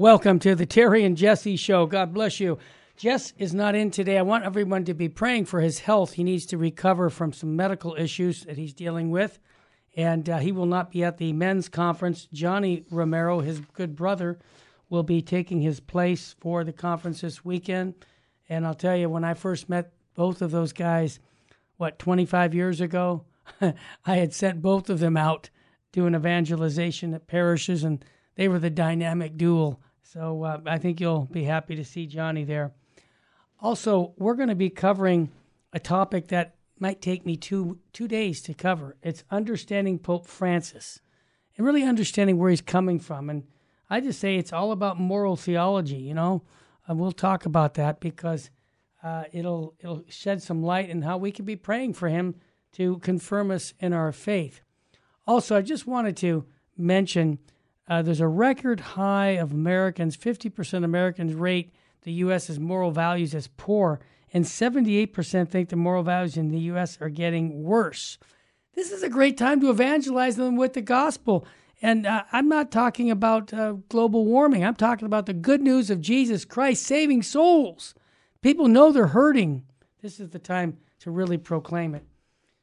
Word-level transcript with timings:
Welcome 0.00 0.38
to 0.38 0.54
the 0.54 0.64
Terry 0.64 1.04
and 1.04 1.14
Jesse 1.14 1.56
Show. 1.56 1.84
God 1.84 2.14
bless 2.14 2.40
you. 2.40 2.56
Jess 2.96 3.34
is 3.36 3.52
not 3.52 3.74
in 3.74 3.90
today. 3.90 4.16
I 4.16 4.22
want 4.22 4.46
everyone 4.46 4.86
to 4.86 4.94
be 4.94 5.10
praying 5.10 5.44
for 5.44 5.60
his 5.60 5.80
health. 5.80 6.14
He 6.14 6.24
needs 6.24 6.46
to 6.46 6.56
recover 6.56 7.10
from 7.10 7.34
some 7.34 7.54
medical 7.54 7.94
issues 7.96 8.44
that 8.44 8.56
he's 8.56 8.72
dealing 8.72 9.10
with, 9.10 9.38
and 9.94 10.26
uh, 10.26 10.38
he 10.38 10.52
will 10.52 10.64
not 10.64 10.90
be 10.90 11.04
at 11.04 11.18
the 11.18 11.34
men's 11.34 11.68
conference. 11.68 12.26
Johnny 12.32 12.86
Romero, 12.90 13.40
his 13.40 13.60
good 13.74 13.94
brother, 13.94 14.38
will 14.88 15.02
be 15.02 15.20
taking 15.20 15.60
his 15.60 15.80
place 15.80 16.34
for 16.40 16.64
the 16.64 16.72
conference 16.72 17.20
this 17.20 17.44
weekend. 17.44 17.92
And 18.48 18.66
I'll 18.66 18.72
tell 18.72 18.96
you, 18.96 19.10
when 19.10 19.24
I 19.24 19.34
first 19.34 19.68
met 19.68 19.92
both 20.14 20.40
of 20.40 20.50
those 20.50 20.72
guys, 20.72 21.20
what, 21.76 21.98
25 21.98 22.54
years 22.54 22.80
ago, 22.80 23.26
I 23.60 24.16
had 24.16 24.32
sent 24.32 24.62
both 24.62 24.88
of 24.88 24.98
them 24.98 25.18
out 25.18 25.50
doing 25.92 26.14
evangelization 26.14 27.12
at 27.12 27.26
parishes, 27.26 27.84
and 27.84 28.02
they 28.36 28.48
were 28.48 28.58
the 28.58 28.70
dynamic 28.70 29.36
duel. 29.36 29.78
So 30.12 30.42
uh, 30.42 30.58
I 30.66 30.78
think 30.78 31.00
you'll 31.00 31.28
be 31.30 31.44
happy 31.44 31.76
to 31.76 31.84
see 31.84 32.04
Johnny 32.04 32.42
there. 32.42 32.72
Also, 33.60 34.12
we're 34.18 34.34
going 34.34 34.48
to 34.48 34.56
be 34.56 34.68
covering 34.68 35.30
a 35.72 35.78
topic 35.78 36.28
that 36.28 36.56
might 36.80 37.00
take 37.00 37.24
me 37.24 37.36
two 37.36 37.78
two 37.92 38.08
days 38.08 38.42
to 38.42 38.54
cover. 38.54 38.96
It's 39.04 39.22
understanding 39.30 40.00
Pope 40.00 40.26
Francis 40.26 40.98
and 41.56 41.64
really 41.64 41.84
understanding 41.84 42.38
where 42.38 42.50
he's 42.50 42.60
coming 42.60 42.98
from. 42.98 43.30
And 43.30 43.44
I 43.88 44.00
just 44.00 44.18
say 44.18 44.34
it's 44.34 44.52
all 44.52 44.72
about 44.72 44.98
moral 44.98 45.36
theology. 45.36 45.98
You 45.98 46.14
know, 46.14 46.42
and 46.88 46.98
we'll 46.98 47.12
talk 47.12 47.46
about 47.46 47.74
that 47.74 48.00
because 48.00 48.50
uh, 49.04 49.24
it'll 49.32 49.76
it'll 49.78 50.02
shed 50.08 50.42
some 50.42 50.60
light 50.60 50.90
in 50.90 51.02
how 51.02 51.18
we 51.18 51.30
can 51.30 51.44
be 51.44 51.54
praying 51.54 51.94
for 51.94 52.08
him 52.08 52.34
to 52.72 52.98
confirm 52.98 53.52
us 53.52 53.74
in 53.78 53.92
our 53.92 54.10
faith. 54.10 54.60
Also, 55.24 55.56
I 55.56 55.62
just 55.62 55.86
wanted 55.86 56.16
to 56.16 56.46
mention 56.76 57.38
uh, 57.90 58.00
there's 58.00 58.20
a 58.20 58.28
record 58.28 58.80
high 58.80 59.30
of 59.30 59.52
Americans. 59.52 60.16
Fifty 60.16 60.48
percent 60.48 60.84
Americans 60.84 61.34
rate 61.34 61.74
the 62.02 62.12
U.S.'s 62.12 62.58
moral 62.58 62.90
values 62.90 63.34
as 63.34 63.48
poor, 63.56 64.00
and 64.32 64.44
78% 64.44 65.48
think 65.48 65.68
the 65.68 65.76
moral 65.76 66.02
values 66.02 66.36
in 66.36 66.48
the 66.48 66.58
U.S. 66.60 66.98
are 67.00 67.08
getting 67.08 67.62
worse. 67.62 68.18
This 68.74 68.92
is 68.92 69.02
a 69.02 69.08
great 69.08 69.36
time 69.36 69.60
to 69.60 69.70
evangelize 69.70 70.36
them 70.36 70.56
with 70.56 70.74
the 70.74 70.80
gospel. 70.80 71.46
And 71.82 72.06
uh, 72.06 72.24
I'm 72.32 72.48
not 72.48 72.70
talking 72.70 73.10
about 73.10 73.52
uh, 73.52 73.72
global 73.88 74.24
warming. 74.24 74.64
I'm 74.64 74.76
talking 74.76 75.06
about 75.06 75.26
the 75.26 75.32
good 75.32 75.62
news 75.62 75.90
of 75.90 76.00
Jesus 76.00 76.44
Christ 76.44 76.84
saving 76.84 77.22
souls. 77.22 77.94
People 78.42 78.68
know 78.68 78.92
they're 78.92 79.08
hurting. 79.08 79.64
This 80.02 80.20
is 80.20 80.30
the 80.30 80.38
time 80.38 80.78
to 81.00 81.10
really 81.10 81.38
proclaim 81.38 81.94
it. 81.94 82.04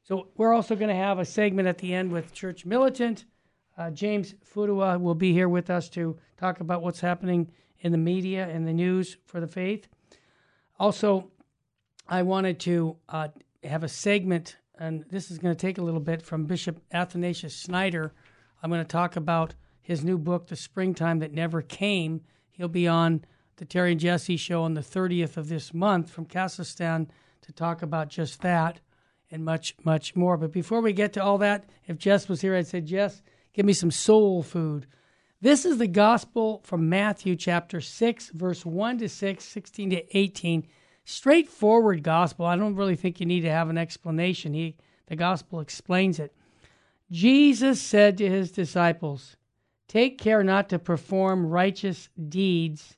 So, 0.03 0.29
we're 0.37 0.53
also 0.53 0.75
going 0.75 0.89
to 0.89 0.95
have 0.95 1.19
a 1.19 1.25
segment 1.25 1.67
at 1.67 1.79
the 1.79 1.93
end 1.93 2.11
with 2.11 2.33
Church 2.33 2.65
Militant. 2.65 3.25
Uh, 3.77 3.91
James 3.91 4.33
Fudua 4.43 4.99
will 4.99 5.15
be 5.15 5.33
here 5.33 5.49
with 5.49 5.69
us 5.69 5.87
to 5.89 6.17
talk 6.37 6.59
about 6.59 6.81
what's 6.81 6.99
happening 6.99 7.51
in 7.81 7.91
the 7.91 7.97
media 7.97 8.47
and 8.47 8.67
the 8.67 8.73
news 8.73 9.17
for 9.25 9.39
the 9.39 9.47
faith. 9.47 9.87
Also, 10.79 11.29
I 12.07 12.23
wanted 12.23 12.59
to 12.61 12.97
uh, 13.09 13.27
have 13.63 13.83
a 13.83 13.87
segment, 13.87 14.57
and 14.79 15.05
this 15.09 15.29
is 15.29 15.37
going 15.37 15.55
to 15.55 15.59
take 15.59 15.77
a 15.77 15.83
little 15.83 15.99
bit 15.99 16.21
from 16.21 16.45
Bishop 16.45 16.81
Athanasius 16.91 17.55
Schneider. 17.55 18.13
I'm 18.63 18.71
going 18.71 18.81
to 18.81 18.87
talk 18.87 19.15
about 19.15 19.53
his 19.81 20.03
new 20.03 20.17
book, 20.17 20.47
The 20.47 20.55
Springtime 20.55 21.19
That 21.19 21.33
Never 21.33 21.61
Came. 21.61 22.21
He'll 22.49 22.67
be 22.67 22.87
on 22.87 23.23
the 23.57 23.65
Terry 23.65 23.91
and 23.91 23.99
Jesse 23.99 24.37
show 24.37 24.63
on 24.63 24.73
the 24.73 24.81
30th 24.81 25.37
of 25.37 25.49
this 25.49 25.73
month 25.73 26.09
from 26.09 26.25
Kazakhstan 26.25 27.07
to 27.41 27.51
talk 27.51 27.81
about 27.81 28.09
just 28.09 28.41
that 28.41 28.79
and 29.29 29.45
much, 29.45 29.75
much 29.83 30.15
more. 30.15 30.37
But 30.37 30.51
before 30.51 30.81
we 30.81 30.93
get 30.93 31.13
to 31.13 31.23
all 31.23 31.37
that, 31.39 31.69
if 31.85 31.97
Jess 31.97 32.27
was 32.27 32.41
here, 32.41 32.55
I'd 32.55 32.67
say, 32.67 32.81
Jess, 32.81 33.21
give 33.53 33.65
me 33.65 33.73
some 33.73 33.91
soul 33.91 34.43
food. 34.43 34.87
This 35.39 35.65
is 35.65 35.77
the 35.77 35.87
gospel 35.87 36.61
from 36.63 36.89
Matthew 36.89 37.35
chapter 37.35 37.79
6, 37.79 38.29
verse 38.29 38.65
1 38.65 38.97
to 38.99 39.09
6, 39.09 39.43
16 39.43 39.89
to 39.91 40.17
18. 40.17 40.67
Straightforward 41.05 42.03
gospel. 42.03 42.45
I 42.45 42.55
don't 42.55 42.75
really 42.75 42.95
think 42.95 43.19
you 43.19 43.25
need 43.25 43.41
to 43.41 43.51
have 43.51 43.69
an 43.69 43.77
explanation. 43.77 44.53
He, 44.53 44.77
the 45.05 45.15
gospel 45.15 45.59
explains 45.59 46.19
it. 46.19 46.35
Jesus 47.11 47.81
said 47.81 48.17
to 48.17 48.29
his 48.29 48.51
disciples, 48.51 49.37
Take 49.87 50.17
care 50.17 50.43
not 50.43 50.69
to 50.69 50.79
perform 50.79 51.45
righteous 51.45 52.09
deeds 52.27 52.97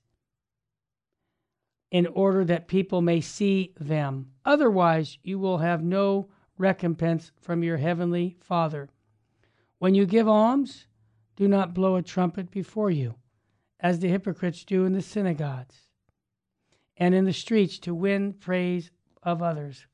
in 1.91 2.07
order 2.07 2.45
that 2.45 2.67
people 2.67 3.01
may 3.01 3.21
see 3.21 3.73
them. 3.79 4.31
Otherwise, 4.45 5.17
you 5.23 5.39
will 5.39 5.59
have 5.59 5.83
no 5.83 6.29
recompense 6.57 7.31
from 7.39 7.63
your 7.63 7.77
heavenly 7.77 8.37
Father. 8.41 8.89
When 9.79 9.95
you 9.95 10.05
give 10.05 10.27
alms, 10.27 10.85
do 11.35 11.47
not 11.47 11.73
blow 11.73 11.95
a 11.95 12.01
trumpet 12.01 12.51
before 12.51 12.91
you, 12.91 13.15
as 13.79 13.99
the 13.99 14.09
hypocrites 14.09 14.63
do 14.63 14.85
in 14.85 14.93
the 14.93 15.01
synagogues 15.01 15.87
and 16.97 17.15
in 17.15 17.23
the 17.23 17.33
streets 17.33 17.79
to 17.79 17.95
win 17.95 18.33
praise 18.33 18.91
of 19.23 19.41
others. 19.41 19.87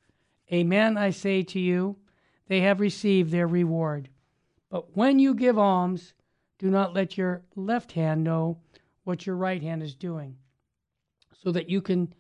Amen, 0.52 0.98
I 0.98 1.12
say 1.12 1.44
to 1.44 1.60
you, 1.60 1.98
they 2.48 2.62
have 2.62 2.80
received 2.80 3.32
their 3.32 3.48
reward. 3.48 4.10
But 4.70 4.98
when 4.98 5.20
you 5.20 5.36
give 5.36 5.58
alms, 5.58 6.14
do 6.58 6.70
not 6.70 6.94
let 6.94 7.18
your 7.18 7.44
left 7.56 7.92
hand 7.92 8.24
know 8.24 8.58
what 9.04 9.28
your 9.28 9.36
right 9.36 9.62
hand 9.62 9.84
is 9.84 9.94
doing, 9.94 10.38
so 11.32 11.52
that 11.52 11.70
you 11.70 11.82
can 11.82 12.14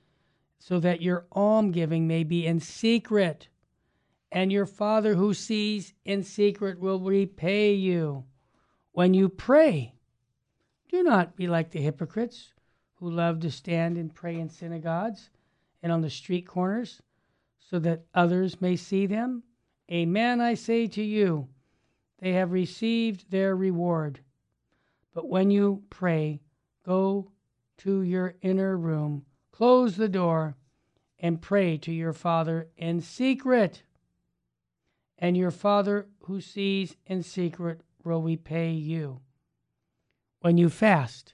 so 0.59 0.79
that 0.79 1.01
your 1.01 1.25
almsgiving 1.31 2.07
may 2.07 2.23
be 2.23 2.45
in 2.45 2.59
secret, 2.59 3.49
and 4.35 4.51
your 4.51 4.65
father 4.65 5.15
who 5.15 5.33
sees 5.33 5.93
in 6.03 6.21
secret 6.21 6.77
will 6.77 6.99
repay 6.99 7.73
you. 7.73 8.25
When 8.91 9.13
you 9.13 9.29
pray, 9.29 9.93
do 10.89 11.03
not 11.03 11.37
be 11.37 11.47
like 11.47 11.71
the 11.71 11.79
hypocrites 11.79 12.51
who 12.95 13.09
love 13.09 13.39
to 13.39 13.49
stand 13.49 13.97
and 13.97 14.13
pray 14.13 14.37
in 14.37 14.49
synagogues 14.49 15.29
and 15.81 15.89
on 15.89 16.01
the 16.01 16.09
street 16.09 16.45
corners 16.45 17.01
so 17.57 17.79
that 17.79 18.03
others 18.13 18.59
may 18.59 18.75
see 18.75 19.05
them. 19.05 19.41
Amen, 19.89 20.41
I 20.41 20.55
say 20.55 20.87
to 20.87 21.01
you, 21.01 21.47
they 22.19 22.33
have 22.33 22.51
received 22.51 23.31
their 23.31 23.55
reward. 23.55 24.19
But 25.13 25.29
when 25.29 25.49
you 25.49 25.83
pray, 25.89 26.41
go 26.85 27.31
to 27.77 28.01
your 28.01 28.35
inner 28.41 28.75
room, 28.75 29.25
close 29.53 29.95
the 29.95 30.09
door, 30.09 30.57
and 31.19 31.41
pray 31.41 31.77
to 31.77 31.93
your 31.93 32.11
Father 32.11 32.67
in 32.75 32.99
secret. 32.99 33.83
And 35.17 35.37
your 35.37 35.51
Father 35.51 36.07
who 36.23 36.41
sees 36.41 36.95
in 37.05 37.23
secret 37.23 37.81
will 38.03 38.21
repay 38.21 38.71
you. 38.71 39.21
When 40.41 40.57
you 40.57 40.69
fast, 40.69 41.33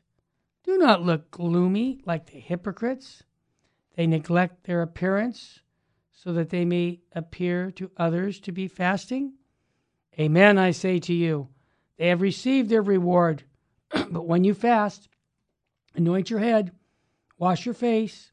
do 0.63 0.77
not 0.77 1.01
look 1.03 1.31
gloomy 1.31 2.01
like 2.05 2.27
the 2.27 2.39
hypocrites. 2.39 3.23
They 3.95 4.07
neglect 4.07 4.63
their 4.63 4.81
appearance 4.81 5.59
so 6.11 6.31
that 6.33 6.49
they 6.49 6.65
may 6.65 7.01
appear 7.13 7.71
to 7.71 7.91
others 7.97 8.39
to 8.41 8.51
be 8.51 8.67
fasting. 8.67 9.33
Amen, 10.19 10.57
I 10.57 10.71
say 10.71 10.99
to 10.99 11.13
you, 11.13 11.49
they 11.97 12.07
have 12.07 12.21
received 12.21 12.69
their 12.69 12.81
reward. 12.81 13.43
but 13.89 14.27
when 14.27 14.43
you 14.43 14.53
fast, 14.53 15.09
anoint 15.95 16.29
your 16.29 16.39
head, 16.39 16.71
wash 17.37 17.65
your 17.65 17.73
face, 17.73 18.31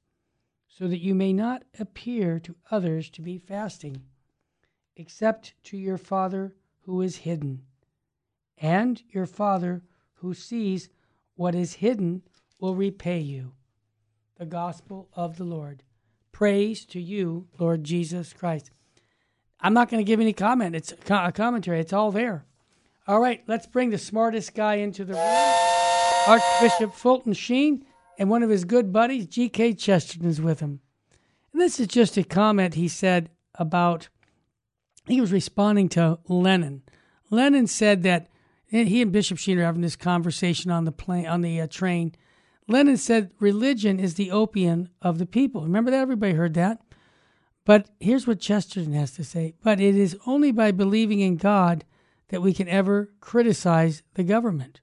so 0.69 0.87
that 0.87 1.01
you 1.01 1.15
may 1.15 1.33
not 1.33 1.65
appear 1.79 2.39
to 2.41 2.57
others 2.71 3.11
to 3.11 3.23
be 3.23 3.39
fasting, 3.39 4.03
except 4.99 5.55
to 5.65 5.79
your 5.79 5.97
Father 5.97 6.55
who 6.83 7.01
is 7.01 7.17
hidden 7.17 7.63
and 8.59 9.03
your 9.11 9.27
Father 9.27 9.83
who 10.15 10.35
sees 10.35 10.89
what 11.37 11.55
is 11.55 11.75
hidden 11.75 12.23
will 12.59 12.75
repay 12.75 13.21
you. 13.21 13.53
The 14.37 14.47
Gospel 14.47 15.09
of 15.15 15.37
the 15.37 15.45
Lord. 15.45 15.85
Praise 16.33 16.85
to 16.87 17.01
you, 17.01 17.47
Lord 17.59 17.85
Jesus 17.85 18.33
Christ. 18.33 18.71
I'm 19.61 19.75
not 19.75 19.89
going 19.89 20.05
to 20.05 20.07
give 20.07 20.21
any 20.21 20.33
comment. 20.33 20.77
It's 20.77 20.93
a 21.09 21.33
commentary. 21.33 21.81
It's 21.81 21.93
all 21.93 22.13
there. 22.13 22.45
All 23.07 23.21
right, 23.21 23.43
let's 23.47 23.67
bring 23.67 23.91
the 23.91 23.99
smartest 23.99 24.55
guy 24.55 24.75
into 24.77 25.05
the 25.05 25.15
room. 25.15 25.59
Archbishop 26.27 26.95
Fulton 26.95 27.33
Sheen 27.33 27.85
and 28.19 28.29
one 28.29 28.43
of 28.43 28.51
his 28.51 28.65
good 28.65 28.93
buddies, 28.93 29.27
G.K. 29.27 29.75
Chesterton, 29.75 30.29
is 30.29 30.41
with 30.41 30.61
him. 30.61 30.81
And 31.53 31.63
this 31.63 31.81
is 31.81 31.87
just 31.87 32.17
a 32.17 32.25
comment 32.25 32.75
he 32.75 32.89
said 32.89 33.31
about, 33.55 34.09
he 35.09 35.21
was 35.21 35.33
responding 35.33 35.89
to 35.91 36.19
Lenin. 36.29 36.83
Lenin 37.31 37.67
said 37.67 38.03
that 38.03 38.29
he 38.67 39.03
and 39.03 39.13
Bishop 39.13 39.39
Sheen 39.39 39.59
are 39.59 39.65
having 39.65 39.81
this 39.81 39.97
conversation 39.97 40.71
on 40.71 40.85
the 40.85 40.93
plane 40.93 41.27
on 41.27 41.41
the 41.41 41.61
uh, 41.61 41.67
train. 41.67 42.15
Lenin 42.67 42.97
said 42.99 43.31
religion 43.41 43.99
is 43.99 44.15
the 44.15 44.31
opium 44.31 44.89
of 45.01 45.19
the 45.19 45.27
people. 45.27 45.63
Remember 45.63 45.91
that? 45.91 46.01
Everybody 46.01 46.35
heard 46.35 46.55
that. 46.55 46.81
But 47.65 47.89
here's 48.01 48.27
what 48.27 48.41
Chesterton 48.41 48.93
has 48.93 49.13
to 49.13 49.25
say. 49.25 49.55
But 49.63 49.81
it 49.81 49.97
is 49.97 50.17
only 50.27 50.53
by 50.53 50.71
believing 50.71 51.21
in 51.21 51.37
God 51.37 51.85
that 52.29 52.43
we 52.43 52.53
can 52.53 52.69
ever 52.69 53.11
criticize 53.21 54.03
the 54.15 54.23
government. 54.23 54.81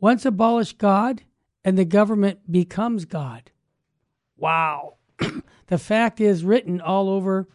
Once 0.00 0.24
abolish 0.24 0.74
God, 0.74 1.22
and 1.64 1.76
the 1.76 1.84
government 1.84 2.50
becomes 2.50 3.04
God. 3.04 3.50
Wow. 4.36 4.94
the 5.66 5.78
fact 5.78 6.20
is 6.20 6.44
written 6.44 6.80
all 6.80 7.10
over 7.10 7.46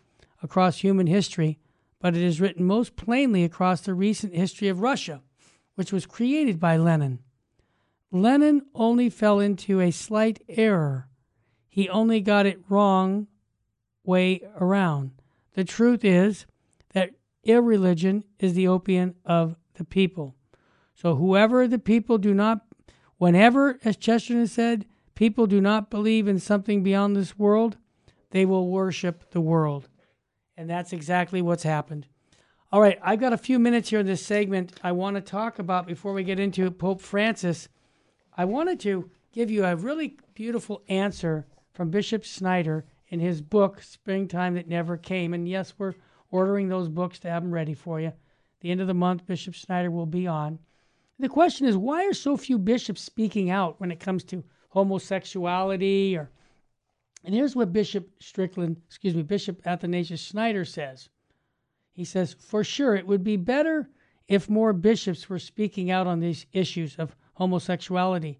across 0.42 0.78
human 0.78 1.08
history, 1.08 1.58
but 2.04 2.18
it 2.18 2.22
is 2.22 2.42
written 2.42 2.66
most 2.66 2.98
plainly 2.98 3.46
across 3.46 3.80
the 3.80 3.94
recent 3.94 4.36
history 4.36 4.68
of 4.68 4.82
Russia 4.82 5.22
which 5.76 5.94
was 5.94 6.06
created 6.06 6.60
by 6.60 6.76
Lenin. 6.76 7.20
Lenin 8.12 8.62
only 8.76 9.10
fell 9.10 9.40
into 9.40 9.80
a 9.80 9.90
slight 9.90 10.44
error. 10.50 11.08
He 11.70 11.88
only 11.88 12.20
got 12.20 12.46
it 12.46 12.60
wrong 12.68 13.28
way 14.04 14.42
around. 14.60 15.12
The 15.54 15.64
truth 15.64 16.04
is 16.04 16.46
that 16.94 17.12
irreligion 17.46 18.26
is 18.38 18.54
the 18.54 18.68
opium 18.68 19.16
of 19.26 19.56
the 19.76 19.86
people. 19.86 20.36
So 20.94 21.16
whoever 21.16 21.70
the 21.70 21.80
people 21.80 22.18
do 22.18 22.34
not, 22.34 22.66
whenever, 23.18 23.80
as 23.86 23.96
Chesterton 23.96 24.48
said, 24.48 24.86
people 25.16 25.48
do 25.48 25.62
not 25.62 25.90
believe 25.90 26.28
in 26.28 26.38
something 26.38 26.84
beyond 26.84 27.16
this 27.16 27.40
world, 27.40 27.78
they 28.32 28.46
will 28.46 28.68
worship 28.68 29.32
the 29.32 29.40
world. 29.40 29.88
And 30.56 30.70
that's 30.70 30.94
exactly 30.94 31.42
what's 31.42 31.64
happened. 31.64 32.08
All 32.72 32.82
right, 32.82 33.00
I've 33.04 33.20
got 33.20 33.34
a 33.34 33.38
few 33.38 33.60
minutes 33.60 33.90
here 33.90 34.00
in 34.00 34.06
this 34.06 34.26
segment 34.26 34.80
I 34.84 34.92
want 34.92 35.16
to 35.16 35.22
talk 35.22 35.60
about 35.60 35.86
before 35.86 36.14
we 36.14 36.24
get 36.24 36.40
into 36.40 36.72
Pope 36.72 37.02
Francis. 37.02 37.70
I 38.36 38.46
wanted 38.46 38.80
to 38.82 39.10
give 39.32 39.52
you 39.52 39.66
a 39.66 39.76
really 39.76 40.18
beautiful 40.34 40.84
answer 40.88 41.46
from 41.74 41.90
Bishop 41.90 42.24
Schneider 42.24 42.86
in 43.10 43.20
his 43.20 43.42
book, 43.42 43.82
Springtime 43.82 44.56
That 44.56 44.68
Never 44.68 44.98
Came. 44.98 45.34
And 45.34 45.48
yes, 45.48 45.74
we're 45.78 45.94
ordering 46.32 46.68
those 46.68 46.90
books 46.90 47.20
to 47.20 47.30
have 47.30 47.44
them 47.44 47.54
ready 47.54 47.76
for 47.76 48.00
you. 48.00 48.14
The 48.62 48.72
end 48.72 48.82
of 48.82 48.88
the 48.88 48.94
month, 48.94 49.28
Bishop 49.28 49.54
Schneider 49.54 49.92
will 49.92 50.08
be 50.08 50.26
on. 50.26 50.58
The 51.20 51.30
question 51.30 51.68
is 51.68 51.78
why 51.78 52.06
are 52.06 52.14
so 52.14 52.36
few 52.38 52.58
bishops 52.58 53.02
speaking 53.02 53.50
out 53.52 53.80
when 53.80 53.92
it 53.92 54.00
comes 54.00 54.24
to 54.26 54.44
homosexuality 54.70 56.18
or 56.18 56.32
and 57.24 57.34
here's 57.34 57.56
what 57.56 57.72
Bishop 57.72 58.10
Strickland, 58.20 58.82
excuse 58.86 59.16
me, 59.16 59.24
Bishop 59.24 59.66
Athanasius 59.66 60.22
Schneider 60.22 60.66
says. 60.66 61.10
He 61.94 62.04
says, 62.04 62.34
For 62.34 62.64
sure, 62.64 62.96
it 62.96 63.08
would 63.08 63.24
be 63.24 63.38
better 63.38 63.90
if 64.28 64.50
more 64.50 64.74
bishops 64.74 65.30
were 65.30 65.40
speaking 65.40 65.92
out 65.92 66.08
on 66.08 66.20
these 66.20 66.46
issues 66.52 66.96
of 66.98 67.16
homosexuality. 67.36 68.40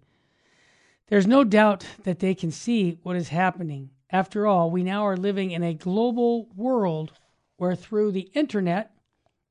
There's 1.06 1.26
no 1.26 1.44
doubt 1.44 1.86
that 2.04 2.18
they 2.18 2.34
can 2.34 2.50
see 2.50 2.98
what 3.02 3.16
is 3.16 3.28
happening. 3.28 3.90
After 4.10 4.46
all, 4.46 4.70
we 4.70 4.82
now 4.82 5.06
are 5.06 5.16
living 5.16 5.50
in 5.50 5.62
a 5.62 5.74
global 5.74 6.48
world 6.54 7.12
where 7.56 7.74
through 7.74 8.12
the 8.12 8.30
internet, 8.34 8.90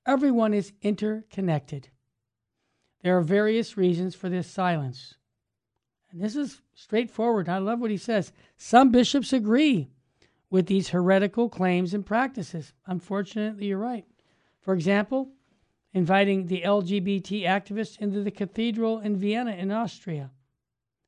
everyone 0.06 0.54
is 0.54 0.74
interconnected. 0.82 1.90
There 3.02 3.18
are 3.18 3.24
various 3.24 3.78
reasons 3.78 4.16
for 4.16 4.30
this 4.30 4.50
silence. 4.50 5.16
And 6.14 6.22
this 6.22 6.36
is 6.36 6.62
straightforward. 6.76 7.50
I 7.50 7.58
love 7.58 7.80
what 7.80 7.92
he 7.92 7.98
says. 7.98 8.32
Some 8.56 8.92
bishops 8.92 9.34
agree 9.34 9.90
with 10.52 10.68
these 10.68 10.90
heretical 10.90 11.50
claims 11.50 11.96
and 11.96 12.06
practices. 12.06 12.74
Unfortunately, 12.86 13.66
you're 13.66 13.80
right. 13.80 14.06
For 14.62 14.76
example, 14.76 15.30
inviting 15.92 16.46
the 16.46 16.62
LGBT 16.62 17.44
activists 17.46 18.00
into 18.00 18.22
the 18.22 18.32
cathedral 18.32 19.00
in 19.00 19.18
Vienna 19.18 19.52
in 19.52 19.72
Austria. 19.72 20.30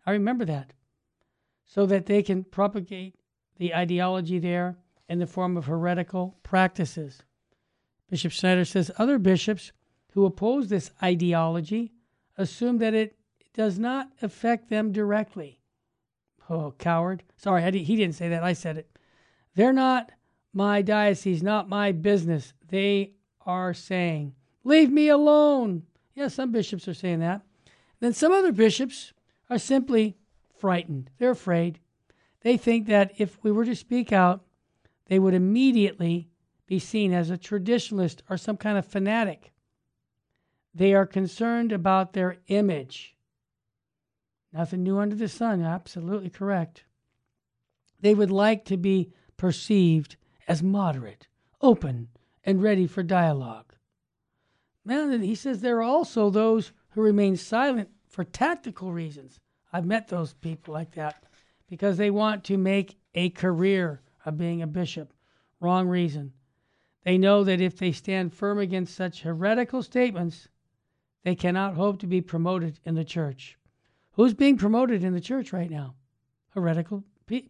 I 0.08 0.12
remember 0.12 0.46
that. 0.46 0.74
So 1.68 1.86
that 1.86 2.08
they 2.08 2.24
can 2.24 2.44
propagate 2.44 3.16
the 3.58 3.74
ideology 3.74 4.40
there 4.40 4.78
in 5.08 5.20
the 5.20 5.28
form 5.28 5.56
of 5.56 5.66
heretical 5.66 6.36
practices. 6.42 7.22
Bishop 8.10 8.32
Schneider 8.32 8.66
says 8.66 8.92
other 8.98 9.20
bishops 9.20 9.72
who 10.14 10.26
oppose 10.26 10.68
this 10.70 10.92
ideology 11.04 11.94
assume 12.38 12.80
that 12.80 12.94
it 12.94 13.16
does 13.56 13.80
not 13.80 14.12
affect 14.22 14.70
them 14.70 14.92
directly. 14.92 15.60
Oh, 16.50 16.76
coward. 16.78 17.24
Sorry, 17.38 17.64
he 17.72 17.96
didn't 17.96 18.16
say 18.16 18.30
that. 18.30 18.44
I 18.44 18.54
said 18.54 18.78
it. 18.78 18.98
They're 19.56 19.74
not 19.74 20.12
my 20.54 20.82
diocese, 20.82 21.42
not 21.42 21.70
my 21.70 21.92
business. 21.92 22.54
They 22.68 23.14
are 23.46 23.74
saying, 23.74 24.36
Leave 24.64 24.92
me 24.92 25.08
alone. 25.08 25.84
Yeah, 26.14 26.28
some 26.28 26.52
bishops 26.52 26.88
are 26.88 26.94
saying 26.94 27.20
that. 27.20 27.42
Then 28.00 28.14
some 28.14 28.32
other 28.32 28.52
bishops 28.52 29.14
are 29.50 29.58
simply 29.58 30.18
frightened. 30.58 31.10
They're 31.18 31.32
afraid. 31.32 31.80
They 32.42 32.58
think 32.58 32.88
that 32.88 33.14
if 33.18 33.42
we 33.44 33.52
were 33.52 33.66
to 33.66 33.76
speak 33.76 34.12
out, 34.12 34.44
they 35.06 35.20
would 35.20 35.34
immediately 35.34 36.30
be 36.68 36.80
seen 36.80 37.14
as 37.14 37.30
a 37.30 37.38
traditionalist 37.38 38.22
or 38.30 38.38
some 38.38 38.58
kind 38.58 38.78
of 38.78 38.86
fanatic. 38.86 39.54
They 40.74 40.94
are 40.94 41.06
concerned 41.06 41.72
about 41.72 42.14
their 42.14 42.38
image. 42.48 43.15
Nothing 44.56 44.84
new 44.84 45.00
under 45.00 45.18
the 45.18 45.28
sun, 45.28 45.62
absolutely 45.62 46.30
correct. 46.30 46.86
They 48.00 48.16
would 48.16 48.32
like 48.32 48.64
to 48.66 48.78
be 48.78 49.12
perceived 49.36 50.16
as 50.48 50.64
moderate, 50.64 51.28
open, 51.60 52.08
and 52.42 52.64
ready 52.64 52.88
for 52.88 53.04
dialogue. 53.04 53.74
Man, 54.86 55.22
he 55.22 55.36
says 55.36 55.60
there 55.60 55.80
are 55.80 55.82
also 55.82 56.30
those 56.30 56.72
who 56.92 57.02
remain 57.02 57.36
silent 57.36 57.90
for 58.08 58.24
tactical 58.24 58.94
reasons. 58.94 59.42
I've 59.74 59.86
met 59.86 60.08
those 60.08 60.34
people 60.36 60.74
like 60.74 60.94
that 60.96 61.26
because 61.68 61.98
they 61.98 62.10
want 62.10 62.46
to 62.46 62.58
make 62.58 62.98
a 63.14 63.32
career 63.32 64.04
of 64.26 64.38
being 64.38 64.62
a 64.62 64.68
bishop. 64.68 65.12
Wrong 65.60 65.90
reason. 65.90 66.32
They 67.04 67.18
know 67.18 67.44
that 67.44 67.60
if 67.60 67.78
they 67.78 67.92
stand 67.92 68.34
firm 68.34 68.60
against 68.60 68.96
such 68.96 69.24
heretical 69.24 69.84
statements, 69.84 70.48
they 71.24 71.36
cannot 71.36 71.74
hope 71.74 72.00
to 72.00 72.08
be 72.08 72.22
promoted 72.22 72.80
in 72.86 72.96
the 72.96 73.04
church. 73.04 73.58
Who's 74.16 74.34
being 74.34 74.58
promoted 74.58 75.04
in 75.04 75.14
the 75.14 75.20
church 75.20 75.52
right 75.52 75.70
now? 75.70 75.96
Heretical 76.52 77.04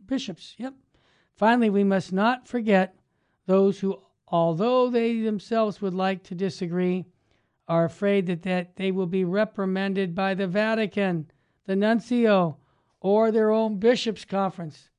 bishops. 0.07 0.55
Yep. 0.57 0.73
Finally, 1.35 1.69
we 1.69 1.83
must 1.83 2.11
not 2.11 2.47
forget 2.47 2.95
those 3.45 3.79
who, 3.79 4.01
although 4.27 4.89
they 4.89 5.19
themselves 5.19 5.79
would 5.79 5.93
like 5.93 6.23
to 6.23 6.33
disagree, 6.33 7.05
are 7.67 7.85
afraid 7.85 8.25
that, 8.25 8.41
that 8.43 8.77
they 8.77 8.91
will 8.91 9.05
be 9.05 9.23
reprimanded 9.23 10.15
by 10.15 10.33
the 10.33 10.47
Vatican, 10.47 11.29
the 11.67 11.75
nuncio, 11.75 12.57
or 12.99 13.31
their 13.31 13.51
own 13.51 13.77
bishops' 13.77 14.25
conference. 14.25 14.89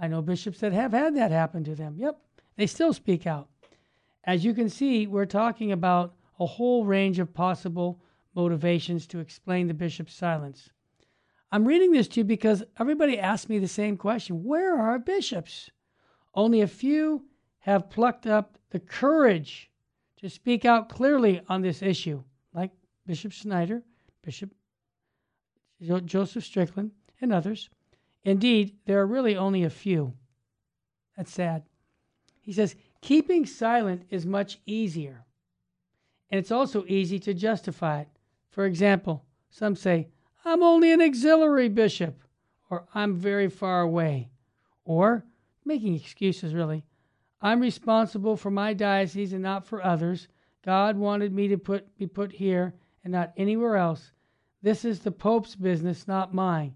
I 0.00 0.08
know 0.08 0.20
bishops 0.20 0.58
that 0.60 0.72
have 0.72 0.92
had 0.92 1.14
that 1.16 1.30
happen 1.30 1.62
to 1.62 1.76
them. 1.76 1.94
Yep, 1.96 2.18
they 2.56 2.66
still 2.66 2.92
speak 2.92 3.24
out. 3.24 3.48
As 4.24 4.44
you 4.44 4.52
can 4.52 4.68
see, 4.68 5.06
we're 5.06 5.26
talking 5.26 5.70
about 5.70 6.16
a 6.40 6.46
whole 6.46 6.84
range 6.84 7.20
of 7.20 7.32
possible 7.34 8.02
motivations 8.34 9.06
to 9.06 9.20
explain 9.20 9.68
the 9.68 9.74
bishop's 9.74 10.14
silence. 10.14 10.70
I'm 11.54 11.68
reading 11.68 11.92
this 11.92 12.08
to 12.08 12.20
you 12.20 12.24
because 12.24 12.64
everybody 12.80 13.16
asks 13.16 13.48
me 13.48 13.60
the 13.60 13.68
same 13.68 13.96
question 13.96 14.42
Where 14.42 14.76
are 14.76 14.90
our 14.90 14.98
bishops? 14.98 15.70
Only 16.34 16.62
a 16.62 16.66
few 16.66 17.26
have 17.58 17.90
plucked 17.90 18.26
up 18.26 18.58
the 18.70 18.80
courage 18.80 19.70
to 20.16 20.28
speak 20.28 20.64
out 20.64 20.88
clearly 20.88 21.42
on 21.48 21.62
this 21.62 21.80
issue, 21.80 22.24
like 22.52 22.72
Bishop 23.06 23.30
Schneider, 23.30 23.84
Bishop 24.20 24.50
Joseph 25.80 26.42
Strickland, 26.42 26.90
and 27.20 27.32
others. 27.32 27.70
Indeed, 28.24 28.78
there 28.86 28.98
are 28.98 29.06
really 29.06 29.36
only 29.36 29.62
a 29.62 29.70
few. 29.70 30.12
That's 31.16 31.32
sad. 31.32 31.62
He 32.40 32.52
says, 32.52 32.74
keeping 33.00 33.46
silent 33.46 34.06
is 34.10 34.26
much 34.26 34.58
easier. 34.66 35.24
And 36.30 36.40
it's 36.40 36.50
also 36.50 36.84
easy 36.88 37.20
to 37.20 37.32
justify 37.32 38.00
it. 38.00 38.08
For 38.50 38.64
example, 38.66 39.24
some 39.50 39.76
say, 39.76 40.08
I'm 40.44 40.62
only 40.62 40.92
an 40.92 41.00
auxiliary 41.00 41.68
bishop, 41.68 42.22
or 42.70 42.86
I'm 42.94 43.16
very 43.16 43.48
far 43.48 43.80
away, 43.80 44.30
or 44.84 45.24
making 45.64 45.94
excuses 45.94 46.54
really. 46.54 46.84
I'm 47.40 47.60
responsible 47.60 48.36
for 48.36 48.50
my 48.50 48.74
diocese 48.74 49.32
and 49.32 49.42
not 49.42 49.66
for 49.66 49.82
others. 49.82 50.28
God 50.64 50.96
wanted 50.96 51.32
me 51.32 51.48
to 51.48 51.58
put 51.58 51.96
be 51.96 52.06
put 52.06 52.32
here 52.32 52.74
and 53.02 53.12
not 53.12 53.32
anywhere 53.36 53.76
else. 53.76 54.12
This 54.62 54.84
is 54.84 55.00
the 55.00 55.10
Pope's 55.10 55.54
business, 55.54 56.08
not 56.08 56.32
mine. 56.32 56.74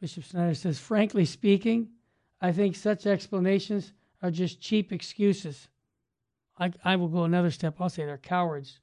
Bishop 0.00 0.24
Schneider 0.24 0.54
says, 0.54 0.78
frankly 0.78 1.24
speaking, 1.24 1.88
I 2.40 2.52
think 2.52 2.76
such 2.76 3.06
explanations 3.06 3.92
are 4.22 4.30
just 4.30 4.60
cheap 4.60 4.92
excuses. 4.92 5.68
I, 6.58 6.72
I 6.84 6.96
will 6.96 7.08
go 7.08 7.24
another 7.24 7.50
step. 7.50 7.76
I'll 7.80 7.88
say 7.88 8.04
they're 8.04 8.18
cowards. 8.18 8.80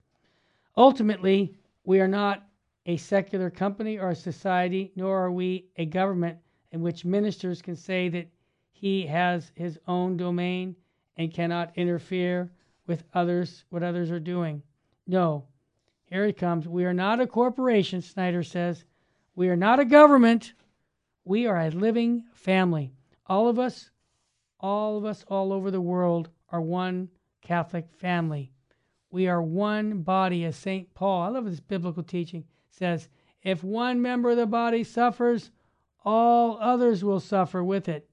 Ultimately, 0.77 1.55
we 1.83 1.99
are 1.99 2.07
not 2.07 2.47
a 2.85 2.97
secular 2.97 3.49
company 3.49 3.97
or 3.97 4.09
a 4.09 4.15
society, 4.15 4.91
nor 4.95 5.17
are 5.17 5.31
we 5.31 5.67
a 5.77 5.85
government 5.85 6.37
in 6.71 6.81
which 6.81 7.05
ministers 7.05 7.61
can 7.61 7.75
say 7.75 8.09
that 8.09 8.27
he 8.71 9.05
has 9.05 9.51
his 9.55 9.79
own 9.87 10.17
domain 10.17 10.75
and 11.15 11.33
cannot 11.33 11.77
interfere 11.77 12.51
with 12.85 13.03
others, 13.13 13.63
what 13.69 13.83
others 13.83 14.11
are 14.11 14.19
doing. 14.19 14.61
No. 15.07 15.45
Here 16.05 16.25
he 16.25 16.33
comes. 16.33 16.67
We 16.67 16.83
are 16.85 16.93
not 16.93 17.21
a 17.21 17.27
corporation, 17.27 18.01
Schneider 18.01 18.43
says. 18.43 18.83
We 19.35 19.49
are 19.49 19.55
not 19.55 19.79
a 19.79 19.85
government. 19.85 20.53
We 21.23 21.47
are 21.47 21.59
a 21.59 21.69
living 21.69 22.25
family. 22.33 22.91
All 23.27 23.47
of 23.47 23.57
us, 23.57 23.89
all 24.59 24.97
of 24.97 25.05
us 25.05 25.23
all 25.29 25.53
over 25.53 25.71
the 25.71 25.81
world 25.81 26.29
are 26.49 26.61
one 26.61 27.09
Catholic 27.41 27.89
family. 27.89 28.51
We 29.09 29.27
are 29.27 29.41
one 29.41 30.01
body, 30.01 30.43
as 30.43 30.55
St. 30.55 30.93
Paul, 30.93 31.21
I 31.21 31.27
love 31.29 31.45
this 31.45 31.59
biblical 31.59 32.03
teaching 32.03 32.43
says, 32.73 33.07
if 33.43 33.63
one 33.63 34.01
member 34.01 34.31
of 34.31 34.37
the 34.37 34.47
body 34.47 34.83
suffers, 34.83 35.51
all 36.03 36.57
others 36.59 37.03
will 37.03 37.19
suffer 37.19 37.63
with 37.63 37.87
it. 37.87 38.09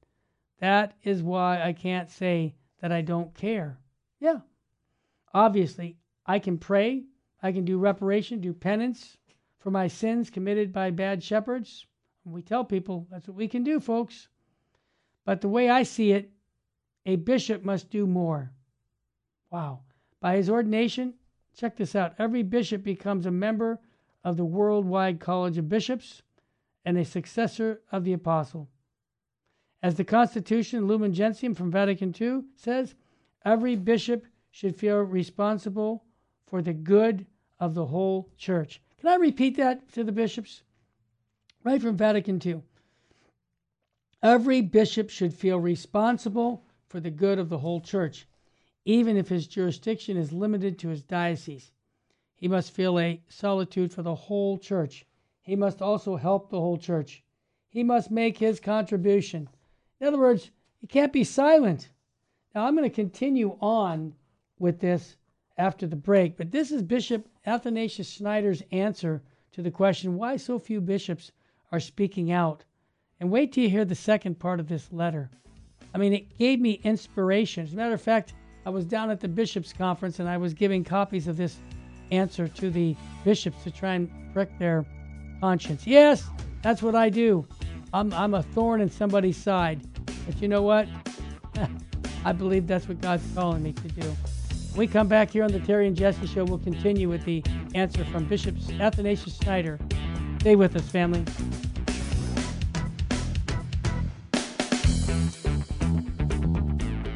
That 0.59 0.95
is 1.03 1.23
why 1.23 1.63
I 1.63 1.73
can't 1.73 2.11
say 2.11 2.55
that 2.81 2.93
I 2.93 3.01
don't 3.01 3.35
care. 3.35 3.79
Yeah. 4.19 4.41
Obviously, 5.33 5.97
I 6.27 6.39
can 6.39 6.59
pray, 6.59 7.05
I 7.43 7.53
can 7.53 7.65
do 7.65 7.79
reparation, 7.79 8.41
do 8.41 8.53
penance 8.53 9.17
for 9.59 9.71
my 9.71 9.89
sins 9.89 10.29
committed 10.29 10.73
by 10.73 10.91
bad 10.91 11.23
shepherds. 11.23 11.87
We 12.25 12.43
tell 12.43 12.65
people 12.65 13.07
that's 13.11 13.29
what 13.29 13.37
we 13.37 13.49
can 13.49 13.65
do, 13.65 13.81
folks. 13.81 14.29
But 15.25 15.41
the 15.41 15.49
way 15.49 15.71
I 15.71 15.85
see 15.85 16.13
it, 16.13 16.31
a 17.07 17.17
bishop 17.17 17.65
must 17.65 17.91
do 17.91 18.07
more. 18.07 18.53
Wow. 19.51 19.81
By 20.21 20.37
his 20.37 20.51
ordination, 20.51 21.15
check 21.55 21.77
this 21.77 21.97
out 21.97 22.15
every 22.19 22.43
bishop 22.43 22.83
becomes 22.83 23.25
a 23.25 23.31
member 23.31 23.81
of 24.25 24.37
the 24.37 24.45
Worldwide 24.45 25.21
College 25.21 25.59
of 25.59 25.69
Bishops 25.69 26.23
and 26.85 26.97
a 26.99 27.05
successor 27.05 27.81
of 27.91 28.05
the 28.05 28.13
apostle. 28.13 28.69
As 29.83 29.95
the 29.95 30.05
Constitution 30.05 30.87
Lumen 30.87 31.15
Gentium 31.15 31.55
from 31.55 31.71
Vatican 31.71 32.15
II 32.19 32.43
says, 32.55 32.95
every 33.45 33.77
bishop 33.77 34.27
should 34.51 34.77
feel 34.77 35.01
responsible 35.01 36.05
for 36.47 36.61
the 36.61 36.75
good 36.75 37.27
of 37.59 37.75
the 37.75 37.87
whole 37.87 38.31
church. 38.37 38.83
Can 38.99 39.09
I 39.09 39.17
repeat 39.17 39.57
that 39.57 39.91
to 39.93 40.05
the 40.05 40.13
bishops? 40.13 40.63
Right 41.65 41.81
from 41.81 41.97
Vatican 41.97 42.41
II. 42.45 42.63
Every 44.23 44.61
bishop 44.61 45.09
should 45.09 45.33
feel 45.33 45.59
responsible 45.59 46.65
for 46.89 47.01
the 47.01 47.11
good 47.11 47.39
of 47.39 47.49
the 47.49 47.59
whole 47.59 47.81
church, 47.81 48.27
even 48.85 49.17
if 49.17 49.29
his 49.29 49.47
jurisdiction 49.47 50.17
is 50.17 50.33
limited 50.33 50.79
to 50.79 50.89
his 50.89 51.03
diocese. 51.03 51.73
He 52.41 52.49
must 52.49 52.73
feel 52.73 52.99
a 52.99 53.21
solitude 53.29 53.93
for 53.93 54.01
the 54.01 54.15
whole 54.15 54.57
church. 54.57 55.05
He 55.43 55.55
must 55.55 55.83
also 55.83 56.17
help 56.17 56.49
the 56.49 56.59
whole 56.59 56.79
church. 56.79 57.23
He 57.69 57.85
must 57.85 58.11
make 58.11 58.39
his 58.39 58.59
contribution. 58.59 59.47
In 60.01 60.07
other 60.07 60.19
words, 60.19 60.51
he 60.81 60.87
can't 60.87 61.13
be 61.13 61.23
silent. 61.23 61.91
Now, 62.55 62.65
I'm 62.65 62.75
going 62.75 62.89
to 62.89 62.95
continue 62.95 63.59
on 63.61 64.15
with 64.59 64.81
this 64.81 65.17
after 65.59 65.87
the 65.87 65.97
break, 65.97 66.39
but 66.39 66.51
this 66.51 66.73
is 66.73 66.83
Bishop 66.83 67.29
Athanasius 67.45 68.09
Schneider's 68.09 68.63
answer 68.73 69.23
to 69.53 69.61
the 69.61 69.71
question 69.71 70.17
why 70.17 70.39
so 70.39 70.59
few 70.59 70.81
bishops 70.81 71.33
are 71.71 71.79
speaking 71.79 72.33
out 72.33 72.65
and 73.21 73.31
wait 73.31 73.53
till 73.53 73.65
you 73.65 73.71
hear 73.71 73.85
the 73.85 73.95
second 73.95 74.39
part 74.39 74.61
of 74.61 74.69
this 74.69 74.91
letter. 74.91 75.31
I 75.93 75.99
mean, 75.99 76.15
it 76.15 76.39
gave 76.39 76.59
me 76.59 76.81
inspiration. 76.85 77.65
As 77.65 77.75
a 77.75 77.77
matter 77.77 77.93
of 77.93 78.01
fact, 78.01 78.33
I 78.65 78.71
was 78.71 78.87
down 78.87 79.11
at 79.11 79.21
the 79.21 79.29
bishops' 79.29 79.75
conference 79.75 80.21
and 80.21 80.29
I 80.29 80.39
was 80.39 80.55
giving 80.55 80.85
copies 80.85 81.29
of 81.29 81.37
this 81.37 81.59
answer 82.11 82.49
to 82.49 82.71
the 82.71 82.97
bishops 83.25 83.63
to 83.65 83.71
try 83.71 83.95
and 83.95 84.11
correct 84.33 84.59
their 84.59 84.85
conscience. 85.41 85.87
Yes, 85.87 86.25
that's 86.63 86.83
what 86.83 86.95
I 86.95 87.09
do. 87.09 87.47
I'm, 87.93 88.13
I'm 88.13 88.35
a 88.35 88.43
thorn 88.43 88.81
in 88.81 88.91
somebody's 88.91 89.37
side. 89.37 89.81
But 90.27 90.41
you 90.41 90.49
know 90.49 90.63
what? 90.63 90.89
I 92.25 92.33
believe 92.33 92.67
that's 92.67 92.89
what 92.89 93.01
God's 93.01 93.25
calling 93.35 93.63
me 93.63 93.73
to 93.73 93.89
do. 93.89 94.03
When 94.73 94.79
we 94.79 94.87
come 94.87 95.09
back 95.09 95.31
here 95.31 95.43
on 95.43 95.51
the 95.51 95.61
Terry 95.61 95.87
and 95.87 95.97
Jesse 95.97 96.27
Show, 96.27 96.45
we'll 96.45 96.59
continue 96.59 97.09
with 97.09 97.25
the 97.25 97.43
answer 97.75 98.05
from 98.05 98.25
Bishop 98.27 98.57
Athanasius 98.79 99.37
Schneider. 99.39 99.79
Stay 100.41 100.55
with 100.55 100.77
us, 100.77 100.89
family. 100.89 101.25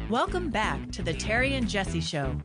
Welcome 0.09 0.49
back 0.49 0.91
to 0.91 1.01
the 1.01 1.13
Terry 1.13 1.55
and 1.55 1.67
Jesse 1.67 2.01
Show. 2.01 2.35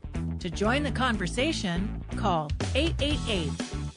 To 0.40 0.48
join 0.48 0.82
the 0.82 0.90
conversation, 0.90 2.02
call 2.16 2.50
888 2.74 3.50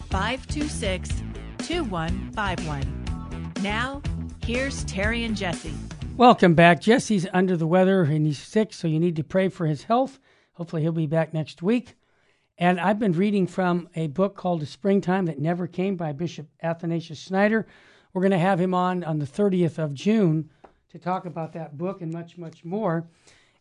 526 0.10 1.24
2151. 1.60 3.54
Now, 3.62 4.02
here's 4.46 4.84
Terry 4.84 5.24
and 5.24 5.38
Jesse. 5.38 5.74
Welcome 6.18 6.54
back. 6.54 6.82
Jesse's 6.82 7.26
under 7.34 7.56
the 7.56 7.66
weather 7.66 8.04
and 8.04 8.26
he's 8.26 8.40
sick, 8.40 8.74
so 8.74 8.90
you 8.90 9.00
need 9.00 9.16
to 9.16 9.24
pray 9.24 9.48
for 9.48 9.68
his 9.68 9.84
health. 9.84 10.20
Hopefully, 10.56 10.82
he'll 10.82 10.92
be 10.92 11.08
back 11.08 11.34
next 11.34 11.62
week. 11.64 11.96
And 12.58 12.78
I've 12.78 13.00
been 13.00 13.14
reading 13.14 13.48
from 13.48 13.88
a 13.96 14.08
book 14.08 14.36
called 14.36 14.60
The 14.60 14.66
Springtime 14.66 15.28
That 15.28 15.40
Never 15.40 15.66
Came 15.66 15.96
by 15.96 16.12
Bishop 16.12 16.50
Athanasius 16.62 17.20
Schneider. 17.20 17.66
We're 18.14 18.22
going 18.22 18.32
to 18.32 18.38
have 18.38 18.60
him 18.60 18.74
on 18.74 19.06
on 19.06 19.20
the 19.20 19.26
30th 19.26 19.78
of 19.78 19.94
June 19.94 20.50
to 20.90 21.00
talk 21.00 21.26
about 21.26 21.54
that 21.54 21.78
book 21.78 22.02
and 22.02 22.12
much, 22.12 22.38
much 22.38 22.66
more. 22.66 23.08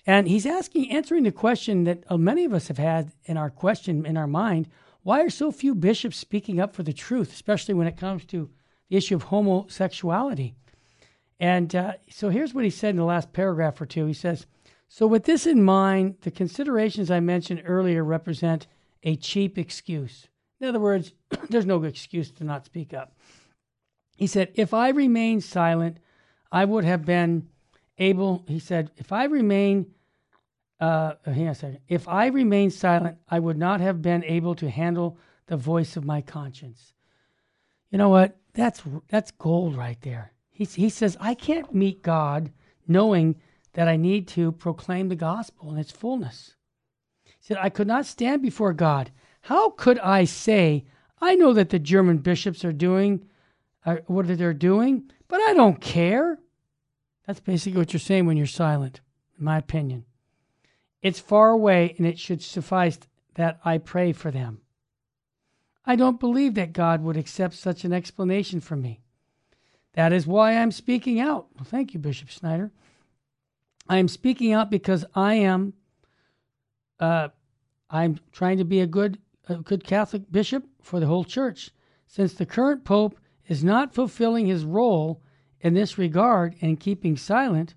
And 0.06 0.26
he's 0.26 0.46
asking, 0.46 0.90
answering 0.90 1.22
the 1.22 1.32
question 1.32 1.84
that 1.84 2.04
uh, 2.08 2.16
many 2.16 2.44
of 2.44 2.52
us 2.52 2.68
have 2.68 2.78
had 2.78 3.12
in 3.24 3.36
our 3.36 3.50
question 3.50 4.04
in 4.04 4.16
our 4.16 4.26
mind 4.26 4.68
why 5.02 5.20
are 5.20 5.30
so 5.30 5.50
few 5.50 5.74
bishops 5.74 6.16
speaking 6.16 6.60
up 6.60 6.74
for 6.74 6.84
the 6.84 6.92
truth, 6.92 7.32
especially 7.32 7.74
when 7.74 7.88
it 7.88 7.96
comes 7.96 8.24
to 8.26 8.50
the 8.88 8.96
issue 8.96 9.16
of 9.16 9.24
homosexuality? 9.24 10.54
And 11.40 11.74
uh, 11.74 11.94
so 12.08 12.28
here's 12.28 12.54
what 12.54 12.62
he 12.62 12.70
said 12.70 12.90
in 12.90 12.96
the 12.96 13.04
last 13.04 13.32
paragraph 13.32 13.80
or 13.80 13.86
two. 13.86 14.06
He 14.06 14.12
says, 14.12 14.46
So, 14.86 15.08
with 15.08 15.24
this 15.24 15.44
in 15.44 15.64
mind, 15.64 16.18
the 16.20 16.30
considerations 16.30 17.10
I 17.10 17.18
mentioned 17.18 17.62
earlier 17.64 18.04
represent 18.04 18.68
a 19.02 19.16
cheap 19.16 19.58
excuse. 19.58 20.28
In 20.60 20.68
other 20.68 20.78
words, 20.78 21.14
there's 21.50 21.66
no 21.66 21.82
excuse 21.82 22.30
to 22.32 22.44
not 22.44 22.64
speak 22.64 22.94
up. 22.94 23.16
He 24.16 24.28
said, 24.28 24.52
If 24.54 24.72
I 24.72 24.90
remained 24.90 25.42
silent, 25.42 25.98
I 26.52 26.64
would 26.64 26.84
have 26.84 27.04
been 27.04 27.48
able, 27.98 28.44
he 28.48 28.58
said, 28.58 28.90
if 28.96 29.12
I 29.12 29.24
remain, 29.24 29.86
uh, 30.80 31.14
hang 31.24 31.44
on 31.44 31.48
a 31.48 31.54
second, 31.54 31.78
if 31.88 32.08
I 32.08 32.26
remain 32.26 32.70
silent, 32.70 33.18
I 33.28 33.38
would 33.38 33.58
not 33.58 33.80
have 33.80 34.02
been 34.02 34.24
able 34.24 34.54
to 34.56 34.70
handle 34.70 35.18
the 35.46 35.56
voice 35.56 35.96
of 35.96 36.04
my 36.04 36.20
conscience. 36.20 36.94
You 37.90 37.98
know 37.98 38.08
what? 38.08 38.36
That's 38.54 38.82
that's 39.08 39.30
gold 39.32 39.76
right 39.76 40.00
there. 40.02 40.32
He 40.50 40.64
he 40.64 40.88
says 40.88 41.16
I 41.20 41.34
can't 41.34 41.74
meet 41.74 42.02
God 42.02 42.52
knowing 42.86 43.36
that 43.74 43.88
I 43.88 43.96
need 43.96 44.28
to 44.28 44.52
proclaim 44.52 45.08
the 45.08 45.16
gospel 45.16 45.72
in 45.72 45.78
its 45.78 45.92
fullness. 45.92 46.56
He 47.24 47.32
said 47.40 47.58
I 47.60 47.68
could 47.68 47.86
not 47.86 48.06
stand 48.06 48.42
before 48.42 48.72
God. 48.72 49.10
How 49.42 49.70
could 49.70 49.98
I 49.98 50.24
say 50.24 50.84
I 51.20 51.36
know 51.36 51.52
that 51.52 51.70
the 51.70 51.78
German 51.78 52.18
bishops 52.18 52.64
are 52.64 52.72
doing 52.72 53.24
uh, 53.86 53.96
what 54.06 54.26
they're 54.26 54.52
doing, 54.52 55.10
but 55.28 55.40
I 55.40 55.54
don't 55.54 55.80
care. 55.80 56.38
That's 57.26 57.40
basically 57.40 57.78
what 57.78 57.92
you're 57.92 58.00
saying 58.00 58.26
when 58.26 58.36
you're 58.36 58.46
silent, 58.46 59.00
in 59.38 59.44
my 59.44 59.58
opinion. 59.58 60.04
It's 61.02 61.20
far 61.20 61.50
away, 61.50 61.94
and 61.98 62.06
it 62.06 62.18
should 62.18 62.42
suffice 62.42 62.98
that 63.34 63.60
I 63.64 63.78
pray 63.78 64.12
for 64.12 64.30
them. 64.30 64.60
I 65.84 65.96
don't 65.96 66.20
believe 66.20 66.54
that 66.54 66.72
God 66.72 67.02
would 67.02 67.16
accept 67.16 67.54
such 67.54 67.84
an 67.84 67.92
explanation 67.92 68.60
from 68.60 68.82
me. 68.82 69.00
That 69.94 70.12
is 70.12 70.26
why 70.26 70.56
I'm 70.56 70.70
speaking 70.70 71.20
out. 71.20 71.46
Well, 71.54 71.64
thank 71.64 71.92
you, 71.92 72.00
Bishop 72.00 72.28
Schneider. 72.28 72.70
I 73.88 73.98
am 73.98 74.08
speaking 74.08 74.52
out 74.52 74.70
because 74.70 75.04
I 75.14 75.34
am 75.34 75.74
uh, 77.00 77.28
I'm 77.90 78.20
trying 78.30 78.58
to 78.58 78.64
be 78.64 78.80
a 78.80 78.86
good 78.86 79.18
a 79.48 79.56
good 79.56 79.84
Catholic 79.84 80.30
bishop 80.30 80.64
for 80.80 81.00
the 81.00 81.06
whole 81.06 81.24
church. 81.24 81.70
Since 82.06 82.34
the 82.34 82.46
current 82.46 82.84
pope 82.84 83.18
is 83.48 83.64
not 83.64 83.92
fulfilling 83.92 84.46
his 84.46 84.64
role 84.64 85.20
in 85.62 85.74
this 85.74 85.96
regard 85.96 86.56
and 86.60 86.78
keeping 86.78 87.16
silent, 87.16 87.74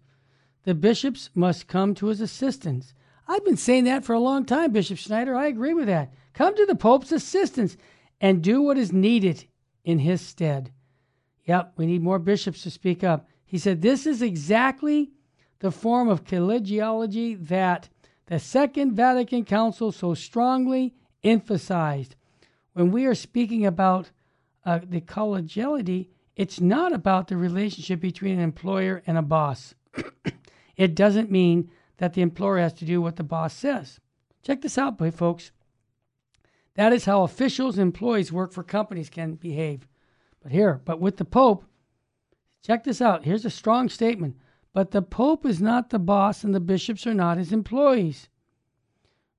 the 0.63 0.73
bishops 0.73 1.29
must 1.33 1.67
come 1.67 1.93
to 1.95 2.07
his 2.07 2.19
assistance. 2.19 2.93
I've 3.27 3.45
been 3.45 3.57
saying 3.57 3.85
that 3.85 4.03
for 4.03 4.13
a 4.13 4.19
long 4.19 4.45
time, 4.45 4.71
Bishop 4.71 4.97
Schneider. 4.97 5.35
I 5.35 5.47
agree 5.47 5.73
with 5.73 5.87
that. 5.87 6.11
Come 6.33 6.55
to 6.55 6.65
the 6.65 6.75
Pope's 6.75 7.11
assistance 7.11 7.77
and 8.19 8.41
do 8.41 8.61
what 8.61 8.77
is 8.77 8.91
needed 8.91 9.45
in 9.83 9.99
his 9.99 10.21
stead. 10.21 10.71
Yep, 11.45 11.73
we 11.77 11.85
need 11.85 12.01
more 12.01 12.19
bishops 12.19 12.63
to 12.63 12.71
speak 12.71 13.03
up. 13.03 13.27
He 13.45 13.59
said 13.59 13.81
this 13.81 14.07
is 14.07 14.21
exactly 14.21 15.11
the 15.59 15.71
form 15.71 16.09
of 16.09 16.25
collegiality 16.25 17.47
that 17.47 17.89
the 18.25 18.39
Second 18.39 18.93
Vatican 18.93 19.45
Council 19.45 19.91
so 19.91 20.15
strongly 20.15 20.95
emphasized. 21.23 22.15
When 22.73 22.91
we 22.91 23.05
are 23.05 23.15
speaking 23.15 23.65
about 23.65 24.09
uh, 24.65 24.79
the 24.83 25.01
collegiality, 25.01 26.07
it's 26.35 26.59
not 26.59 26.93
about 26.93 27.27
the 27.27 27.37
relationship 27.37 27.99
between 27.99 28.33
an 28.37 28.43
employer 28.43 29.01
and 29.07 29.17
a 29.17 29.21
boss. 29.21 29.73
it 30.75 30.95
doesn't 30.95 31.31
mean 31.31 31.69
that 31.97 32.13
the 32.13 32.21
employer 32.21 32.59
has 32.59 32.73
to 32.73 32.85
do 32.85 33.01
what 33.01 33.15
the 33.15 33.23
boss 33.23 33.53
says. 33.53 33.99
Check 34.43 34.61
this 34.61 34.77
out, 34.77 34.99
folks. 35.15 35.51
That 36.75 36.91
is 36.91 37.05
how 37.05 37.23
officials 37.23 37.77
and 37.77 37.83
employees 37.83 38.33
work 38.33 38.51
for 38.51 38.63
companies 38.63 39.09
can 39.09 39.35
behave. 39.35 39.87
But 40.43 40.51
here, 40.51 40.81
but 40.83 40.99
with 40.99 41.17
the 41.17 41.25
Pope, 41.25 41.65
check 42.61 42.83
this 42.83 43.01
out. 43.01 43.23
Here's 43.23 43.45
a 43.45 43.49
strong 43.49 43.87
statement. 43.89 44.35
But 44.73 44.91
the 44.91 45.01
Pope 45.01 45.45
is 45.45 45.61
not 45.61 45.89
the 45.89 45.99
boss 45.99 46.43
and 46.43 46.53
the 46.53 46.59
bishops 46.59 47.07
are 47.07 47.13
not 47.13 47.37
his 47.37 47.53
employees. 47.53 48.27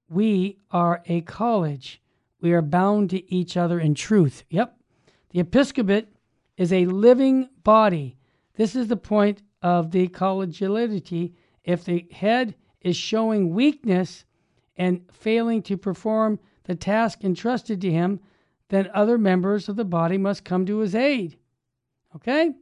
We 0.08 0.58
are 0.70 1.02
a 1.06 1.20
college. 1.20 2.00
We 2.40 2.52
are 2.52 2.62
bound 2.62 3.10
to 3.10 3.32
each 3.32 3.56
other 3.56 3.78
in 3.78 3.94
truth. 3.94 4.44
Yep. 4.48 4.78
The 5.30 5.40
episcopate 5.40 6.08
is 6.56 6.72
a 6.72 6.86
living 6.86 7.48
body. 7.62 8.16
This 8.54 8.74
is 8.74 8.88
the 8.88 8.96
point 8.96 9.42
of 9.62 9.90
the 9.90 10.08
collegiality. 10.08 11.34
If 11.64 11.84
the 11.84 12.06
head 12.10 12.54
is 12.80 12.96
showing 12.96 13.54
weakness 13.54 14.24
and 14.76 15.02
failing 15.12 15.62
to 15.62 15.76
perform 15.76 16.38
the 16.64 16.74
task 16.74 17.24
entrusted 17.24 17.80
to 17.80 17.90
him, 17.90 18.20
then 18.68 18.90
other 18.92 19.18
members 19.18 19.68
of 19.68 19.76
the 19.76 19.84
body 19.84 20.18
must 20.18 20.44
come 20.44 20.66
to 20.66 20.78
his 20.78 20.94
aid. 20.94 21.36
Okay? 22.14 22.52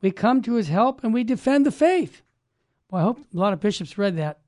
We 0.00 0.10
come 0.10 0.42
to 0.42 0.54
his 0.54 0.68
help 0.68 1.02
and 1.02 1.12
we 1.12 1.24
defend 1.24 1.66
the 1.66 1.72
faith. 1.72 2.22
Well, 2.90 3.00
I 3.00 3.04
hope 3.04 3.18
a 3.18 3.36
lot 3.36 3.52
of 3.52 3.60
bishops 3.60 3.98
read 3.98 4.16
that. 4.16 4.40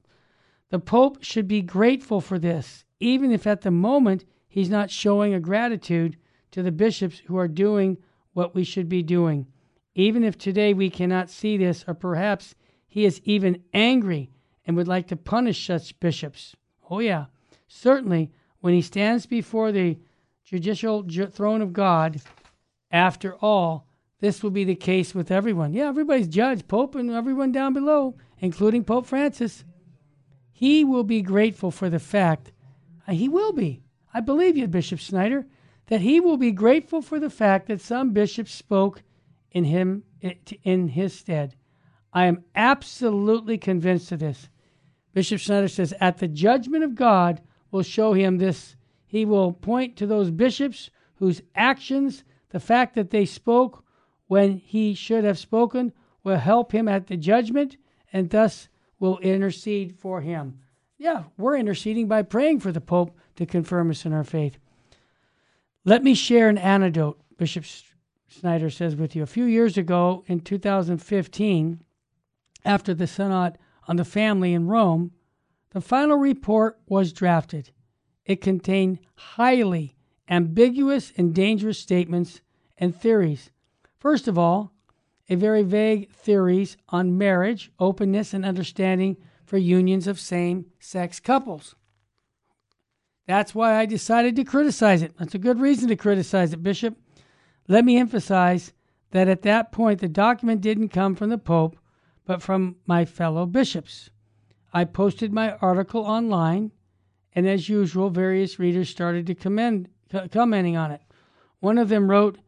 The 0.70 0.78
Pope 0.78 1.22
should 1.22 1.48
be 1.48 1.62
grateful 1.62 2.20
for 2.20 2.38
this, 2.38 2.84
even 3.00 3.32
if 3.32 3.46
at 3.46 3.62
the 3.62 3.72
moment 3.72 4.24
he's 4.48 4.70
not 4.70 4.90
showing 4.90 5.34
a 5.34 5.40
gratitude 5.40 6.16
to 6.52 6.62
the 6.62 6.72
bishops 6.72 7.18
who 7.26 7.36
are 7.36 7.48
doing 7.48 7.98
what 8.32 8.54
we 8.54 8.64
should 8.64 8.88
be 8.88 9.02
doing. 9.02 9.46
Even 9.94 10.24
if 10.24 10.38
today 10.38 10.72
we 10.72 10.88
cannot 10.90 11.30
see 11.30 11.56
this, 11.56 11.84
or 11.86 11.94
perhaps 11.94 12.54
he 12.86 13.04
is 13.04 13.20
even 13.24 13.62
angry 13.72 14.30
and 14.66 14.76
would 14.76 14.88
like 14.88 15.08
to 15.08 15.16
punish 15.16 15.66
such 15.66 15.98
bishops. 16.00 16.54
Oh, 16.88 17.00
yeah. 17.00 17.26
Certainly, 17.68 18.30
when 18.60 18.74
he 18.74 18.82
stands 18.82 19.26
before 19.26 19.72
the 19.72 19.98
judicial 20.44 21.02
ju- 21.02 21.26
throne 21.26 21.62
of 21.62 21.72
God, 21.72 22.20
after 22.90 23.36
all, 23.36 23.86
this 24.20 24.42
will 24.42 24.50
be 24.50 24.64
the 24.64 24.74
case 24.74 25.14
with 25.14 25.30
everyone. 25.30 25.72
Yeah, 25.72 25.88
everybody's 25.88 26.28
judge, 26.28 26.68
Pope, 26.68 26.94
and 26.94 27.10
everyone 27.10 27.52
down 27.52 27.72
below, 27.72 28.16
including 28.38 28.84
Pope 28.84 29.06
Francis. 29.06 29.64
He 30.52 30.84
will 30.84 31.04
be 31.04 31.22
grateful 31.22 31.70
for 31.70 31.88
the 31.88 31.98
fact, 31.98 32.52
uh, 33.08 33.12
he 33.12 33.28
will 33.28 33.52
be, 33.52 33.82
I 34.12 34.20
believe 34.20 34.56
you, 34.56 34.66
Bishop 34.68 34.98
Schneider, 34.98 35.46
that 35.90 36.00
he 36.00 36.20
will 36.20 36.36
be 36.36 36.52
grateful 36.52 37.02
for 37.02 37.18
the 37.18 37.28
fact 37.28 37.66
that 37.66 37.80
some 37.80 38.12
bishops 38.12 38.54
spoke 38.54 39.02
in 39.50 39.64
him 39.64 40.04
in 40.62 40.88
his 40.88 41.12
stead. 41.12 41.56
I 42.12 42.26
am 42.26 42.44
absolutely 42.54 43.58
convinced 43.58 44.12
of 44.12 44.20
this. 44.20 44.48
Bishop 45.12 45.40
Schneider 45.40 45.66
says, 45.66 45.92
at 46.00 46.18
the 46.18 46.28
judgment 46.28 46.84
of 46.84 46.94
God 46.94 47.42
will 47.72 47.82
show 47.82 48.12
him 48.12 48.38
this. 48.38 48.76
He 49.04 49.24
will 49.24 49.52
point 49.52 49.96
to 49.96 50.06
those 50.06 50.30
bishops 50.30 50.90
whose 51.16 51.42
actions, 51.56 52.22
the 52.50 52.60
fact 52.60 52.94
that 52.94 53.10
they 53.10 53.24
spoke 53.24 53.84
when 54.28 54.58
he 54.58 54.94
should 54.94 55.24
have 55.24 55.38
spoken, 55.38 55.92
will 56.22 56.38
help 56.38 56.70
him 56.70 56.86
at 56.86 57.08
the 57.08 57.16
judgment 57.16 57.76
and 58.12 58.30
thus 58.30 58.68
will 59.00 59.18
intercede 59.18 59.96
for 59.98 60.20
him. 60.20 60.60
Yeah, 60.98 61.24
we're 61.36 61.56
interceding 61.56 62.06
by 62.06 62.22
praying 62.22 62.60
for 62.60 62.70
the 62.70 62.80
Pope 62.80 63.16
to 63.34 63.44
confirm 63.44 63.90
us 63.90 64.06
in 64.06 64.12
our 64.12 64.22
faith. 64.22 64.56
Let 65.84 66.04
me 66.04 66.14
share 66.14 66.50
an 66.50 66.58
anecdote, 66.58 67.18
Bishop 67.38 67.64
Schneider 68.28 68.68
says 68.68 68.96
with 68.96 69.16
you. 69.16 69.22
A 69.22 69.26
few 69.26 69.44
years 69.44 69.78
ago 69.78 70.24
in 70.26 70.40
2015, 70.40 71.80
after 72.66 72.92
the 72.92 73.06
Synod 73.06 73.56
on 73.88 73.96
the 73.96 74.04
Family 74.04 74.52
in 74.52 74.66
Rome, 74.66 75.12
the 75.70 75.80
final 75.80 76.18
report 76.18 76.78
was 76.86 77.14
drafted. 77.14 77.70
It 78.26 78.42
contained 78.42 78.98
highly 79.14 79.96
ambiguous 80.28 81.14
and 81.16 81.34
dangerous 81.34 81.78
statements 81.78 82.42
and 82.76 82.94
theories. 82.94 83.50
First 83.98 84.28
of 84.28 84.36
all, 84.36 84.74
a 85.30 85.34
very 85.34 85.62
vague 85.62 86.12
theories 86.12 86.76
on 86.90 87.16
marriage, 87.16 87.72
openness, 87.78 88.34
and 88.34 88.44
understanding 88.44 89.16
for 89.46 89.56
unions 89.56 90.06
of 90.06 90.20
same 90.20 90.66
sex 90.78 91.20
couples. 91.20 91.74
That's 93.30 93.54
why 93.54 93.76
I 93.76 93.86
decided 93.86 94.34
to 94.34 94.44
criticize 94.44 95.02
it. 95.02 95.14
That's 95.16 95.36
a 95.36 95.38
good 95.38 95.60
reason 95.60 95.88
to 95.88 95.94
criticize 95.94 96.52
it, 96.52 96.64
Bishop. 96.64 96.96
Let 97.68 97.84
me 97.84 97.96
emphasize 97.96 98.72
that 99.12 99.28
at 99.28 99.42
that 99.42 99.70
point 99.70 100.00
the 100.00 100.08
document 100.08 100.62
didn't 100.62 100.88
come 100.88 101.14
from 101.14 101.30
the 101.30 101.38
Pope, 101.38 101.76
but 102.24 102.42
from 102.42 102.74
my 102.86 103.04
fellow 103.04 103.46
bishops. 103.46 104.10
I 104.72 104.84
posted 104.84 105.32
my 105.32 105.52
article 105.58 106.02
online, 106.02 106.72
and 107.32 107.46
as 107.46 107.68
usual, 107.68 108.10
various 108.10 108.58
readers 108.58 108.88
started 108.88 109.28
to 109.28 109.36
commend, 109.36 109.88
commenting 110.32 110.76
on 110.76 110.90
it. 110.90 111.02
One 111.60 111.78
of 111.78 111.88
them 111.88 112.10
wrote, 112.10 112.38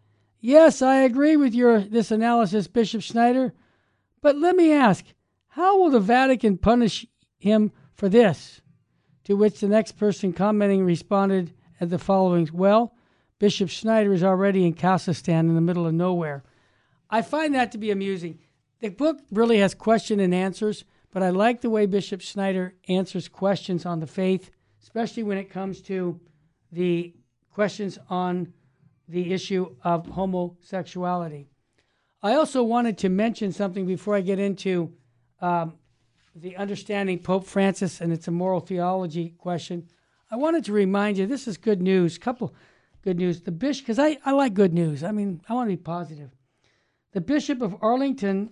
Yes, 0.41 0.83
I 0.83 0.97
agree 0.97 1.37
with 1.37 1.55
your 1.55 1.79
this 1.79 2.11
analysis, 2.11 2.67
Bishop 2.67 3.03
Schneider, 3.03 3.55
but 4.21 4.35
let 4.37 4.57
me 4.57 4.73
ask, 4.73 5.05
how 5.51 5.79
will 5.79 5.91
the 5.91 6.01
Vatican 6.01 6.59
punish 6.59 7.07
him 7.39 7.71
for 7.95 8.09
this? 8.09 8.62
To 9.25 9.37
which 9.37 9.61
the 9.61 9.69
next 9.69 9.93
person 9.93 10.33
commenting 10.33 10.85
responded 10.85 11.53
as 11.81 11.91
the 11.91 11.99
following 11.99 12.49
Well, 12.53 12.95
Bishop 13.39 13.69
Schneider 13.69 14.13
is 14.13 14.23
already 14.23 14.67
in 14.67 14.75
Kazakhstan 14.75 15.41
in 15.41 15.55
the 15.55 15.61
middle 15.61 15.87
of 15.87 15.95
nowhere. 15.95 16.43
I 17.11 17.23
find 17.23 17.55
that 17.55 17.73
to 17.73 17.79
be 17.79 17.91
amusing. 17.91 18.39
The 18.81 18.89
book 18.89 19.19
really 19.31 19.59
has 19.59 19.75
question 19.75 20.19
and 20.19 20.35
answers, 20.35 20.85
but 21.13 21.23
I 21.23 21.31
like 21.31 21.61
the 21.61 21.71
way 21.71 21.87
Bishop 21.87 22.21
Schneider 22.21 22.75
answers 22.89 23.29
questions 23.29 23.87
on 23.87 24.01
the 24.01 24.07
faith, 24.07 24.51
especially 24.83 25.23
when 25.23 25.39
it 25.39 25.51
comes 25.51 25.81
to 25.83 26.19
the 26.73 27.15
questions 27.51 27.99
on 28.09 28.53
the 29.09 29.33
issue 29.33 29.77
of 29.85 30.07
homosexuality. 30.07 31.49
I 32.23 32.35
also 32.35 32.63
wanted 32.63 32.99
to 32.99 33.09
mention 33.09 33.53
something 33.53 33.87
before 33.87 34.17
I 34.17 34.21
get 34.21 34.39
into 34.39 34.93
um, 35.41 35.75
the 36.35 36.57
understanding 36.57 37.19
Pope 37.19 37.47
Francis 37.47 38.01
and 38.01 38.13
it's 38.13 38.29
a 38.29 38.33
moral 38.33 38.61
theology 38.61 39.31
question. 39.39 39.89
I 40.31 40.37
wanted 40.37 40.65
to 40.65 40.73
remind 40.73 41.19
you 41.19 41.27
this 41.27 41.47
is 41.47 41.57
good 41.57 41.83
news. 41.83 42.19
Couple 42.19 42.55
good 43.03 43.19
news. 43.19 43.43
The 43.43 43.53
bishop, 43.53 43.85
because 43.85 43.99
I, 43.99 44.19
I 44.25 44.33
like 44.33 44.55
good 44.55 44.73
news. 44.73 45.05
I 45.05 45.13
mean, 45.13 45.43
I 45.49 45.55
want 45.55 45.69
to 45.69 45.77
be 45.77 45.83
positive. 45.83 46.31
The 47.13 47.21
Bishop 47.21 47.61
of 47.61 47.77
Arlington, 47.83 48.51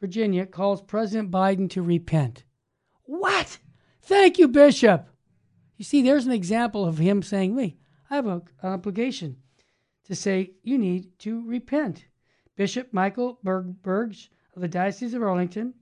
Virginia, 0.00 0.46
calls 0.46 0.82
President 0.82 1.30
Biden 1.30 1.70
to 1.70 1.82
repent. 1.82 2.42
What? 3.04 3.58
Thank 4.02 4.38
you, 4.38 4.48
Bishop. 4.48 5.08
You 5.76 5.84
see, 5.84 6.02
there's 6.02 6.26
an 6.26 6.32
example 6.32 6.84
of 6.84 6.98
him 6.98 7.22
saying, 7.22 7.54
"Me, 7.54 7.78
I 8.10 8.16
have 8.16 8.26
an 8.26 8.42
obligation 8.64 9.36
to 10.04 10.16
say 10.16 10.50
you 10.64 10.76
need 10.76 11.16
to 11.20 11.46
repent. 11.46 12.06
Bishop 12.56 12.92
Michael 12.92 13.38
Berg, 13.44 13.80
Bergs 13.80 14.28
of 14.56 14.62
the 14.62 14.68
Diocese 14.68 15.14
of 15.14 15.22
Arlington, 15.22 15.74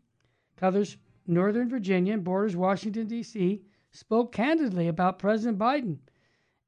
covers 0.59 0.97
Northern 1.27 1.69
Virginia 1.69 2.15
and 2.15 2.25
borders 2.25 2.57
Washington, 2.57 3.07
D.C., 3.07 3.63
spoke 3.91 4.33
candidly 4.33 4.89
about 4.89 5.19
President 5.19 5.59
Biden. 5.59 5.99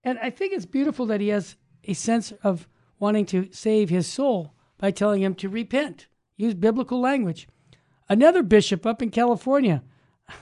And 0.05 0.19
I 0.21 0.31
think 0.31 0.53
it's 0.53 0.67
beautiful 0.67 1.07
that 1.07 1.21
he 1.21 1.29
has 1.29 1.57
a 1.85 1.93
sense 1.93 2.33
of 2.43 2.67
wanting 2.99 3.27
to 3.27 3.49
save 3.53 3.91
his 3.91 4.07
soul 4.07 4.55
by 4.79 4.91
telling 4.91 5.23
him 5.23 5.35
to 5.37 5.49
repent, 5.49 6.07
use 6.37 6.55
biblical 6.55 7.01
language. 7.01 7.49
Another 8.09 8.43
bishop 8.43 8.87
up 8.87 9.03
in 9.03 9.11
California 9.11 9.83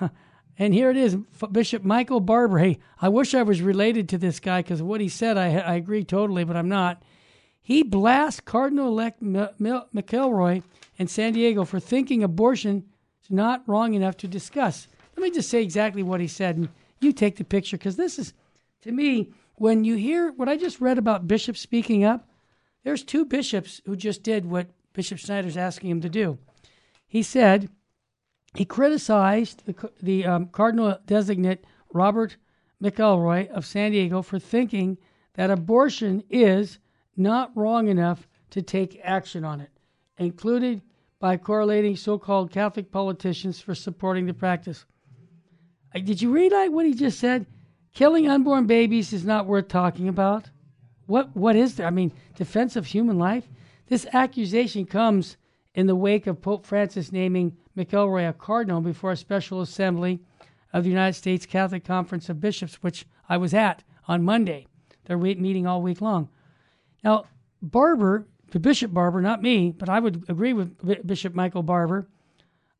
And 0.58 0.74
here 0.74 0.90
it 0.90 0.96
is, 0.96 1.16
Bishop 1.52 1.84
Michael 1.84 2.20
Barber. 2.20 2.58
Hey, 2.58 2.78
I 3.00 3.08
wish 3.08 3.32
I 3.32 3.44
was 3.44 3.62
related 3.62 4.08
to 4.08 4.18
this 4.18 4.40
guy 4.40 4.60
because 4.60 4.82
what 4.82 5.00
he 5.00 5.08
said, 5.08 5.36
I, 5.36 5.56
I 5.58 5.74
agree 5.74 6.02
totally, 6.02 6.42
but 6.42 6.56
I'm 6.56 6.68
not. 6.68 7.02
He 7.62 7.84
blasts 7.84 8.40
Cardinal 8.40 8.88
elect 8.88 9.22
McElroy 9.22 10.62
in 10.96 11.06
San 11.06 11.34
Diego 11.34 11.64
for 11.64 11.78
thinking 11.78 12.24
abortion 12.24 12.86
not 13.30 13.62
wrong 13.66 13.94
enough 13.94 14.16
to 14.18 14.28
discuss. 14.28 14.88
Let 15.16 15.22
me 15.22 15.30
just 15.30 15.50
say 15.50 15.62
exactly 15.62 16.02
what 16.02 16.20
he 16.20 16.28
said, 16.28 16.56
and 16.56 16.68
you 17.00 17.12
take 17.12 17.36
the 17.36 17.44
picture 17.44 17.76
because 17.76 17.96
this 17.96 18.18
is, 18.18 18.32
to 18.82 18.92
me, 18.92 19.32
when 19.56 19.84
you 19.84 19.96
hear 19.96 20.32
what 20.32 20.48
I 20.48 20.56
just 20.56 20.80
read 20.80 20.98
about 20.98 21.28
bishops 21.28 21.60
speaking 21.60 22.04
up, 22.04 22.28
there's 22.84 23.02
two 23.02 23.24
bishops 23.24 23.80
who 23.84 23.96
just 23.96 24.22
did 24.22 24.46
what 24.46 24.68
Bishop 24.92 25.18
Schneider's 25.18 25.56
asking 25.56 25.90
him 25.90 26.00
to 26.00 26.08
do. 26.08 26.38
He 27.06 27.22
said, 27.22 27.68
he 28.54 28.64
criticized 28.64 29.64
the, 29.66 29.90
the 30.02 30.24
um, 30.24 30.46
Cardinal 30.46 30.98
designate 31.06 31.64
Robert 31.92 32.36
McElroy 32.82 33.48
of 33.50 33.66
San 33.66 33.92
Diego 33.92 34.22
for 34.22 34.38
thinking 34.38 34.98
that 35.34 35.50
abortion 35.50 36.22
is 36.30 36.78
not 37.16 37.56
wrong 37.56 37.88
enough 37.88 38.28
to 38.50 38.62
take 38.62 39.00
action 39.02 39.44
on 39.44 39.60
it, 39.60 39.70
included 40.18 40.82
by 41.20 41.36
correlating 41.36 41.96
so 41.96 42.18
called 42.18 42.50
Catholic 42.50 42.90
politicians 42.90 43.60
for 43.60 43.74
supporting 43.74 44.26
the 44.26 44.34
practice. 44.34 44.84
Did 45.92 46.22
you 46.22 46.30
read 46.30 46.52
like 46.52 46.70
what 46.70 46.86
he 46.86 46.94
just 46.94 47.18
said? 47.18 47.46
Killing 47.94 48.28
unborn 48.28 48.66
babies 48.66 49.12
is 49.12 49.24
not 49.24 49.46
worth 49.46 49.68
talking 49.68 50.08
about. 50.08 50.50
What 51.06 51.34
what 51.34 51.56
is 51.56 51.76
there? 51.76 51.86
I 51.86 51.90
mean, 51.90 52.12
defense 52.36 52.76
of 52.76 52.86
human 52.86 53.18
life? 53.18 53.48
This 53.86 54.06
accusation 54.12 54.84
comes 54.84 55.36
in 55.74 55.86
the 55.86 55.96
wake 55.96 56.26
of 56.26 56.42
Pope 56.42 56.66
Francis 56.66 57.10
naming 57.10 57.56
McElroy 57.76 58.28
a 58.28 58.32
cardinal 58.32 58.80
before 58.80 59.12
a 59.12 59.16
special 59.16 59.62
assembly 59.62 60.20
of 60.72 60.84
the 60.84 60.90
United 60.90 61.14
States 61.14 61.46
Catholic 61.46 61.84
Conference 61.84 62.28
of 62.28 62.40
Bishops, 62.40 62.82
which 62.82 63.06
I 63.28 63.38
was 63.38 63.54
at 63.54 63.82
on 64.06 64.22
Monday. 64.22 64.66
They're 65.04 65.16
meeting 65.16 65.66
all 65.66 65.80
week 65.80 66.02
long. 66.02 66.28
Now, 67.02 67.24
Barber, 67.62 68.26
the 68.50 68.60
Bishop 68.60 68.92
Barber, 68.92 69.20
not 69.20 69.42
me, 69.42 69.70
but 69.70 69.88
I 69.88 70.00
would 70.00 70.24
agree 70.28 70.52
with 70.52 71.06
Bishop 71.06 71.34
Michael 71.34 71.62
Barber, 71.62 72.08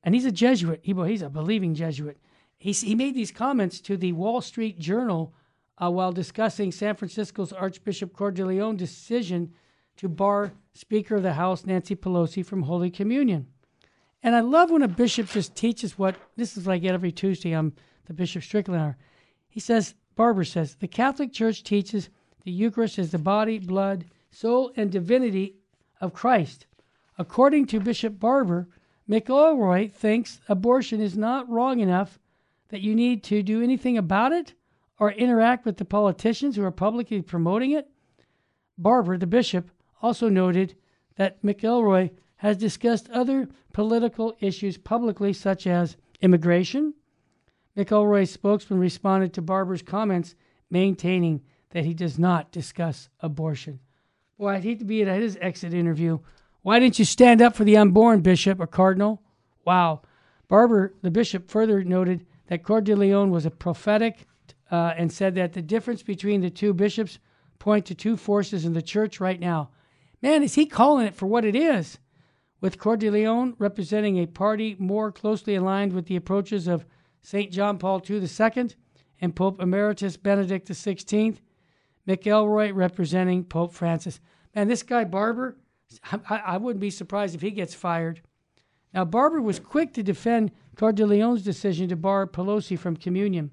and 0.02 0.14
he's 0.14 0.24
a 0.24 0.32
Jesuit. 0.32 0.80
He, 0.82 0.94
he's 0.94 1.22
a 1.22 1.28
believing 1.28 1.74
Jesuit. 1.74 2.18
He, 2.58 2.72
he 2.72 2.94
made 2.94 3.14
these 3.14 3.30
comments 3.30 3.80
to 3.82 3.96
the 3.96 4.12
Wall 4.12 4.40
Street 4.40 4.78
Journal 4.78 5.34
uh, 5.76 5.90
while 5.90 6.12
discussing 6.12 6.72
San 6.72 6.96
Francisco's 6.96 7.52
Archbishop 7.52 8.12
Cordileone's 8.12 8.78
decision 8.78 9.52
to 9.96 10.08
bar 10.08 10.52
Speaker 10.74 11.16
of 11.16 11.22
the 11.22 11.34
House 11.34 11.66
Nancy 11.66 11.94
Pelosi 11.94 12.44
from 12.44 12.62
Holy 12.62 12.90
Communion. 12.90 13.46
And 14.22 14.34
I 14.34 14.40
love 14.40 14.70
when 14.70 14.82
a 14.82 14.88
bishop 14.88 15.28
just 15.28 15.54
teaches 15.54 15.98
what 15.98 16.16
this 16.36 16.56
is 16.56 16.66
like 16.66 16.84
every 16.84 17.12
Tuesday 17.12 17.54
on 17.54 17.72
the 18.06 18.14
Bishop 18.14 18.42
Strickland 18.42 18.80
hour. 18.80 18.96
He 19.48 19.60
says, 19.60 19.94
Barber 20.16 20.44
says, 20.44 20.76
the 20.76 20.88
Catholic 20.88 21.32
Church 21.32 21.62
teaches 21.62 22.10
the 22.44 22.50
Eucharist 22.50 22.98
is 22.98 23.12
the 23.12 23.18
body, 23.18 23.58
blood, 23.58 24.06
soul, 24.30 24.72
and 24.76 24.90
divinity 24.90 25.57
of 26.00 26.12
Christ. 26.12 26.66
According 27.18 27.66
to 27.66 27.80
Bishop 27.80 28.18
Barber, 28.18 28.68
McElroy 29.08 29.90
thinks 29.90 30.40
abortion 30.48 31.00
is 31.00 31.16
not 31.16 31.48
wrong 31.48 31.80
enough 31.80 32.18
that 32.68 32.82
you 32.82 32.94
need 32.94 33.24
to 33.24 33.42
do 33.42 33.62
anything 33.62 33.96
about 33.96 34.32
it 34.32 34.54
or 34.98 35.12
interact 35.12 35.64
with 35.64 35.76
the 35.76 35.84
politicians 35.84 36.56
who 36.56 36.64
are 36.64 36.70
publicly 36.70 37.22
promoting 37.22 37.72
it. 37.72 37.88
Barber, 38.76 39.16
the 39.16 39.26
bishop, 39.26 39.70
also 40.02 40.28
noted 40.28 40.76
that 41.16 41.42
McElroy 41.42 42.10
has 42.36 42.56
discussed 42.56 43.10
other 43.10 43.48
political 43.72 44.36
issues 44.40 44.78
publicly, 44.78 45.32
such 45.32 45.66
as 45.66 45.96
immigration. 46.20 46.94
McElroy's 47.76 48.30
spokesman 48.30 48.78
responded 48.78 49.32
to 49.32 49.42
Barber's 49.42 49.82
comments, 49.82 50.34
maintaining 50.70 51.42
that 51.70 51.84
he 51.84 51.94
does 51.94 52.18
not 52.18 52.52
discuss 52.52 53.08
abortion. 53.20 53.80
Boy, 54.38 54.50
I'd 54.50 54.62
hate 54.62 54.78
to 54.78 54.84
be 54.84 55.02
at 55.02 55.20
his 55.20 55.36
exit 55.40 55.74
interview. 55.74 56.20
Why 56.62 56.78
didn't 56.78 57.00
you 57.00 57.04
stand 57.04 57.42
up 57.42 57.56
for 57.56 57.64
the 57.64 57.76
unborn, 57.76 58.20
Bishop 58.20 58.60
or 58.60 58.68
Cardinal? 58.68 59.20
Wow. 59.64 60.02
Barber, 60.46 60.94
the 61.02 61.10
bishop, 61.10 61.50
further 61.50 61.82
noted 61.82 62.24
that 62.46 62.62
Cordileone 62.62 63.30
was 63.30 63.44
a 63.44 63.50
prophetic 63.50 64.26
uh, 64.70 64.94
and 64.96 65.12
said 65.12 65.34
that 65.34 65.54
the 65.54 65.62
difference 65.62 66.02
between 66.02 66.40
the 66.40 66.50
two 66.50 66.72
bishops 66.72 67.18
point 67.58 67.84
to 67.86 67.94
two 67.94 68.16
forces 68.16 68.64
in 68.64 68.74
the 68.74 68.82
church 68.82 69.18
right 69.18 69.40
now. 69.40 69.70
Man, 70.22 70.42
is 70.42 70.54
he 70.54 70.66
calling 70.66 71.06
it 71.06 71.14
for 71.14 71.26
what 71.26 71.44
it 71.44 71.56
is? 71.56 71.98
With 72.60 72.78
Cordileone 72.78 73.54
representing 73.58 74.18
a 74.18 74.26
party 74.26 74.76
more 74.78 75.10
closely 75.10 75.56
aligned 75.56 75.92
with 75.92 76.06
the 76.06 76.16
approaches 76.16 76.66
of 76.68 76.86
St. 77.22 77.52
John 77.52 77.78
Paul 77.78 78.02
II 78.08 78.20
II 78.20 78.70
and 79.20 79.34
Pope 79.34 79.60
Emeritus 79.60 80.16
Benedict 80.16 80.68
XVI, 80.68 81.38
McElroy 82.08 82.74
representing 82.74 83.44
Pope 83.44 83.74
Francis. 83.74 84.18
Man, 84.54 84.66
this 84.66 84.82
guy 84.82 85.04
Barber, 85.04 85.58
I, 86.10 86.36
I 86.36 86.56
wouldn't 86.56 86.80
be 86.80 86.90
surprised 86.90 87.34
if 87.34 87.42
he 87.42 87.50
gets 87.50 87.74
fired. 87.74 88.22
Now, 88.94 89.04
Barber 89.04 89.42
was 89.42 89.60
quick 89.60 89.92
to 89.94 90.02
defend 90.02 90.50
Cordileone's 90.74 91.42
decision 91.42 91.88
to 91.90 91.96
bar 91.96 92.26
Pelosi 92.26 92.78
from 92.78 92.96
communion, 92.96 93.50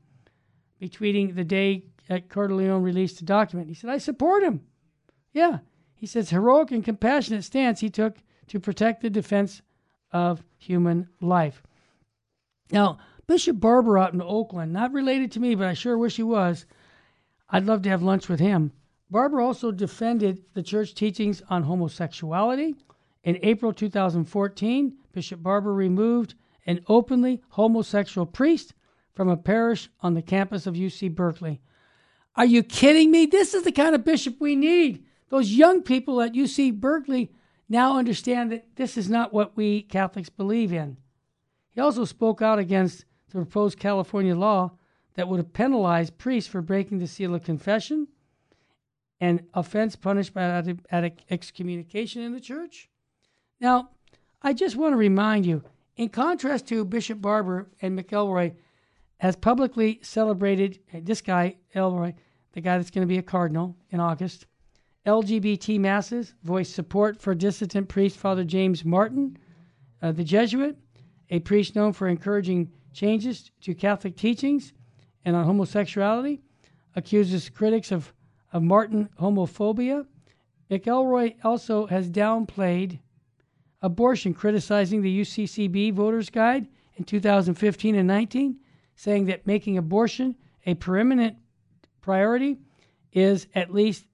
betweeting 0.80 1.36
the 1.36 1.44
day 1.44 1.84
that 2.08 2.30
Cordileone 2.30 2.84
released 2.84 3.20
the 3.20 3.26
document. 3.26 3.68
He 3.68 3.76
said, 3.76 3.90
I 3.90 3.98
support 3.98 4.44
him. 4.44 4.62
Yeah. 5.34 5.60
He 5.94 6.06
says, 6.06 6.30
heroic 6.30 6.72
and 6.72 6.84
compassionate 6.84 7.44
stance 7.44 7.80
he 7.80 7.90
took 7.90 8.18
to 8.48 8.60
protect 8.60 9.02
the 9.02 9.10
defense 9.10 9.62
of 10.12 10.44
human 10.58 11.10
life. 11.20 11.62
Now, 12.72 13.00
Bishop 13.28 13.60
Barber 13.60 13.98
out 13.98 14.14
in 14.14 14.22
Oakland, 14.22 14.72
not 14.72 14.94
related 14.94 15.32
to 15.34 15.40
me, 15.40 15.56
but 15.56 15.68
I 15.68 15.74
sure 15.74 15.98
wish 15.98 16.16
he 16.16 16.24
was. 16.24 16.66
I'd 17.56 17.68
love 17.68 17.84
to 17.84 17.90
have 17.90 18.04
lunch 18.04 18.28
with 18.28 18.42
him. 18.42 18.74
Barber 19.10 19.40
also 19.40 19.72
defended 19.72 20.44
the 20.56 20.62
church 20.62 20.94
teachings 20.94 21.42
on 21.50 21.64
homosexuality. 21.64 22.76
In 23.24 23.40
April 23.44 23.72
2014, 23.72 24.98
Bishop 25.14 25.42
Barber 25.42 25.74
removed 25.74 26.36
an 26.66 26.82
openly 26.90 27.42
homosexual 27.52 28.26
priest 28.26 28.74
from 29.14 29.30
a 29.30 29.38
parish 29.38 29.88
on 30.02 30.16
the 30.16 30.22
campus 30.22 30.68
of 30.68 30.76
UC 30.76 31.16
Berkeley. 31.16 31.62
Are 32.36 32.44
you 32.44 32.62
kidding 32.62 33.10
me? 33.10 33.26
This 33.26 33.54
is 33.54 33.64
the 33.64 33.72
kind 33.72 33.96
of 33.96 34.04
bishop 34.04 34.36
we 34.42 34.58
need. 34.58 35.06
Those 35.30 35.50
young 35.50 35.82
people 35.82 36.22
at 36.22 36.34
UC 36.34 36.82
Berkeley 36.82 37.32
now 37.70 37.98
understand 37.98 38.52
that 38.52 38.76
this 38.76 38.98
is 38.98 39.10
not 39.10 39.34
what 39.34 39.56
we 39.56 39.84
Catholics 39.84 40.28
believe 40.28 40.74
in. 40.74 40.98
He 41.74 41.80
also 41.80 42.04
spoke 42.04 42.42
out 42.42 42.60
against 42.60 43.06
the 43.30 43.36
proposed 43.36 43.80
California 43.80 44.36
law 44.36 44.74
that 45.16 45.28
would 45.28 45.38
have 45.38 45.54
penalized 45.54 46.18
priests 46.18 46.50
for 46.50 46.62
breaking 46.62 47.00
the 47.00 47.08
seal 47.08 47.34
of 47.34 47.44
confession, 47.44 48.08
an 49.20 49.48
offense 49.54 49.96
punished 49.96 50.34
by 50.34 50.74
excommunication 51.30 52.22
in 52.22 52.34
the 52.34 52.40
church. 52.40 52.90
Now, 53.60 53.90
I 54.42 54.54
just 54.54 54.76
want 54.76 54.94
to 54.94 54.98
remind 54.98 55.46
you, 55.46 55.64
in 55.96 56.10
contrast 56.10 56.68
to 56.68 56.84
Bishop 56.86 57.22
Barber 57.22 57.70
and 57.82 57.98
McElroy, 57.98 58.56
has 59.18 59.36
publicly 59.36 60.00
celebrated 60.04 60.80
this 60.94 61.22
guy, 61.22 61.56
Elroy, 61.74 62.14
the 62.52 62.62
guy 62.62 62.78
that's 62.78 62.92
going 62.92 63.08
to 63.08 63.12
be 63.12 63.18
a 63.18 63.24
cardinal 63.24 63.76
in 63.92 64.00
August. 64.00 64.46
LGBT 65.06 65.80
masses 65.80 66.34
voiced 66.44 66.74
support 66.74 67.22
for 67.22 67.34
dissident 67.34 67.88
priest 67.88 68.18
Father 68.18 68.44
James 68.44 68.84
Martin, 68.84 69.38
uh, 70.02 70.12
the 70.12 70.24
Jesuit, 70.24 70.78
a 71.30 71.40
priest 71.40 71.76
known 71.76 71.94
for 71.94 72.08
encouraging 72.08 72.72
changes 72.92 73.52
to 73.62 73.74
Catholic 73.74 74.18
teachings 74.18 74.74
and 75.26 75.36
on 75.36 75.44
homosexuality, 75.44 76.40
accuses 76.96 77.50
critics 77.50 77.92
of, 77.92 78.14
of 78.54 78.64
Martin 78.64 79.10
homophobia. 79.20 80.06
McElroy 80.72 81.36
also 81.44 81.88
has 81.88 82.10
downplayed 82.10 83.00
abortion, 83.82 84.34
criticizing 84.34 85.02
the 85.02 85.22
UCCB 85.22 85.94
Voters 85.94 86.30
Guide 86.30 86.68
in 86.96 87.04
2015 87.04 87.96
and 87.96 88.08
19, 88.08 88.58
saying 88.96 89.26
that 89.26 89.46
making 89.46 89.78
abortion 89.78 90.36
a 90.66 90.74
preeminent 90.76 91.36
priority 92.02 92.58
is 93.12 93.48
at 93.56 93.74
least 93.74 94.06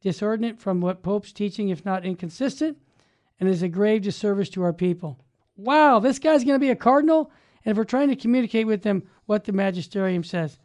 disordinate 0.00 0.58
from 0.58 0.80
what 0.80 1.02
Pope's 1.02 1.32
teaching, 1.32 1.68
if 1.68 1.84
not 1.84 2.04
inconsistent, 2.04 2.76
and 3.40 3.48
is 3.48 3.62
a 3.62 3.68
grave 3.68 4.02
disservice 4.02 4.48
to 4.50 4.62
our 4.62 4.72
people. 4.72 5.18
Wow, 5.56 5.98
this 5.98 6.18
guy's 6.18 6.44
going 6.44 6.54
to 6.54 6.64
be 6.64 6.70
a 6.70 6.76
cardinal? 6.76 7.30
And 7.64 7.72
if 7.72 7.76
we're 7.76 7.84
trying 7.84 8.08
to 8.08 8.16
communicate 8.16 8.66
with 8.66 8.82
them 8.82 9.02
what 9.26 9.44
the 9.44 9.52
magisterium 9.52 10.24
says, 10.24 10.58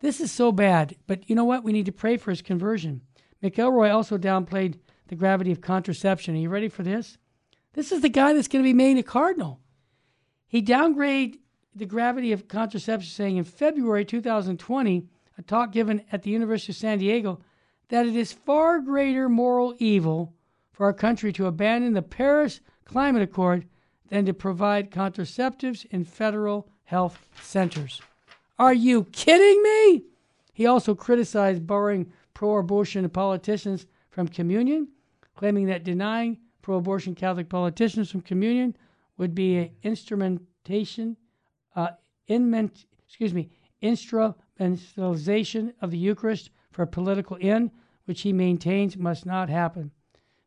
this 0.00 0.20
is 0.20 0.30
so 0.30 0.52
bad. 0.52 0.96
But 1.06 1.28
you 1.28 1.34
know 1.34 1.44
what? 1.44 1.64
We 1.64 1.72
need 1.72 1.86
to 1.86 1.92
pray 1.92 2.16
for 2.16 2.30
his 2.30 2.42
conversion. 2.42 3.00
McElroy 3.42 3.92
also 3.92 4.18
downplayed 4.18 4.78
the 5.08 5.14
gravity 5.14 5.52
of 5.52 5.60
contraception. 5.60 6.34
Are 6.34 6.38
you 6.38 6.48
ready 6.48 6.68
for 6.68 6.82
this? 6.82 7.18
This 7.74 7.92
is 7.92 8.02
the 8.02 8.08
guy 8.08 8.32
that's 8.32 8.48
going 8.48 8.62
to 8.62 8.68
be 8.68 8.74
made 8.74 8.98
a 8.98 9.02
cardinal. 9.02 9.60
He 10.46 10.62
downgraded 10.62 11.38
the 11.74 11.86
gravity 11.86 12.32
of 12.32 12.48
contraception, 12.48 13.10
saying 13.10 13.36
in 13.36 13.44
February 13.44 14.04
2020, 14.04 15.08
a 15.36 15.42
talk 15.42 15.72
given 15.72 16.02
at 16.12 16.22
the 16.22 16.30
University 16.30 16.72
of 16.72 16.76
San 16.76 16.98
Diego, 16.98 17.40
that 17.88 18.06
it 18.06 18.14
is 18.14 18.32
far 18.32 18.80
greater 18.80 19.28
moral 19.28 19.74
evil 19.78 20.34
for 20.72 20.86
our 20.86 20.92
country 20.92 21.32
to 21.32 21.46
abandon 21.46 21.92
the 21.92 22.02
Paris 22.02 22.60
Climate 22.84 23.22
Accord 23.22 23.66
than 24.08 24.26
to 24.26 24.34
provide 24.34 24.90
contraceptives 24.90 25.86
in 25.90 26.04
federal 26.04 26.68
health 26.84 27.26
centers. 27.40 28.00
Are 28.58 28.74
you 28.74 29.04
kidding 29.12 29.62
me? 29.62 30.04
He 30.52 30.66
also 30.66 30.94
criticized 30.94 31.66
barring 31.66 32.12
pro 32.34 32.58
abortion 32.58 33.08
politicians 33.08 33.86
from 34.10 34.28
communion, 34.28 34.88
claiming 35.34 35.66
that 35.66 35.84
denying 35.84 36.38
pro 36.62 36.76
abortion 36.76 37.14
Catholic 37.14 37.48
politicians 37.48 38.10
from 38.10 38.20
communion 38.20 38.76
would 39.16 39.34
be 39.34 39.56
an 39.56 39.70
instrumentation, 39.82 41.16
uh, 41.74 41.88
inment, 42.26 42.86
excuse 43.06 43.34
me, 43.34 43.50
instrumentalization 43.82 45.72
of 45.80 45.90
the 45.90 45.98
Eucharist 45.98 46.50
for 46.70 46.82
a 46.82 46.86
political 46.86 47.36
end, 47.40 47.70
which 48.04 48.22
he 48.22 48.32
maintains 48.32 48.96
must 48.96 49.26
not 49.26 49.48
happen. 49.48 49.90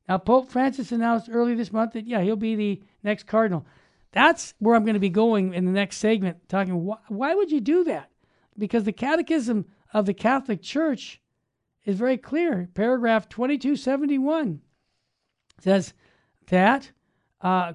Now, 0.08 0.17
Pope 0.17 0.50
Francis 0.50 0.91
announced 0.91 1.30
early 1.32 1.56
this 1.56 1.74
month 1.74 1.93
that, 1.93 2.08
yeah, 2.08 2.22
he'll 2.22 2.36
be 2.36 2.56
the 2.56 2.82
next 3.04 3.28
cardinal. 3.28 3.65
That's 4.12 4.54
where 4.60 4.76
I'm 4.76 4.86
going 4.86 4.93
to 4.93 5.00
be 5.00 5.10
going 5.10 5.54
in 5.54 5.65
the 5.65 5.72
next 5.72 5.98
segment, 5.98 6.48
talking 6.48 6.86
why, 6.86 6.98
why 7.10 7.36
would 7.36 7.52
you 7.52 7.60
do 7.60 7.84
that? 7.86 8.10
Because 8.58 8.86
the 8.86 8.93
Catechism 8.93 9.65
of 9.93 10.06
the 10.06 10.13
Catholic 10.13 10.62
Church 10.62 11.22
is 11.86 11.98
very 11.98 12.17
clear. 12.17 12.70
Paragraph 12.74 13.30
2271 13.30 14.62
says 15.60 15.93
that 16.48 16.91
uh, 17.41 17.74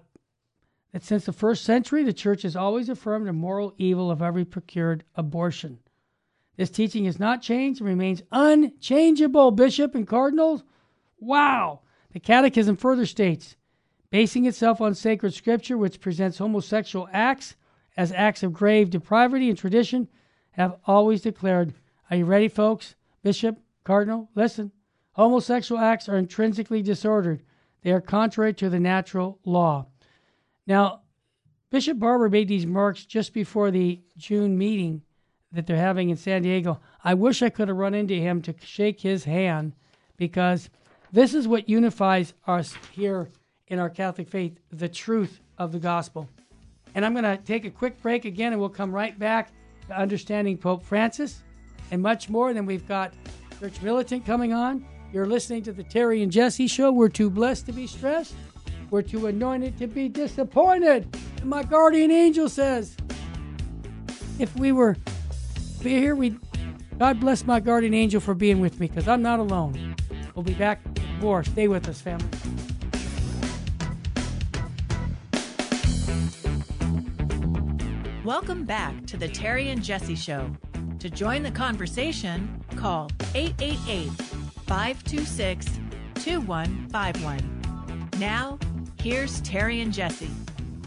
that 0.92 1.02
since 1.02 1.24
the 1.24 1.32
first 1.32 1.64
century, 1.64 2.04
the 2.04 2.12
church 2.12 2.42
has 2.42 2.54
always 2.54 2.88
affirmed 2.88 3.26
the 3.26 3.32
moral 3.32 3.74
evil 3.78 4.10
of 4.10 4.20
every 4.20 4.44
procured 4.44 5.04
abortion. 5.14 5.78
This 6.56 6.70
teaching 6.70 7.06
has 7.06 7.18
not 7.18 7.40
changed 7.40 7.80
and 7.80 7.88
remains 7.88 8.22
unchangeable, 8.30 9.50
bishop 9.52 9.94
and 9.94 10.06
cardinals. 10.06 10.62
Wow! 11.18 11.80
The 12.12 12.20
Catechism 12.20 12.76
further 12.76 13.06
states, 13.06 13.56
basing 14.10 14.46
itself 14.46 14.80
on 14.80 14.94
sacred 14.94 15.34
scripture, 15.34 15.76
which 15.76 16.00
presents 16.00 16.38
homosexual 16.38 17.08
acts 17.12 17.56
as 17.96 18.12
acts 18.12 18.42
of 18.42 18.52
grave 18.52 18.90
depravity 18.90 19.48
and 19.48 19.58
tradition, 19.58 20.08
have 20.52 20.78
always 20.86 21.22
declared, 21.22 21.74
Are 22.10 22.16
you 22.16 22.24
ready, 22.24 22.48
folks? 22.48 22.94
Bishop, 23.22 23.58
Cardinal, 23.84 24.28
listen. 24.34 24.72
Homosexual 25.12 25.80
acts 25.80 26.08
are 26.08 26.16
intrinsically 26.16 26.82
disordered 26.82 27.42
they 27.82 27.92
are 27.92 28.00
contrary 28.00 28.54
to 28.54 28.70
the 28.70 28.80
natural 28.80 29.38
law. 29.44 29.86
Now, 30.66 31.02
Bishop 31.70 31.98
Barber 31.98 32.28
made 32.28 32.48
these 32.48 32.66
remarks 32.66 33.04
just 33.04 33.34
before 33.34 33.70
the 33.70 34.00
June 34.16 34.56
meeting 34.56 35.02
that 35.50 35.66
they're 35.66 35.76
having 35.76 36.10
in 36.10 36.16
San 36.16 36.42
Diego. 36.42 36.80
I 37.02 37.14
wish 37.14 37.42
I 37.42 37.50
could 37.50 37.68
have 37.68 37.76
run 37.76 37.94
into 37.94 38.14
him 38.14 38.40
to 38.42 38.54
shake 38.60 39.00
his 39.00 39.24
hand 39.24 39.74
because 40.16 40.70
this 41.12 41.34
is 41.34 41.46
what 41.46 41.68
unifies 41.68 42.32
us 42.46 42.74
here 42.90 43.28
in 43.68 43.78
our 43.78 43.90
Catholic 43.90 44.28
faith 44.28 44.58
the 44.70 44.88
truth 44.88 45.40
of 45.58 45.70
the 45.70 45.78
gospel. 45.78 46.28
And 46.94 47.04
I'm 47.04 47.12
going 47.12 47.24
to 47.24 47.36
take 47.36 47.64
a 47.64 47.70
quick 47.70 48.00
break 48.02 48.24
again 48.24 48.52
and 48.52 48.60
we'll 48.60 48.70
come 48.70 48.92
right 48.92 49.18
back 49.18 49.52
to 49.88 49.98
understanding 49.98 50.56
Pope 50.56 50.82
Francis 50.82 51.42
and 51.90 52.02
much 52.02 52.28
more. 52.28 52.52
Then 52.52 52.66
we've 52.66 52.88
got 52.88 53.12
Church 53.60 53.80
Militant 53.82 54.24
coming 54.24 54.52
on. 54.52 54.84
You're 55.12 55.26
listening 55.26 55.62
to 55.64 55.72
the 55.72 55.82
Terry 55.82 56.22
and 56.22 56.32
Jesse 56.32 56.66
Show. 56.66 56.90
We're 56.90 57.08
too 57.08 57.30
blessed 57.30 57.66
to 57.66 57.72
be 57.72 57.86
stressed. 57.86 58.34
We're 58.90 59.02
too 59.02 59.26
anointed 59.26 59.78
to 59.78 59.86
be 59.86 60.08
disappointed. 60.08 61.14
And 61.40 61.46
my 61.46 61.62
guardian 61.62 62.10
angel 62.10 62.48
says, 62.48 62.96
if 64.38 64.54
we 64.56 64.72
were 64.72 64.96
here, 65.82 66.14
we 66.14 66.38
God 66.98 67.20
bless 67.20 67.46
my 67.46 67.58
guardian 67.58 67.94
angel 67.94 68.20
for 68.20 68.34
being 68.34 68.60
with 68.60 68.80
me 68.80 68.86
because 68.86 69.08
I'm 69.08 69.22
not 69.22 69.40
alone. 69.40 69.96
We'll 70.34 70.44
be 70.44 70.54
back 70.54 70.80
more. 71.22 71.44
Stay 71.44 71.68
with 71.68 71.88
us, 71.88 72.00
family. 72.00 72.26
Welcome 78.24 78.64
back 78.64 79.06
to 79.06 79.16
the 79.16 79.28
Terry 79.28 79.70
and 79.70 79.82
Jesse 79.82 80.14
Show. 80.14 80.50
To 80.98 81.08
join 81.10 81.42
the 81.42 81.50
conversation, 81.50 82.62
call 82.76 83.10
888 83.34 84.10
526 84.66 85.66
2151. 86.14 88.10
Now, 88.18 88.58
here's 89.00 89.40
Terry 89.40 89.80
and 89.80 89.92
Jesse. 89.92 90.30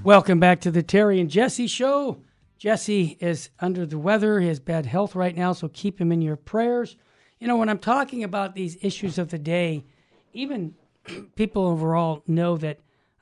Welcome 0.04 0.40
back 0.40 0.62
to 0.62 0.72
the 0.72 0.84
Terry 0.84 1.20
and 1.20 1.30
Jesse 1.30 1.68
Show. 1.68 2.22
Jesse 2.58 3.18
is 3.20 3.50
under 3.60 3.86
the 3.86 3.98
weather. 3.98 4.40
He 4.40 4.48
has 4.48 4.60
bad 4.60 4.86
health 4.86 5.16
right 5.16 5.36
now, 5.36 5.52
so 5.52 5.68
keep 5.68 6.00
him 6.00 6.12
in 6.12 6.22
your 6.22 6.38
prayers. 6.38 6.96
You 7.40 7.48
know, 7.48 7.58
when 7.58 7.68
I'm 7.68 7.80
talking 7.80 8.24
about 8.24 8.56
these 8.56 8.78
issues 8.82 9.18
of 9.18 9.30
the 9.30 9.40
day, 9.40 9.84
even 10.36 10.76
people 11.36 11.66
overall 11.66 12.24
know 12.28 12.58
that 12.58 12.80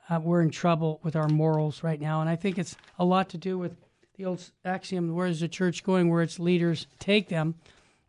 uh, 0.10 0.20
we're 0.20 0.42
in 0.42 0.50
trouble 0.50 1.00
with 1.04 1.16
our 1.16 1.30
morals 1.30 1.84
right 1.84 2.02
now. 2.02 2.22
And 2.22 2.30
I 2.30 2.36
think 2.36 2.58
it's 2.58 2.76
a 3.00 3.06
lot 3.06 3.30
to 3.30 3.38
do 3.38 3.58
with 3.58 3.76
the 4.16 4.26
old 4.26 4.52
axiom 4.66 5.14
where 5.14 5.28
is 5.28 5.40
the 5.40 5.48
church 5.48 5.84
going, 5.84 6.10
where 6.10 6.22
its 6.22 6.40
leaders 6.40 6.88
take 7.00 7.30
them. 7.30 7.56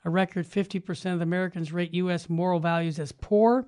A 0.04 0.10
record 0.10 0.46
50% 0.46 1.14
of 1.14 1.22
Americans 1.22 1.72
rate 1.72 1.94
U.S. 1.94 2.28
moral 2.28 2.60
values 2.60 2.98
as 2.98 3.12
poor. 3.12 3.66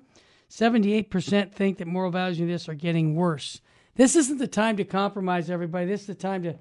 78% 0.49 1.51
think 1.51 1.77
that 1.77 1.87
moral 1.87 2.11
values 2.11 2.39
in 2.39 2.47
this 2.47 2.69
are 2.69 2.75
getting 2.75 3.15
worse. 3.15 3.61
This 3.95 4.15
isn't 4.15 4.37
the 4.37 4.47
time 4.47 4.77
to 4.77 4.85
compromise, 4.85 5.49
everybody. 5.49 5.87
This 5.87 6.01
is 6.01 6.07
the 6.07 6.15
time 6.15 6.43
to, 6.43 6.55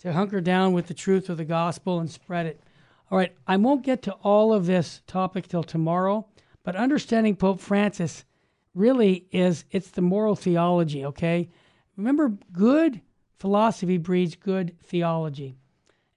to 0.00 0.12
hunker 0.12 0.40
down 0.40 0.72
with 0.72 0.86
the 0.86 0.94
truth 0.94 1.28
of 1.28 1.36
the 1.36 1.44
gospel 1.44 2.00
and 2.00 2.10
spread 2.10 2.46
it. 2.46 2.62
All 3.10 3.18
right, 3.18 3.34
I 3.46 3.56
won't 3.58 3.84
get 3.84 4.02
to 4.02 4.12
all 4.22 4.52
of 4.52 4.66
this 4.66 5.02
topic 5.06 5.48
till 5.48 5.62
tomorrow, 5.62 6.26
but 6.68 6.76
understanding 6.76 7.34
Pope 7.34 7.60
Francis 7.60 8.26
really 8.74 9.26
is 9.32 9.64
it's 9.70 9.90
the 9.90 10.02
moral 10.02 10.36
theology, 10.36 11.06
okay? 11.06 11.48
Remember, 11.96 12.36
good 12.52 13.00
philosophy 13.38 13.96
breeds 13.96 14.36
good 14.36 14.76
theology. 14.84 15.56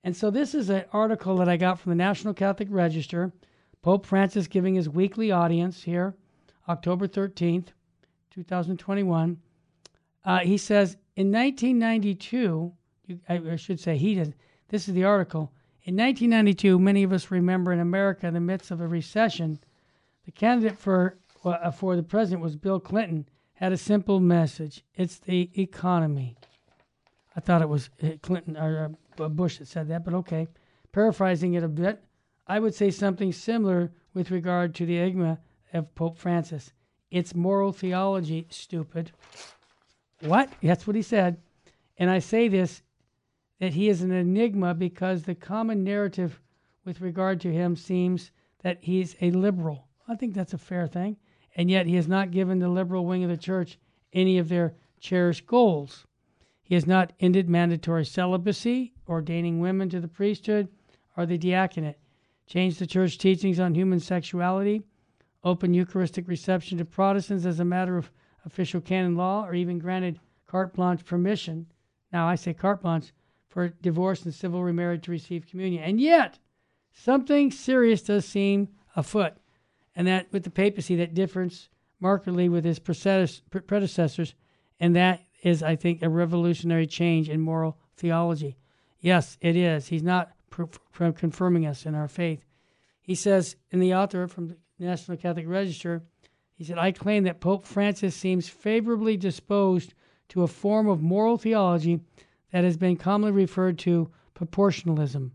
And 0.03 0.13
so 0.13 0.29
this 0.29 0.53
is 0.53 0.69
an 0.69 0.83
article 0.91 1.37
that 1.37 1.47
I 1.47 1.55
got 1.55 1.79
from 1.79 1.91
the 1.91 1.95
National 1.95 2.33
Catholic 2.33 2.67
Register. 2.69 3.31
Pope 3.81 4.05
Francis 4.05 4.47
giving 4.47 4.75
his 4.75 4.89
weekly 4.89 5.31
audience 5.31 5.83
here, 5.83 6.15
October 6.67 7.07
13th, 7.07 7.67
2021. 8.31 9.37
Uh, 10.25 10.39
he 10.39 10.57
says 10.57 10.97
in 11.15 11.31
1992, 11.31 12.73
you, 13.07 13.19
I 13.29 13.55
should 13.55 13.79
say 13.79 13.95
he 13.95 14.15
did. 14.15 14.35
This 14.67 14.89
is 14.89 14.95
the 14.95 15.05
article. 15.05 15.53
In 15.85 15.95
1992, 15.95 16.77
many 16.77 17.03
of 17.03 17.13
us 17.13 17.31
remember 17.31 17.71
in 17.71 17.79
America, 17.79 18.27
in 18.27 18.33
the 18.33 18.41
midst 18.41 18.69
of 18.69 18.81
a 18.81 18.87
recession, 18.89 19.57
the 20.31 20.39
candidate 20.39 20.77
for 20.77 21.17
uh, 21.43 21.71
for 21.71 21.95
the 21.95 22.03
president 22.03 22.41
was 22.41 22.55
Bill 22.55 22.79
Clinton. 22.79 23.27
Had 23.53 23.73
a 23.73 23.77
simple 23.77 24.19
message: 24.21 24.83
it's 24.95 25.19
the 25.19 25.49
economy. 25.59 26.37
I 27.35 27.41
thought 27.41 27.61
it 27.61 27.67
was 27.67 27.89
uh, 28.01 28.11
Clinton 28.21 28.55
or 28.55 28.95
uh, 29.19 29.27
Bush 29.27 29.57
that 29.57 29.67
said 29.67 29.89
that, 29.89 30.05
but 30.05 30.13
okay. 30.13 30.47
Paraphrasing 30.93 31.53
it 31.55 31.63
a 31.63 31.67
bit, 31.67 32.03
I 32.47 32.59
would 32.59 32.73
say 32.73 32.91
something 32.91 33.31
similar 33.31 33.91
with 34.13 34.31
regard 34.31 34.73
to 34.75 34.85
the 34.85 34.97
enigma 34.97 35.39
of 35.73 35.93
Pope 35.95 36.17
Francis. 36.17 36.71
It's 37.09 37.35
moral 37.35 37.71
theology, 37.71 38.47
stupid. 38.49 39.11
What? 40.21 40.49
That's 40.61 40.87
what 40.87 40.95
he 40.95 41.01
said. 41.01 41.37
And 41.97 42.09
I 42.09 42.19
say 42.19 42.47
this 42.47 42.83
that 43.59 43.73
he 43.73 43.89
is 43.89 44.01
an 44.01 44.11
enigma 44.11 44.73
because 44.73 45.23
the 45.23 45.35
common 45.35 45.83
narrative 45.83 46.39
with 46.85 47.01
regard 47.01 47.39
to 47.41 47.51
him 47.51 47.75
seems 47.75 48.31
that 48.63 48.77
he's 48.81 49.15
a 49.21 49.31
liberal. 49.31 49.87
I 50.07 50.15
think 50.15 50.33
that's 50.33 50.53
a 50.53 50.57
fair 50.57 50.87
thing. 50.87 51.17
And 51.55 51.69
yet 51.69 51.85
he 51.85 51.95
has 51.95 52.07
not 52.07 52.31
given 52.31 52.59
the 52.59 52.69
liberal 52.69 53.05
wing 53.05 53.23
of 53.23 53.29
the 53.29 53.37
church 53.37 53.77
any 54.13 54.37
of 54.37 54.49
their 54.49 54.73
cherished 54.99 55.45
goals. 55.45 56.05
He 56.63 56.75
has 56.75 56.87
not 56.87 57.13
ended 57.19 57.49
mandatory 57.49 58.05
celibacy, 58.05 58.93
ordaining 59.07 59.59
women 59.59 59.89
to 59.89 59.99
the 59.99 60.07
priesthood 60.07 60.69
or 61.17 61.25
the 61.25 61.37
diaconate, 61.37 61.99
changed 62.47 62.79
the 62.79 62.87
church 62.87 63.17
teachings 63.17 63.59
on 63.59 63.75
human 63.75 63.99
sexuality, 63.99 64.81
opened 65.43 65.75
Eucharistic 65.75 66.27
reception 66.27 66.77
to 66.77 66.85
Protestants 66.85 67.45
as 67.45 67.59
a 67.59 67.65
matter 67.65 67.97
of 67.97 68.11
official 68.45 68.79
canon 68.79 69.15
law, 69.15 69.45
or 69.45 69.53
even 69.53 69.79
granted 69.79 70.19
carte 70.47 70.73
blanche 70.73 71.03
permission. 71.03 71.65
Now, 72.13 72.27
I 72.27 72.35
say 72.35 72.53
carte 72.53 72.81
blanche 72.81 73.11
for 73.49 73.69
divorce 73.69 74.23
and 74.23 74.33
civil 74.33 74.63
remarriage 74.63 75.03
to 75.03 75.11
receive 75.11 75.47
communion. 75.47 75.83
And 75.83 75.99
yet, 75.99 76.39
something 76.93 77.51
serious 77.51 78.01
does 78.01 78.25
seem 78.25 78.69
afoot, 78.95 79.33
and 79.95 80.07
that 80.07 80.31
with 80.31 80.43
the 80.43 80.49
papacy 80.49 80.95
that 80.97 81.13
difference 81.13 81.69
markedly 81.99 82.49
with 82.49 82.65
his 82.65 82.79
predecessors, 82.79 84.35
and 84.79 84.95
that 84.95 85.21
is, 85.43 85.61
I 85.61 85.75
think, 85.75 86.01
a 86.01 86.09
revolutionary 86.09 86.87
change 86.87 87.29
in 87.29 87.41
moral 87.41 87.77
theology. 87.95 88.57
Yes, 88.99 89.37
it 89.41 89.55
is. 89.55 89.87
He's 89.87 90.03
not 90.03 90.31
pr- 90.49 90.65
confirming 91.11 91.65
us 91.65 91.85
in 91.85 91.95
our 91.95 92.07
faith. 92.07 92.43
He 93.01 93.15
says 93.15 93.55
in 93.71 93.79
the 93.79 93.95
author 93.95 94.27
from 94.27 94.47
the 94.47 94.57
National 94.79 95.17
Catholic 95.17 95.47
Register, 95.47 96.03
he 96.53 96.63
said, 96.63 96.77
I 96.77 96.91
claim 96.91 97.23
that 97.23 97.39
Pope 97.39 97.65
Francis 97.65 98.15
seems 98.15 98.47
favorably 98.47 99.17
disposed 99.17 99.93
to 100.29 100.43
a 100.43 100.47
form 100.47 100.87
of 100.87 101.01
moral 101.01 101.37
theology 101.37 102.01
that 102.51 102.63
has 102.63 102.77
been 102.77 102.97
commonly 102.97 103.31
referred 103.31 103.79
to 103.79 104.11
proportionalism. 104.35 105.31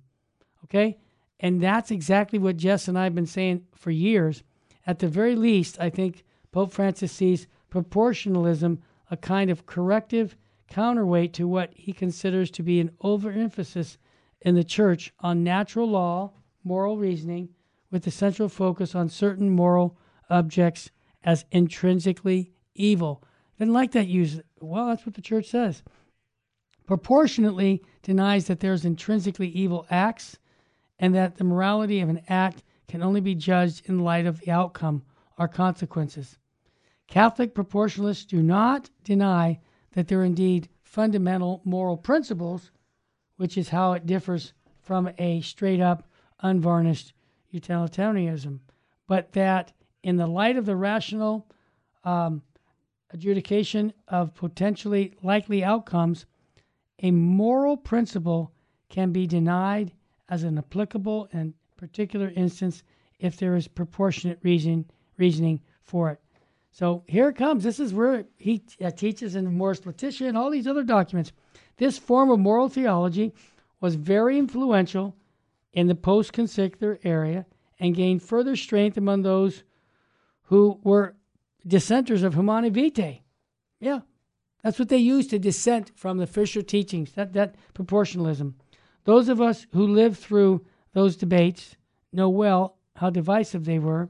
Okay? 0.65 0.99
And 1.41 1.61
that's 1.61 1.91
exactly 1.91 2.39
what 2.39 2.57
Jess 2.57 2.89
and 2.89 2.99
I 2.99 3.05
have 3.05 3.15
been 3.15 3.27
saying 3.27 3.67
for 3.75 3.91
years. 3.91 4.43
At 4.87 5.01
the 5.01 5.09
very 5.09 5.35
least, 5.35 5.81
I 5.81 5.91
think 5.91 6.25
Pope 6.53 6.73
Francis 6.73 7.13
sees 7.13 7.47
proportionalism 7.71 8.79
a 9.11 9.17
kind 9.17 9.51
of 9.51 9.67
corrective 9.67 10.37
counterweight 10.69 11.33
to 11.35 11.49
what 11.49 11.73
he 11.75 11.93
considers 11.93 12.51
to 12.53 12.63
be 12.63 12.81
an 12.81 12.91
overemphasis 13.01 13.99
in 14.41 14.55
the 14.55 14.65
church 14.65 15.13
on 15.21 15.45
natural 15.45 15.89
law, 15.89 16.33
moral 16.65 16.99
reasoning, 16.99 17.49
with 17.91 18.05
the 18.05 18.11
central 18.11 18.49
focus 18.49 18.95
on 18.95 19.09
certain 19.09 19.51
moral 19.51 19.97
objects 20.29 20.91
as 21.25 21.45
intrinsically 21.51 22.53
evil. 22.75 23.23
Didn't 23.59 23.75
like 23.75 23.93
that 23.93 24.09
use. 24.09 24.41
Well, 24.61 24.87
that's 24.87 25.07
what 25.07 25.15
the 25.15 25.23
church 25.23 25.47
says. 25.47 25.83
Proportionalism 26.87 27.81
denies 28.03 28.47
that 28.47 28.61
there's 28.61 28.85
intrinsically 28.85 29.49
evil 29.49 29.87
acts 29.91 30.39
and 30.99 31.15
that 31.15 31.37
the 31.37 31.45
morality 31.45 32.01
of 32.01 32.09
an 32.09 32.23
act 32.29 32.63
can 32.89 33.03
only 33.03 33.21
be 33.21 33.35
judged 33.35 33.89
in 33.89 33.99
light 33.99 34.27
of 34.27 34.41
the 34.41 34.51
outcome 34.51 35.03
or 35.39 35.49
consequences. 35.49 36.39
Catholic 37.07 37.55
proportionalists 37.55 38.27
do 38.27 38.43
not 38.43 38.91
deny 39.05 39.61
that 39.93 40.09
there 40.09 40.21
are 40.21 40.25
indeed 40.25 40.69
fundamental 40.83 41.61
moral 41.65 41.97
principles, 41.97 42.71
which 43.37 43.57
is 43.57 43.69
how 43.69 43.93
it 43.93 44.07
differs 44.07 44.53
from 44.81 45.11
a 45.19 45.41
straight 45.41 45.81
up, 45.81 46.09
unvarnished 46.41 47.13
utilitarianism, 47.51 48.61
but 49.07 49.33
that 49.33 49.73
in 50.03 50.17
the 50.17 50.27
light 50.27 50.57
of 50.57 50.67
the 50.67 50.77
rational 50.77 51.47
um, 52.05 52.43
adjudication 53.11 53.93
of 54.09 54.35
potentially 54.35 55.15
likely 55.23 55.65
outcomes, 55.65 56.27
a 57.03 57.11
moral 57.11 57.77
principle 57.77 58.53
can 58.89 59.13
be 59.13 59.27
denied 59.27 59.93
as 60.29 60.43
an 60.43 60.59
applicable 60.59 61.29
and 61.33 61.55
particular 61.77 62.33
instance 62.37 62.83
if 63.19 63.37
there 63.37 63.57
is 63.57 63.69
proportionate 63.69 64.39
reason, 64.43 64.85
reasoning 65.19 65.61
for 65.83 66.11
it. 66.11 66.21
So 66.71 67.05
here 67.07 67.29
it 67.29 67.37
comes. 67.37 67.65
This 67.65 67.81
is 67.81 67.95
where 67.95 68.25
he 68.37 68.63
uh, 68.85 68.91
teaches 68.91 69.35
in 69.35 69.47
Amoris 69.47 69.87
Laetitia 69.87 70.29
and 70.29 70.37
all 70.37 70.51
these 70.51 70.67
other 70.67 70.85
documents. 70.85 71.33
This 71.79 71.99
form 71.99 72.31
of 72.31 72.39
moral 72.39 72.69
theology 72.69 73.33
was 73.81 73.95
very 73.95 74.39
influential 74.39 75.17
in 75.73 75.87
the 75.87 75.95
post 75.95 76.33
conciliar 76.33 76.99
area 77.05 77.47
and 77.79 77.95
gained 77.95 78.23
further 78.23 78.57
strength 78.57 78.97
among 78.97 79.23
those 79.23 79.65
who 80.43 80.79
were 80.83 81.17
dissenters 81.67 82.23
of 82.23 82.35
Humanae 82.35 82.71
Vitae. 82.71 83.23
Yeah, 83.81 84.01
that's 84.63 84.79
what 84.79 84.89
they 84.89 84.97
used 84.97 85.31
to 85.31 85.39
dissent 85.39 85.93
from 85.95 86.19
the 86.19 86.27
Fisher 86.27 86.63
teachings, 86.63 87.13
that, 87.13 87.33
that 87.35 87.55
proportionalism. 87.75 88.55
Those 89.05 89.29
of 89.29 89.41
us 89.41 89.67
who 89.73 89.87
lived 89.87 90.19
through 90.19 90.65
those 90.97 91.15
debates 91.15 91.77
know 92.11 92.31
well 92.31 92.79
how 92.95 93.11
divisive 93.11 93.67
they 93.67 93.79
were. 93.79 94.09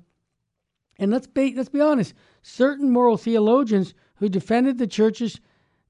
And 1.00 1.10
let's 1.10 1.26
be, 1.26 1.52
let's 1.52 1.68
be 1.68 1.80
honest, 1.80 2.14
certain 2.42 2.92
moral 2.92 3.16
theologians 3.16 3.92
who 4.14 4.28
defended 4.28 4.78
the 4.78 4.86
church's 4.86 5.40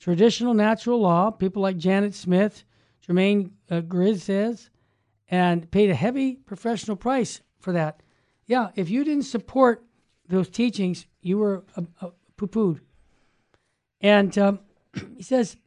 traditional 0.00 0.54
natural 0.54 0.98
law, 0.98 1.30
people 1.30 1.60
like 1.60 1.76
Janet 1.76 2.14
Smith, 2.14 2.64
Germain 3.02 3.52
uh, 3.70 3.82
says, 4.16 4.70
and 5.28 5.70
paid 5.70 5.90
a 5.90 5.94
heavy 5.94 6.36
professional 6.36 6.96
price 6.96 7.42
for 7.58 7.74
that. 7.74 8.02
Yeah, 8.46 8.70
if 8.74 8.88
you 8.88 9.04
didn't 9.04 9.24
support 9.24 9.84
those 10.26 10.48
teachings, 10.48 11.06
you 11.20 11.36
were 11.36 11.62
uh, 11.76 11.82
uh, 12.00 12.08
poo 12.38 12.46
pooed. 12.46 12.80
And 14.00 14.36
um, 14.38 14.60
he 15.18 15.22
says, 15.22 15.58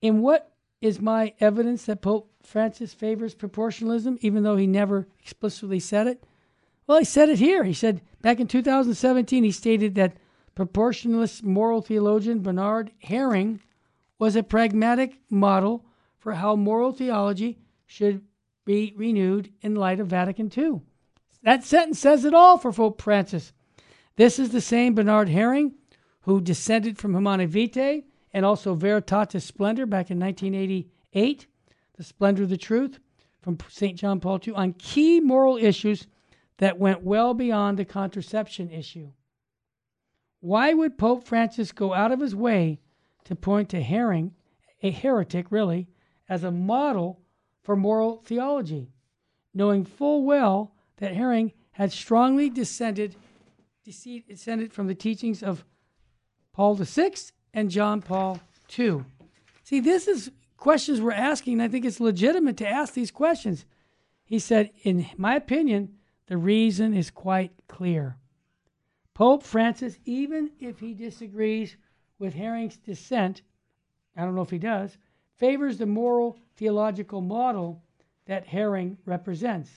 In 0.00 0.22
what 0.22 0.52
is 0.80 1.00
my 1.00 1.34
evidence 1.40 1.86
that 1.86 2.02
Pope 2.02 2.30
Francis 2.46 2.94
favors 2.94 3.34
proportionalism, 3.34 4.18
even 4.20 4.42
though 4.42 4.56
he 4.56 4.66
never 4.66 5.08
explicitly 5.20 5.80
said 5.80 6.06
it? 6.06 6.24
Well, 6.86 6.98
he 6.98 7.04
said 7.04 7.28
it 7.28 7.38
here. 7.38 7.64
He 7.64 7.74
said 7.74 8.02
back 8.22 8.40
in 8.40 8.46
2017, 8.46 9.44
he 9.44 9.50
stated 9.50 9.94
that 9.94 10.16
proportionalist 10.54 11.42
moral 11.42 11.80
theologian 11.82 12.42
Bernard 12.42 12.92
Häring 13.04 13.60
was 14.18 14.36
a 14.36 14.42
pragmatic 14.42 15.18
model 15.30 15.84
for 16.18 16.34
how 16.34 16.56
moral 16.56 16.92
theology 16.92 17.58
should 17.86 18.22
be 18.64 18.92
renewed 18.96 19.52
in 19.60 19.74
light 19.74 20.00
of 20.00 20.06
Vatican 20.06 20.50
II. 20.56 20.80
That 21.42 21.64
sentence 21.64 21.98
says 21.98 22.24
it 22.24 22.34
all 22.34 22.56
for 22.56 22.72
Pope 22.72 23.02
Francis. 23.02 23.52
This 24.16 24.38
is 24.38 24.50
the 24.50 24.60
same 24.60 24.94
Bernard 24.94 25.28
Häring 25.28 25.72
who 26.20 26.40
descended 26.40 26.96
from 26.96 27.12
Humanae 27.12 27.46
Vitae 27.46 28.04
and 28.32 28.46
also 28.46 28.74
Veritatis 28.74 29.42
Splendor 29.42 29.86
back 29.86 30.10
in 30.10 30.18
1988, 30.18 31.46
The 31.96 32.04
Splendor 32.04 32.44
of 32.44 32.48
the 32.48 32.56
Truth 32.56 32.98
from 33.40 33.58
St. 33.68 33.98
John 33.98 34.20
Paul 34.20 34.40
II, 34.46 34.54
on 34.54 34.72
key 34.72 35.20
moral 35.20 35.56
issues 35.56 36.06
that 36.58 36.78
went 36.78 37.02
well 37.02 37.34
beyond 37.34 37.78
the 37.78 37.84
contraception 37.84 38.70
issue. 38.70 39.10
Why 40.40 40.72
would 40.72 40.98
Pope 40.98 41.24
Francis 41.24 41.72
go 41.72 41.92
out 41.94 42.12
of 42.12 42.20
his 42.20 42.34
way 42.34 42.80
to 43.24 43.34
point 43.34 43.68
to 43.70 43.82
Häring, 43.82 44.32
a 44.82 44.90
heretic 44.90 45.46
really, 45.50 45.88
as 46.28 46.44
a 46.44 46.50
model 46.50 47.20
for 47.62 47.76
moral 47.76 48.22
theology, 48.24 48.90
knowing 49.52 49.84
full 49.84 50.24
well 50.24 50.74
that 50.96 51.14
Häring 51.14 51.52
had 51.72 51.92
strongly 51.92 52.50
descended, 52.50 53.16
descended 53.84 54.72
from 54.72 54.86
the 54.86 54.94
teachings 54.94 55.42
of 55.42 55.64
Paul 56.52 56.74
VI 56.76 57.14
and 57.52 57.70
John 57.70 58.00
Paul 58.00 58.40
II. 58.78 59.04
See, 59.64 59.80
this 59.80 60.06
is 60.06 60.30
questions 60.64 60.98
we're 60.98 61.12
asking, 61.12 61.60
I 61.60 61.68
think 61.68 61.84
it's 61.84 62.00
legitimate 62.00 62.56
to 62.56 62.66
ask 62.66 62.94
these 62.94 63.10
questions. 63.10 63.66
He 64.24 64.38
said, 64.38 64.70
In 64.82 65.06
my 65.18 65.34
opinion, 65.34 65.96
the 66.26 66.38
reason 66.38 66.94
is 66.94 67.10
quite 67.10 67.52
clear. 67.68 68.16
Pope 69.12 69.42
Francis, 69.42 69.98
even 70.06 70.52
if 70.58 70.80
he 70.80 70.94
disagrees 70.94 71.76
with 72.18 72.34
Häring's 72.34 72.78
dissent, 72.78 73.42
I 74.16 74.24
don't 74.24 74.34
know 74.34 74.40
if 74.40 74.48
he 74.48 74.58
does, 74.58 74.96
favors 75.36 75.76
the 75.76 75.84
moral 75.84 76.38
theological 76.56 77.20
model 77.20 77.82
that 78.24 78.46
Herring 78.46 78.96
represents. 79.04 79.68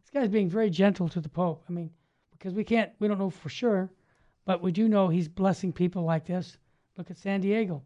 This 0.00 0.10
guy's 0.10 0.28
being 0.28 0.48
very 0.48 0.70
gentle 0.70 1.08
to 1.08 1.20
the 1.20 1.28
Pope. 1.28 1.64
I 1.68 1.72
mean, 1.72 1.90
because 2.30 2.54
we 2.54 2.62
can't, 2.62 2.92
we 3.00 3.08
don't 3.08 3.18
know 3.18 3.30
for 3.30 3.48
sure, 3.48 3.90
but 4.44 4.62
we 4.62 4.70
do 4.70 4.88
know 4.88 5.08
he's 5.08 5.26
blessing 5.26 5.72
people 5.72 6.04
like 6.04 6.24
this. 6.24 6.56
Look 6.96 7.10
at 7.10 7.18
San 7.18 7.40
Diego. 7.40 7.82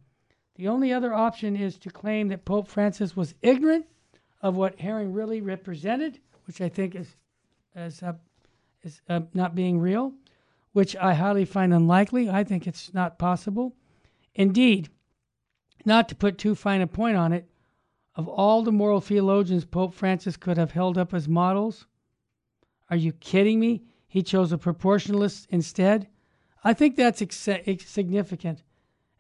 The 0.60 0.68
only 0.68 0.92
other 0.92 1.14
option 1.14 1.56
is 1.56 1.78
to 1.78 1.88
claim 1.88 2.28
that 2.28 2.44
Pope 2.44 2.68
Francis 2.68 3.16
was 3.16 3.34
ignorant 3.40 3.86
of 4.42 4.56
what 4.56 4.76
Häring 4.76 5.14
really 5.14 5.40
represented, 5.40 6.20
which 6.46 6.60
I 6.60 6.68
think 6.68 6.94
is, 6.94 7.16
is, 7.74 8.02
uh, 8.02 8.12
is 8.82 9.00
uh, 9.08 9.20
not 9.32 9.54
being 9.54 9.80
real, 9.80 10.12
which 10.74 10.94
I 10.96 11.14
highly 11.14 11.46
find 11.46 11.72
unlikely. 11.72 12.28
I 12.28 12.44
think 12.44 12.66
it's 12.66 12.92
not 12.92 13.18
possible. 13.18 13.74
Indeed, 14.34 14.90
not 15.86 16.10
to 16.10 16.14
put 16.14 16.36
too 16.36 16.54
fine 16.54 16.82
a 16.82 16.86
point 16.86 17.16
on 17.16 17.32
it, 17.32 17.48
of 18.14 18.28
all 18.28 18.62
the 18.62 18.70
moral 18.70 19.00
theologians 19.00 19.64
Pope 19.64 19.94
Francis 19.94 20.36
could 20.36 20.58
have 20.58 20.72
held 20.72 20.98
up 20.98 21.14
as 21.14 21.26
models, 21.26 21.86
are 22.90 22.98
you 22.98 23.12
kidding 23.12 23.60
me? 23.60 23.84
He 24.06 24.22
chose 24.22 24.52
a 24.52 24.58
proportionalist 24.58 25.46
instead. 25.48 26.06
I 26.62 26.74
think 26.74 26.96
that's 26.96 27.22
ex- 27.22 27.48
significant, 27.86 28.62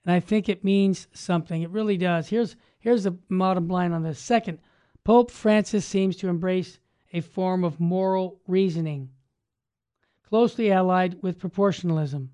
and 0.04 0.14
I 0.14 0.20
think 0.20 0.48
it 0.48 0.64
means 0.64 1.08
something. 1.12 1.62
It 1.62 1.70
really 1.70 1.96
does. 1.96 2.28
Here's 2.28 2.56
here's 2.78 3.04
the 3.04 3.10
bottom 3.10 3.68
line 3.68 3.92
on 3.92 4.02
this. 4.02 4.18
Second, 4.18 4.58
Pope 5.04 5.30
Francis 5.30 5.84
seems 5.84 6.16
to 6.16 6.28
embrace 6.28 6.78
a 7.12 7.20
form 7.20 7.64
of 7.64 7.80
moral 7.80 8.40
reasoning, 8.46 9.10
closely 10.28 10.70
allied 10.70 11.22
with 11.22 11.38
proportionalism. 11.38 12.28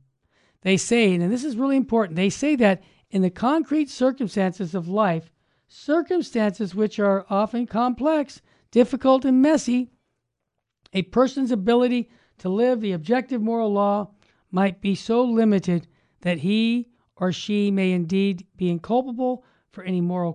They 0.63 0.77
say, 0.77 1.15
and 1.15 1.33
this 1.33 1.45
is 1.45 1.57
really 1.57 1.77
important, 1.77 2.17
they 2.17 2.31
say 2.31 2.57
that 2.57 2.83
in 3.11 3.23
the 3.23 3.31
concrete 3.31 3.89
circumstances 3.89 4.75
of 4.75 4.89
life, 4.89 5.31
circumstances 5.69 6.75
which 6.75 6.99
are 6.99 7.25
often 7.31 7.67
complex, 7.67 8.43
difficult, 8.71 9.25
and 9.25 9.41
messy, 9.41 9.91
a 10.93 11.03
person's 11.03 11.51
ability 11.51 12.11
to 12.39 12.49
live 12.49 12.81
the 12.81 12.93
objective 12.93 13.41
moral 13.41 13.73
law 13.73 14.11
might 14.51 14.81
be 14.81 14.95
so 14.95 15.23
limited 15.23 15.87
that 16.21 16.39
he 16.39 16.89
or 17.17 17.33
she 17.33 17.71
may 17.71 17.93
indeed 17.93 18.47
be 18.57 18.71
inculpable 18.71 19.45
for 19.71 19.83
any 19.85 20.01
moral 20.01 20.33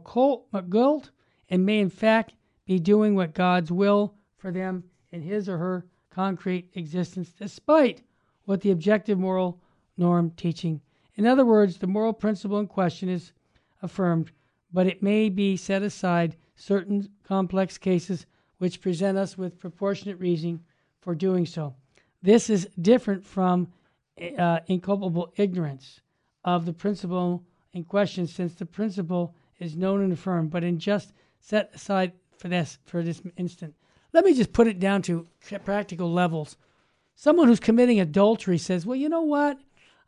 guilt 0.69 1.11
and 1.49 1.65
may 1.65 1.79
in 1.79 1.89
fact 1.89 2.33
be 2.65 2.79
doing 2.79 3.15
what 3.15 3.33
God's 3.33 3.71
will 3.71 4.15
for 4.37 4.51
them 4.51 4.83
in 5.11 5.21
his 5.21 5.47
or 5.49 5.57
her 5.57 5.85
concrete 6.09 6.69
existence, 6.73 7.31
despite 7.31 8.01
what 8.45 8.61
the 8.61 8.71
objective 8.71 9.17
moral 9.17 9.59
norm 9.97 10.31
teaching. 10.31 10.81
In 11.15 11.25
other 11.27 11.45
words, 11.45 11.77
the 11.77 11.87
moral 11.87 12.13
principle 12.13 12.59
in 12.59 12.67
question 12.67 13.09
is 13.09 13.33
affirmed, 13.81 14.31
but 14.73 14.87
it 14.87 15.03
may 15.03 15.29
be 15.29 15.57
set 15.57 15.83
aside 15.83 16.35
certain 16.55 17.09
complex 17.23 17.77
cases 17.77 18.25
which 18.57 18.81
present 18.81 19.17
us 19.17 19.37
with 19.37 19.59
proportionate 19.59 20.19
reasoning 20.19 20.63
for 21.01 21.15
doing 21.15 21.45
so. 21.45 21.75
This 22.21 22.49
is 22.49 22.69
different 22.79 23.25
from 23.25 23.71
uh, 24.37 24.59
inculpable 24.67 25.33
ignorance 25.35 26.01
of 26.43 26.65
the 26.65 26.73
principle 26.73 27.43
in 27.73 27.83
question, 27.83 28.27
since 28.27 28.53
the 28.55 28.65
principle 28.65 29.35
is 29.59 29.75
known 29.75 30.01
and 30.01 30.11
affirmed, 30.11 30.49
but 30.49 30.63
in 30.63 30.79
just 30.79 31.13
set 31.39 31.71
aside 31.73 32.13
for 32.37 32.47
this 32.47 32.79
for 32.85 33.03
this 33.03 33.21
instant. 33.37 33.75
Let 34.13 34.25
me 34.25 34.33
just 34.33 34.51
put 34.51 34.67
it 34.67 34.79
down 34.79 35.01
to 35.03 35.27
practical 35.63 36.11
levels. 36.11 36.57
Someone 37.15 37.47
who's 37.47 37.59
committing 37.59 37.99
adultery 37.99 38.57
says, 38.57 38.85
"Well, 38.85 38.95
you 38.97 39.09
know 39.09 39.21
what? 39.21 39.59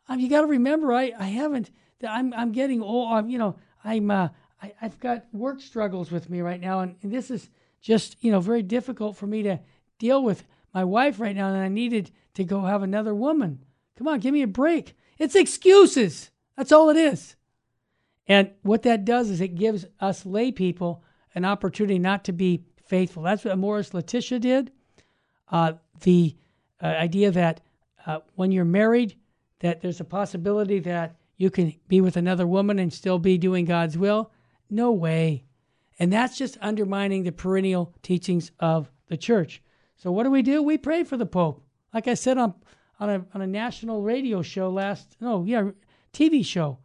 Um, 0.08 0.20
you 0.20 0.28
got 0.28 0.42
to 0.42 0.46
remember, 0.46 0.92
I, 0.92 1.12
I 1.18 1.26
haven't. 1.26 1.70
I'm 2.06 2.34
I'm 2.34 2.52
getting 2.52 2.82
old. 2.82 3.12
I'm, 3.12 3.28
you 3.30 3.38
know, 3.38 3.56
I'm 3.82 4.10
uh, 4.10 4.28
I, 4.62 4.74
I've 4.82 4.98
got 5.00 5.24
work 5.32 5.60
struggles 5.60 6.10
with 6.10 6.28
me 6.28 6.40
right 6.40 6.60
now, 6.60 6.80
and, 6.80 6.96
and 7.02 7.12
this 7.12 7.30
is 7.30 7.48
just 7.80 8.16
you 8.22 8.30
know 8.30 8.40
very 8.40 8.62
difficult 8.62 9.16
for 9.16 9.26
me 9.26 9.42
to 9.44 9.60
deal 9.98 10.22
with 10.22 10.44
my 10.74 10.84
wife 10.84 11.20
right 11.20 11.36
now, 11.36 11.48
and 11.48 11.56
I 11.56 11.68
needed 11.68 12.10
to 12.34 12.44
go 12.44 12.62
have 12.62 12.82
another 12.82 13.14
woman. 13.14 13.64
Come 13.96 14.08
on, 14.08 14.20
give 14.20 14.34
me 14.34 14.42
a 14.42 14.46
break. 14.46 14.94
It's 15.18 15.34
excuses. 15.34 16.30
That's 16.56 16.72
all 16.72 16.90
it 16.90 16.96
is. 16.96 17.36
And 18.26 18.50
what 18.62 18.82
that 18.82 19.04
does 19.04 19.30
is 19.30 19.40
it 19.40 19.54
gives 19.54 19.86
us 20.00 20.24
lay 20.24 20.50
people 20.50 21.02
an 21.34 21.44
opportunity 21.44 21.98
not 21.98 22.24
to 22.24 22.32
be 22.32 22.64
faithful. 22.86 23.22
That's 23.22 23.44
what 23.44 23.54
Amoris 23.54 23.92
Laetitia 23.92 24.38
did. 24.38 24.72
Uh, 25.50 25.74
the 26.00 26.36
uh, 26.82 26.86
idea 26.86 27.30
that 27.30 27.60
uh, 28.06 28.20
when 28.34 28.52
you're 28.52 28.64
married, 28.64 29.16
that 29.60 29.80
there's 29.80 30.00
a 30.00 30.04
possibility 30.04 30.78
that 30.80 31.16
you 31.36 31.50
can 31.50 31.74
be 31.88 32.00
with 32.00 32.16
another 32.16 32.46
woman 32.46 32.78
and 32.78 32.92
still 32.92 33.18
be 33.18 33.38
doing 33.38 33.64
God's 33.64 33.98
will. 33.98 34.30
No 34.70 34.92
way. 34.92 35.44
And 35.98 36.12
that's 36.12 36.38
just 36.38 36.58
undermining 36.60 37.22
the 37.22 37.32
perennial 37.32 37.94
teachings 38.02 38.50
of 38.60 38.90
the 39.08 39.16
church. 39.16 39.62
So 39.96 40.10
what 40.10 40.24
do 40.24 40.30
we 40.30 40.42
do? 40.42 40.62
We 40.62 40.78
pray 40.78 41.04
for 41.04 41.16
the 41.16 41.26
Pope. 41.26 41.62
Like 41.92 42.08
I 42.08 42.14
said 42.14 42.38
on 42.38 42.54
on 43.00 43.10
a 43.10 43.26
on 43.34 43.42
a 43.42 43.46
national 43.46 44.02
radio 44.02 44.42
show 44.42 44.70
last 44.70 45.16
no 45.20 45.44
yeah 45.44 45.70
TV 46.12 46.44
show. 46.44 46.78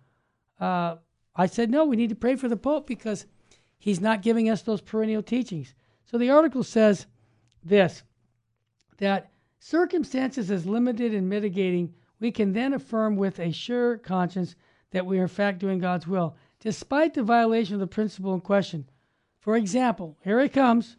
Uh, 0.60 0.96
I 1.36 1.46
said 1.46 1.70
no, 1.70 1.86
we 1.86 1.96
need 1.96 2.10
to 2.10 2.16
pray 2.16 2.36
for 2.36 2.50
the 2.50 2.58
Pope 2.58 2.88
because 2.88 3.26
he's 3.78 4.02
not 4.02 4.22
giving 4.22 4.50
us 4.50 4.62
those 4.62 4.82
perennial 4.82 5.24
teachings. 5.24 5.74
So 6.06 6.18
the 6.18 6.30
article 6.30 6.64
says 6.64 7.06
this 7.64 8.04
that 8.98 9.32
circumstances 9.60 10.52
as 10.52 10.66
limited 10.66 11.14
and 11.14 11.30
mitigating, 11.30 11.94
we 12.20 12.32
can 12.32 12.54
then 12.54 12.74
affirm 12.74 13.16
with 13.16 13.40
a 13.40 13.52
sure 13.52 13.98
conscience 13.98 14.56
that 14.92 15.06
we 15.06 15.20
are 15.20 15.24
in 15.24 15.28
fact 15.28 15.60
doing 15.60 15.80
God's 15.80 16.08
will, 16.08 16.36
despite 16.60 17.14
the 17.14 17.24
violation 17.24 17.76
of 17.76 17.80
the 17.80 17.88
principle 17.88 18.34
in 18.34 18.42
question. 18.42 18.90
For 19.40 19.56
example, 19.56 20.18
here 20.24 20.40
it 20.40 20.52
comes, 20.52 20.98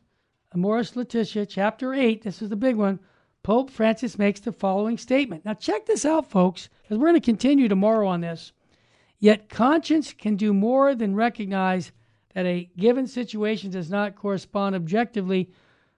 Amoris 0.53 0.97
Laetitia, 0.97 1.47
chapter 1.47 1.93
8, 1.93 2.23
this 2.23 2.41
is 2.41 2.49
the 2.49 2.57
big 2.57 2.77
one. 2.77 3.01
Pope 3.43 3.71
Francis 3.71 4.19
makes 4.19 4.41
the 4.41 4.53
following 4.53 4.99
statement. 4.99 5.45
Now, 5.45 5.55
check 5.55 5.87
this 5.87 6.05
out, 6.05 6.31
folks, 6.31 6.69
because 6.83 6.99
we're 6.99 7.09
going 7.09 7.21
to 7.21 7.25
continue 7.25 7.69
tomorrow 7.69 8.07
on 8.07 8.21
this. 8.21 8.53
Yet, 9.19 9.49
conscience 9.49 10.13
can 10.13 10.37
do 10.37 10.53
more 10.53 10.95
than 10.95 11.15
recognize 11.15 11.93
that 12.35 12.47
a 12.47 12.71
given 12.77 13.07
situation 13.07 13.71
does 13.71 13.91
not 13.91 14.15
correspond 14.15 14.75
objectively 14.75 15.51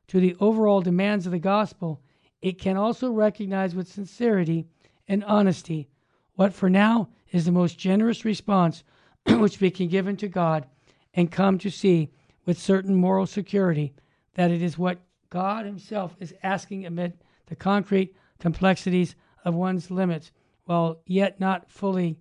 to 0.08 0.20
the 0.20 0.36
overall 0.40 0.80
demands 0.80 1.26
of 1.26 1.32
the 1.32 1.38
gospel. 1.38 2.00
It 2.40 2.58
can 2.58 2.76
also 2.76 3.10
recognize 3.10 3.74
with 3.74 3.88
sincerity 3.88 4.66
and 5.08 5.24
honesty 5.24 5.88
what 6.34 6.52
for 6.52 6.70
now 6.70 7.08
is 7.30 7.44
the 7.44 7.52
most 7.52 7.78
generous 7.78 8.24
response 8.24 8.84
which 9.26 9.60
we 9.60 9.70
can 9.70 9.88
give 9.88 10.08
unto 10.08 10.28
God 10.28 10.66
and 11.14 11.30
come 11.30 11.58
to 11.58 11.70
see 11.70 12.10
with 12.46 12.58
certain 12.58 12.94
moral 12.94 13.26
security 13.26 13.92
that 14.34 14.50
it 14.50 14.62
is 14.62 14.78
what 14.78 15.00
God 15.28 15.66
Himself 15.66 16.16
is 16.18 16.34
asking 16.42 16.86
amid 16.86 17.12
the 17.46 17.56
concrete 17.56 18.14
complexities 18.38 19.14
of 19.44 19.54
one's 19.54 19.90
limits, 19.90 20.32
while 20.64 21.00
yet 21.06 21.40
not 21.40 21.70
fully 21.70 22.18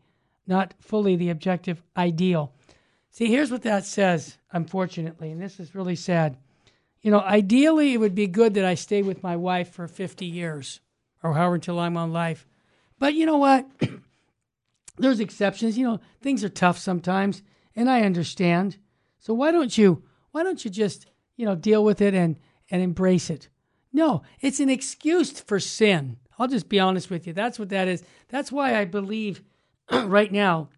not 0.48 0.74
fully 0.80 1.16
the 1.16 1.30
objective 1.30 1.82
ideal. 1.96 2.54
See, 3.10 3.28
here's 3.28 3.52
what 3.52 3.62
that 3.62 3.86
says, 3.86 4.38
unfortunately, 4.52 5.32
and 5.32 5.42
this 5.42 5.60
is 5.60 5.76
really 5.76 5.96
sad. 5.96 6.38
You 7.02 7.12
know, 7.12 7.22
ideally, 7.22 7.94
it 7.94 8.00
would 8.00 8.16
be 8.16 8.28
good 8.28 8.54
that 8.56 8.66
I 8.66 8.76
stay 8.76 9.02
with 9.02 9.24
my 9.24 9.36
wife 9.36 9.72
for 9.72 9.88
50 9.88 10.26
years 10.26 10.82
or 11.24 11.34
however 11.34 11.56
until 11.56 11.80
I'm 11.80 11.98
on 11.98 12.12
life. 12.12 12.48
But 13.00 13.14
you 13.14 13.26
know 13.26 13.38
what? 13.38 13.68
there's 14.98 15.20
exceptions. 15.20 15.78
You 15.78 15.88
know, 15.88 16.00
things 16.22 16.44
are 16.44 16.50
tough 16.50 16.78
sometimes, 16.78 17.42
and 17.76 17.90
I 17.90 18.02
understand. 18.02 18.78
So 19.20 19.34
why 19.34 19.52
don't 19.52 19.78
you 19.78 20.04
why 20.32 20.44
don't 20.44 20.64
you 20.64 20.72
just 20.72 21.08
you 21.36 21.46
know 21.46 21.56
deal 21.56 21.84
with 21.84 22.02
it 22.02 22.14
and 22.14 22.38
and 22.70 22.82
embrace 22.82 23.30
it? 23.30 23.50
No, 23.94 24.24
it's 24.40 24.60
an 24.60 24.70
excuse 24.70 25.40
for 25.40 25.60
sin. 25.60 26.18
I'll 26.40 26.48
just 26.48 26.70
be 26.70 26.80
honest 26.80 27.10
with 27.10 27.28
you. 27.28 27.34
That's 27.34 27.60
what 27.60 27.70
that 27.70 27.88
is. 27.88 28.04
That's 28.30 28.52
why 28.52 28.80
I 28.80 28.86
believe 28.86 29.44
right 29.92 30.32
now 30.32 30.70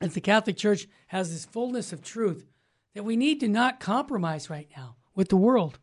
that 0.00 0.14
the 0.14 0.20
Catholic 0.20 0.56
Church 0.56 0.86
has 1.08 1.32
this 1.32 1.44
fullness 1.44 1.92
of 1.92 2.02
truth 2.02 2.46
that 2.94 3.04
we 3.04 3.16
need 3.16 3.40
to 3.40 3.48
not 3.48 3.80
compromise 3.80 4.50
right 4.50 4.68
now 4.76 4.96
with 5.14 5.28
the 5.28 5.36
world. 5.36 5.78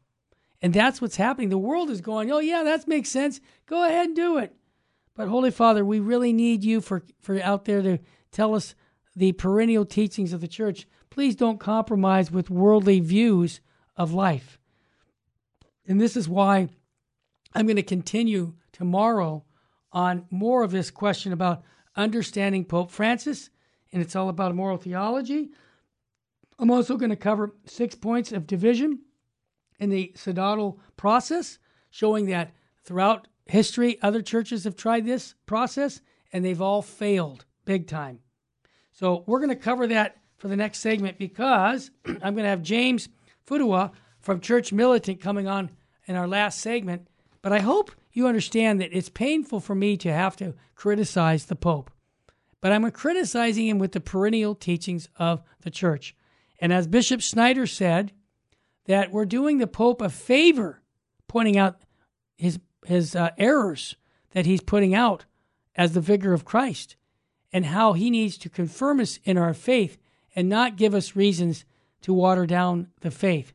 And 0.61 0.73
that's 0.73 1.01
what's 1.01 1.15
happening. 1.15 1.49
The 1.49 1.57
world 1.57 1.89
is 1.89 2.01
going, 2.01 2.31
oh, 2.31 2.39
yeah, 2.39 2.63
that 2.63 2.87
makes 2.87 3.09
sense. 3.09 3.41
Go 3.65 3.83
ahead 3.83 4.07
and 4.07 4.15
do 4.15 4.37
it. 4.37 4.55
But 5.15 5.27
Holy 5.27 5.51
Father, 5.51 5.83
we 5.83 5.99
really 5.99 6.33
need 6.33 6.63
you 6.63 6.81
for, 6.81 7.03
for 7.19 7.41
out 7.41 7.65
there 7.65 7.81
to 7.81 7.99
tell 8.31 8.53
us 8.53 8.75
the 9.15 9.31
perennial 9.33 9.85
teachings 9.85 10.33
of 10.33 10.41
the 10.41 10.47
church. 10.47 10.87
Please 11.09 11.35
don't 11.35 11.59
compromise 11.59 12.31
with 12.31 12.49
worldly 12.49 12.99
views 12.99 13.59
of 13.97 14.13
life. 14.13 14.59
And 15.87 15.99
this 15.99 16.15
is 16.15 16.29
why 16.29 16.69
I'm 17.53 17.65
going 17.65 17.75
to 17.75 17.83
continue 17.83 18.53
tomorrow 18.71 19.43
on 19.91 20.25
more 20.29 20.63
of 20.63 20.71
this 20.71 20.91
question 20.91 21.33
about 21.33 21.63
understanding 21.95 22.65
Pope 22.65 22.91
Francis, 22.91 23.49
and 23.91 24.01
it's 24.01 24.15
all 24.15 24.29
about 24.29 24.55
moral 24.55 24.77
theology. 24.77 25.49
I'm 26.59 26.71
also 26.71 26.95
going 26.95 27.09
to 27.09 27.15
cover 27.15 27.55
six 27.65 27.95
points 27.95 28.31
of 28.31 28.47
division 28.47 28.99
in 29.79 29.89
the 29.89 30.13
synodal 30.15 30.77
process, 30.95 31.57
showing 31.89 32.27
that 32.27 32.53
throughout 32.83 33.27
history, 33.47 33.97
other 34.01 34.21
churches 34.21 34.63
have 34.63 34.75
tried 34.75 35.05
this 35.05 35.35
process 35.45 36.01
and 36.31 36.45
they've 36.45 36.61
all 36.61 36.81
failed 36.81 37.45
big 37.65 37.87
time. 37.87 38.19
So 38.93 39.23
we're 39.27 39.39
going 39.39 39.49
to 39.49 39.55
cover 39.55 39.87
that 39.87 40.17
for 40.37 40.47
the 40.47 40.55
next 40.55 40.79
segment 40.79 41.17
because 41.17 41.91
I'm 42.05 42.35
going 42.35 42.37
to 42.37 42.49
have 42.49 42.61
James 42.61 43.09
Futua 43.47 43.91
from 44.21 44.39
Church 44.39 44.71
Militant 44.71 45.19
coming 45.19 45.47
on 45.47 45.69
in 46.05 46.15
our 46.15 46.27
last 46.27 46.59
segment. 46.59 47.07
But 47.41 47.53
I 47.53 47.59
hope 47.59 47.91
you 48.13 48.27
understand 48.27 48.79
that 48.81 48.95
it's 48.95 49.09
painful 49.09 49.59
for 49.59 49.75
me 49.75 49.97
to 49.97 50.11
have 50.11 50.35
to 50.37 50.53
criticize 50.75 51.45
the 51.45 51.55
Pope. 51.55 51.91
But 52.59 52.71
I'm 52.71 52.89
criticizing 52.91 53.67
him 53.67 53.79
with 53.79 53.93
the 53.93 53.99
perennial 53.99 54.53
teachings 54.53 55.09
of 55.17 55.41
the 55.61 55.71
church. 55.71 56.15
And 56.59 56.71
as 56.71 56.87
Bishop 56.87 57.21
Schneider 57.21 57.65
said, 57.65 58.11
that 58.85 59.11
we're 59.11 59.25
doing 59.25 59.57
the 59.57 59.67
Pope 59.67 60.01
a 60.01 60.09
favor, 60.09 60.81
pointing 61.27 61.57
out 61.57 61.81
his 62.35 62.59
his 62.85 63.15
uh, 63.15 63.29
errors 63.37 63.95
that 64.31 64.45
he's 64.45 64.61
putting 64.61 64.95
out 64.95 65.25
as 65.75 65.93
the 65.93 66.01
vicar 66.01 66.33
of 66.33 66.45
Christ, 66.45 66.95
and 67.53 67.67
how 67.67 67.93
he 67.93 68.09
needs 68.09 68.37
to 68.39 68.49
confirm 68.49 68.99
us 68.99 69.19
in 69.23 69.37
our 69.37 69.53
faith 69.53 69.97
and 70.35 70.49
not 70.49 70.77
give 70.77 70.93
us 70.93 71.15
reasons 71.15 71.63
to 72.01 72.13
water 72.13 72.45
down 72.45 72.87
the 73.01 73.11
faith. 73.11 73.53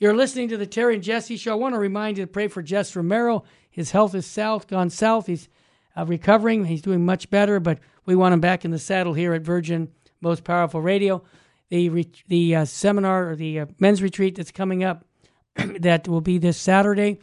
You're 0.00 0.16
listening 0.16 0.48
to 0.48 0.56
the 0.56 0.66
Terry 0.66 0.94
and 0.94 1.02
Jesse 1.02 1.36
Show. 1.36 1.52
I 1.52 1.56
want 1.56 1.74
to 1.74 1.78
remind 1.78 2.16
you 2.16 2.24
to 2.24 2.30
pray 2.30 2.48
for 2.48 2.62
Jess 2.62 2.96
Romero. 2.96 3.44
His 3.70 3.90
health 3.90 4.14
is 4.14 4.26
south, 4.26 4.66
gone 4.66 4.88
south. 4.88 5.26
He's 5.26 5.48
uh, 5.94 6.06
recovering. 6.06 6.64
He's 6.64 6.80
doing 6.80 7.04
much 7.04 7.28
better, 7.28 7.60
but 7.60 7.78
we 8.06 8.16
want 8.16 8.32
him 8.32 8.40
back 8.40 8.64
in 8.64 8.70
the 8.70 8.78
saddle 8.78 9.12
here 9.12 9.34
at 9.34 9.42
Virgin 9.42 9.92
Most 10.22 10.42
Powerful 10.42 10.80
Radio 10.80 11.22
the 11.68 12.08
the 12.28 12.56
uh, 12.56 12.64
seminar 12.64 13.30
or 13.30 13.36
the 13.36 13.60
uh, 13.60 13.66
men's 13.78 14.02
retreat 14.02 14.36
that's 14.36 14.50
coming 14.50 14.82
up 14.82 15.04
that 15.56 16.08
will 16.08 16.20
be 16.20 16.38
this 16.38 16.56
Saturday. 16.56 17.20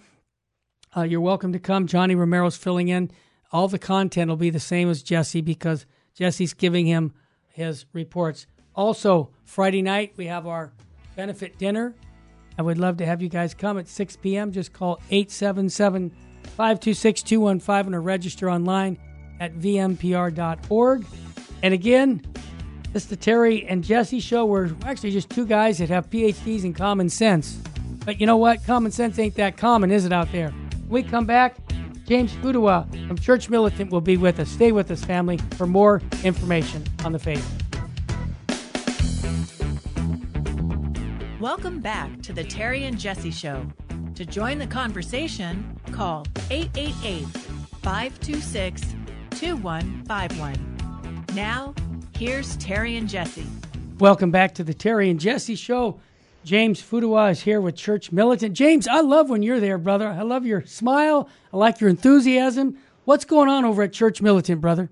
Uh, 0.95 1.01
you're 1.01 1.19
welcome 1.19 1.53
to 1.53 1.59
come. 1.59 1.85
Johnny 1.85 2.15
Romero's 2.15 2.57
filling 2.57 2.87
in. 2.87 3.11
All 3.51 3.67
the 3.67 3.79
content 3.79 4.29
will 4.29 4.37
be 4.37 4.49
the 4.49 4.59
same 4.59 4.89
as 4.89 5.03
Jesse 5.03 5.41
because 5.41 5.85
Jesse's 6.13 6.53
giving 6.53 6.85
him 6.85 7.13
his 7.49 7.85
reports. 7.93 8.47
Also, 8.75 9.31
Friday 9.43 9.81
night 9.81 10.13
we 10.15 10.27
have 10.27 10.47
our 10.47 10.73
benefit 11.15 11.57
dinner. 11.57 11.93
I 12.57 12.61
would 12.61 12.77
love 12.77 12.97
to 12.97 13.05
have 13.05 13.21
you 13.21 13.29
guys 13.29 13.53
come 13.53 13.77
at 13.77 13.87
6 13.87 14.15
p.m. 14.17 14.51
Just 14.51 14.73
call 14.73 14.99
877 15.09 16.11
526 16.43 17.23
215 17.23 17.93
and 17.93 18.05
register 18.05 18.49
online 18.49 18.97
at 19.39 19.53
vmpr.org. 19.55 21.05
And 21.63 21.73
again, 21.73 22.21
it's 22.93 23.05
the 23.05 23.15
Terry 23.15 23.65
and 23.67 23.83
Jesse 23.83 24.19
show. 24.19 24.45
We're 24.45 24.71
actually 24.85 25.11
just 25.11 25.29
two 25.29 25.45
guys 25.45 25.77
that 25.77 25.89
have 25.89 26.09
PhDs 26.09 26.63
in 26.63 26.73
common 26.73 27.09
sense. 27.09 27.59
But 28.05 28.19
you 28.19 28.25
know 28.25 28.37
what? 28.37 28.63
Common 28.65 28.91
sense 28.91 29.19
ain't 29.19 29.35
that 29.35 29.57
common, 29.57 29.91
is 29.91 30.05
it, 30.05 30.13
out 30.13 30.31
there? 30.31 30.49
When 30.87 31.03
we 31.03 31.03
come 31.03 31.25
back, 31.25 31.57
James 32.07 32.31
Futua 32.35 32.87
from 33.07 33.17
Church 33.17 33.49
Militant 33.49 33.91
will 33.91 34.01
be 34.01 34.15
with 34.15 34.39
us. 34.39 34.49
Stay 34.49 34.71
with 34.71 34.89
us, 34.89 35.03
family, 35.03 35.37
for 35.57 35.67
more 35.67 36.01
information 36.23 36.83
on 37.03 37.11
the 37.11 37.19
faith. 37.19 37.66
Welcome 41.39 41.79
back 41.79 42.21
to 42.23 42.33
the 42.33 42.43
Terry 42.43 42.85
and 42.85 42.99
Jesse 42.99 43.31
Show. 43.31 43.65
To 44.15 44.25
join 44.25 44.57
the 44.57 44.67
conversation, 44.67 45.79
call 45.91 46.25
888 46.49 47.25
526 47.81 48.95
2151. 49.31 51.25
Now, 51.35 51.73
Here's 52.17 52.57
Terry 52.57 52.95
and 52.95 53.07
Jesse. 53.07 53.45
Welcome 53.99 54.31
back 54.31 54.55
to 54.55 54.63
the 54.63 54.73
Terry 54.73 55.11
and 55.11 55.19
Jesse 55.19 55.53
Show. 55.53 55.99
James 56.43 56.81
Futua 56.81 57.29
is 57.29 57.41
here 57.41 57.61
with 57.61 57.75
Church 57.75 58.11
Militant. 58.11 58.55
James, 58.55 58.87
I 58.87 59.01
love 59.01 59.29
when 59.29 59.43
you're 59.43 59.59
there, 59.59 59.77
brother. 59.77 60.07
I 60.07 60.23
love 60.23 60.43
your 60.43 60.65
smile. 60.65 61.29
I 61.53 61.57
like 61.57 61.79
your 61.79 61.91
enthusiasm. 61.91 62.75
What's 63.05 63.23
going 63.23 63.49
on 63.49 63.65
over 63.65 63.83
at 63.83 63.93
Church 63.93 64.19
Militant, 64.19 64.61
brother? 64.61 64.89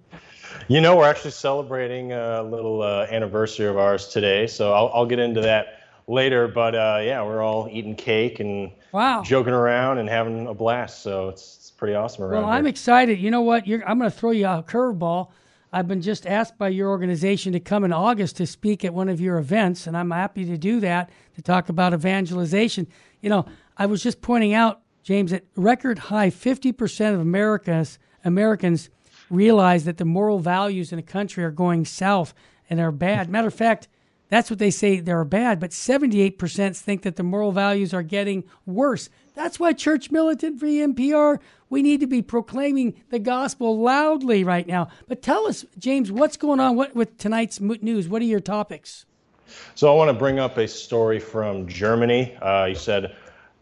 You 0.67 0.81
know, 0.81 0.97
we're 0.97 1.09
actually 1.09 1.31
celebrating 1.31 2.11
a 2.11 2.43
little 2.43 2.83
uh, 2.83 3.07
anniversary 3.09 3.65
of 3.65 3.79
ours 3.79 4.09
today, 4.09 4.45
so 4.45 4.71
I'll, 4.73 4.91
I'll 4.93 5.07
get 5.07 5.17
into 5.17 5.41
that 5.41 5.84
later. 6.07 6.47
But 6.47 6.75
uh, 6.75 6.99
yeah, 7.03 7.23
we're 7.23 7.41
all 7.41 7.67
eating 7.71 7.95
cake 7.95 8.39
and 8.39 8.71
wow. 8.91 9.21
joking 9.23 9.53
around 9.53 9.97
and 9.97 10.09
having 10.09 10.47
a 10.47 10.53
blast. 10.53 11.01
So 11.01 11.29
it's, 11.29 11.57
it's 11.59 11.71
pretty 11.71 11.95
awesome 11.95 12.23
around 12.23 12.43
Well, 12.43 12.51
here. 12.51 12.59
I'm 12.59 12.67
excited. 12.67 13.19
You 13.19 13.31
know 13.31 13.41
what? 13.41 13.67
You're, 13.67 13.87
I'm 13.87 13.99
going 13.99 14.09
to 14.09 14.17
throw 14.17 14.31
you 14.31 14.47
a 14.47 14.63
curveball. 14.63 15.29
I've 15.71 15.89
been 15.89 16.01
just 16.01 16.25
asked 16.25 16.57
by 16.57 16.69
your 16.69 16.89
organization 16.89 17.51
to 17.51 17.59
come 17.59 17.83
in 17.83 17.91
August 17.91 18.37
to 18.37 18.47
speak 18.47 18.85
at 18.85 18.93
one 18.93 19.09
of 19.09 19.19
your 19.19 19.37
events, 19.37 19.87
and 19.87 19.97
I'm 19.97 20.11
happy 20.11 20.45
to 20.45 20.57
do 20.57 20.79
that 20.79 21.09
to 21.35 21.41
talk 21.41 21.67
about 21.67 21.93
evangelization. 21.93 22.87
You 23.19 23.29
know, 23.29 23.45
I 23.75 23.85
was 23.85 24.01
just 24.01 24.21
pointing 24.21 24.53
out, 24.53 24.81
James, 25.03 25.31
that 25.31 25.43
record 25.57 25.99
high 25.99 26.29
50% 26.29 27.13
of 27.13 27.19
Americans 27.19 27.99
Americans 28.23 28.89
realize 29.29 29.85
that 29.85 29.97
the 29.97 30.05
moral 30.05 30.39
values 30.39 30.91
in 30.91 30.99
a 30.99 31.03
country 31.03 31.43
are 31.43 31.51
going 31.51 31.85
south 31.85 32.33
and 32.69 32.79
are 32.79 32.91
bad. 32.91 33.29
Matter 33.29 33.47
of 33.47 33.53
fact, 33.53 33.87
that's 34.35 34.49
what 34.49 34.59
they 34.59 34.69
say 34.69 34.99
they're 34.99 35.23
bad, 35.23 35.61
but 35.61 35.71
78% 35.71 36.75
think 36.75 37.03
that 37.03 37.15
the 37.15 37.23
moral 37.23 37.53
values 37.53 37.93
are 37.93 38.03
getting 38.03 38.43
worse. 38.65 39.09
That's 39.33 39.61
why 39.61 39.71
Church 39.71 40.11
Militant 40.11 40.59
VMPR, 40.59 41.39
we 41.69 41.81
need 41.81 42.01
to 42.01 42.05
be 42.05 42.21
proclaiming 42.21 43.01
the 43.11 43.19
gospel 43.19 43.79
loudly 43.79 44.43
right 44.43 44.67
now. 44.67 44.89
But 45.07 45.21
tell 45.21 45.47
us, 45.47 45.63
James, 45.79 46.11
what's 46.11 46.35
going 46.35 46.59
on 46.59 46.75
what, 46.75 46.93
with 46.93 47.17
tonight's 47.17 47.61
news? 47.61 48.09
What 48.09 48.21
are 48.21 48.25
your 48.25 48.41
topics? 48.41 49.05
So 49.73 49.89
I 49.89 49.95
want 49.95 50.09
to 50.09 50.13
bring 50.13 50.37
up 50.37 50.57
a 50.57 50.67
story 50.67 51.21
from 51.21 51.65
Germany. 51.69 52.35
Uh, 52.35 52.65
you 52.65 52.75
said 52.75 53.15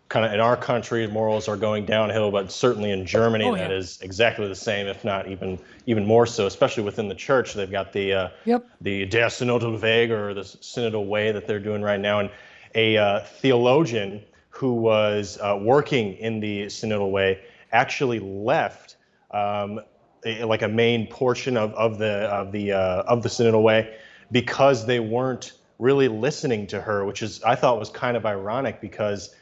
kind 0.10 0.26
of 0.26 0.34
in 0.34 0.39
our 0.39 0.56
country 0.56 1.08
morals 1.08 1.47
are 1.47 1.58
going 1.58 1.86
downhill, 1.86 2.30
but 2.32 2.51
certainly 2.51 2.91
in 2.91 3.06
Germany 3.06 3.45
Oh, 3.45 3.56
yeah. 3.56 3.68
that 3.68 3.72
is 3.72 3.99
exactly 4.01 4.47
the 4.47 4.56
same, 4.56 4.88
if 4.88 5.04
not 5.04 5.28
even 5.28 5.58
even 5.86 6.06
more 6.06 6.26
so. 6.26 6.45
Especially 6.45 6.84
within 6.84 7.08
the 7.08 7.16
church, 7.16 7.54
they've 7.54 7.72
got 7.72 7.93
the 7.93 8.14
uh, 8.14 8.30
Yep. 8.45 8.66
the 8.82 9.06
Der 9.06 9.28
Synodal 9.28 9.82
Weg 9.82 10.12
or 10.12 10.34
the 10.34 10.41
Synodal 10.41 11.08
Way 11.08 11.32
that 11.32 11.47
they're 11.47 11.60
doing 11.60 11.82
right 11.82 11.99
now, 11.99 12.20
and 12.20 12.30
a 12.76 12.97
uh, 12.97 13.20
theologian 13.22 14.22
who 14.49 14.74
was 14.74 15.39
uh, 15.41 15.58
working 15.60 16.14
in 16.14 16.39
the 16.39 16.66
Synodal 16.68 17.12
Way 17.12 17.39
actually 17.72 18.20
left. 18.20 18.97
Um, 19.32 19.82
a, 20.26 20.45
like 20.45 20.62
a 20.62 20.68
main 20.70 21.08
portion 21.08 21.58
of, 21.58 21.74
of 21.74 21.97
the 21.97 22.14
of 22.32 22.51
the 22.51 22.72
uh, 22.72 23.04
of 23.04 23.24
the 23.24 23.30
Synodal 23.30 23.62
Way 23.64 23.97
because 24.32 24.86
they 24.86 24.99
weren't 25.01 25.51
really 25.80 26.08
listening 26.08 26.68
to 26.68 26.80
her, 26.80 27.04
which 27.04 27.22
is 27.22 27.43
I 27.43 27.56
thought 27.56 27.78
was 27.80 27.89
kind 27.89 28.16
of 28.16 28.26
ironic 28.26 28.80
because 28.80 29.36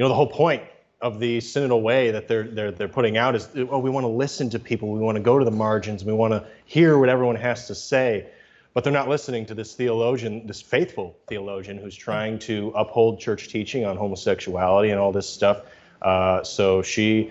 you 0.00 0.04
know 0.04 0.08
the 0.08 0.14
whole 0.14 0.26
point 0.26 0.62
of 1.02 1.20
the 1.20 1.36
synodal 1.40 1.82
way 1.82 2.10
that 2.10 2.26
they're 2.26 2.44
they're 2.44 2.72
they're 2.72 2.88
putting 2.88 3.18
out 3.18 3.36
is 3.36 3.50
oh 3.54 3.78
we 3.78 3.90
want 3.90 4.04
to 4.04 4.08
listen 4.08 4.48
to 4.48 4.58
people, 4.58 4.90
we 4.90 4.98
want 4.98 5.16
to 5.16 5.22
go 5.22 5.38
to 5.38 5.44
the 5.44 5.50
margins, 5.50 6.06
we 6.06 6.14
want 6.14 6.32
to 6.32 6.42
hear 6.64 6.96
what 6.96 7.10
everyone 7.10 7.36
has 7.36 7.66
to 7.66 7.74
say, 7.74 8.26
but 8.72 8.82
they're 8.82 8.94
not 8.94 9.10
listening 9.10 9.44
to 9.44 9.52
this 9.52 9.74
theologian, 9.74 10.46
this 10.46 10.62
faithful 10.62 11.18
theologian 11.28 11.76
who's 11.76 11.94
trying 11.94 12.38
to 12.38 12.72
uphold 12.74 13.20
church 13.20 13.48
teaching 13.48 13.84
on 13.84 13.98
homosexuality 13.98 14.88
and 14.88 14.98
all 14.98 15.12
this 15.12 15.28
stuff. 15.28 15.64
Uh, 16.00 16.42
so 16.42 16.80
she 16.80 17.30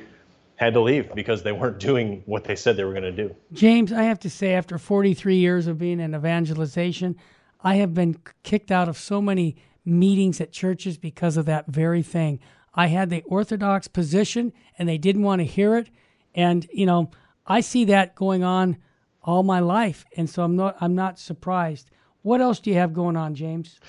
had 0.57 0.76
to 0.76 0.80
leave 0.80 1.11
because 1.15 1.41
they 1.41 1.51
weren't 1.51 1.80
doing 1.80 2.22
what 2.28 2.43
they 2.43 2.55
said 2.55 2.78
they 2.78 2.84
were 2.84 2.93
going 2.93 3.01
to 3.01 3.11
do. 3.11 3.36
James, 3.51 3.91
I 3.91 4.03
have 4.03 4.20
to 4.20 4.30
say, 4.30 4.53
after 4.53 4.78
43 4.78 5.38
years 5.38 5.65
of 5.65 5.80
being 5.80 5.99
in 5.99 6.13
evangelization, 6.13 7.15
I 7.63 7.78
have 7.78 7.95
been 7.95 8.20
kicked 8.43 8.70
out 8.70 8.88
of 8.88 8.95
so 8.95 9.24
many 9.24 9.55
meetings 9.86 10.39
at 10.39 10.51
churches 10.51 10.99
because 10.99 11.36
of 11.36 11.45
that 11.47 11.65
very 11.67 12.03
thing. 12.03 12.39
I 12.74 12.88
had 12.88 13.09
the 13.09 13.24
orthodox 13.24 13.88
position 13.88 14.53
and 14.78 14.88
they 14.88 14.97
didn't 14.97 15.24
want 15.24 15.39
to 15.39 15.45
hear 15.45 15.76
it. 15.78 15.89
And, 16.36 16.67
you 16.72 16.86
know, 16.86 17.11
I 17.45 17.61
see 17.61 17.86
that 17.86 18.15
going 18.15 18.43
on 18.43 18.78
all 19.24 19.43
my 19.43 19.59
life, 19.59 20.05
and 20.15 20.30
so 20.30 20.43
I'm 20.43 20.55
not 20.55 20.78
I'm 20.80 20.95
not 20.95 21.20
surprised. 21.20 21.91
What 22.22 22.41
else 22.41 22.59
do 22.59 22.70
you 22.70 22.78
have 22.78 22.93
going 22.93 23.17
on, 23.17 23.36
James? 23.36 23.80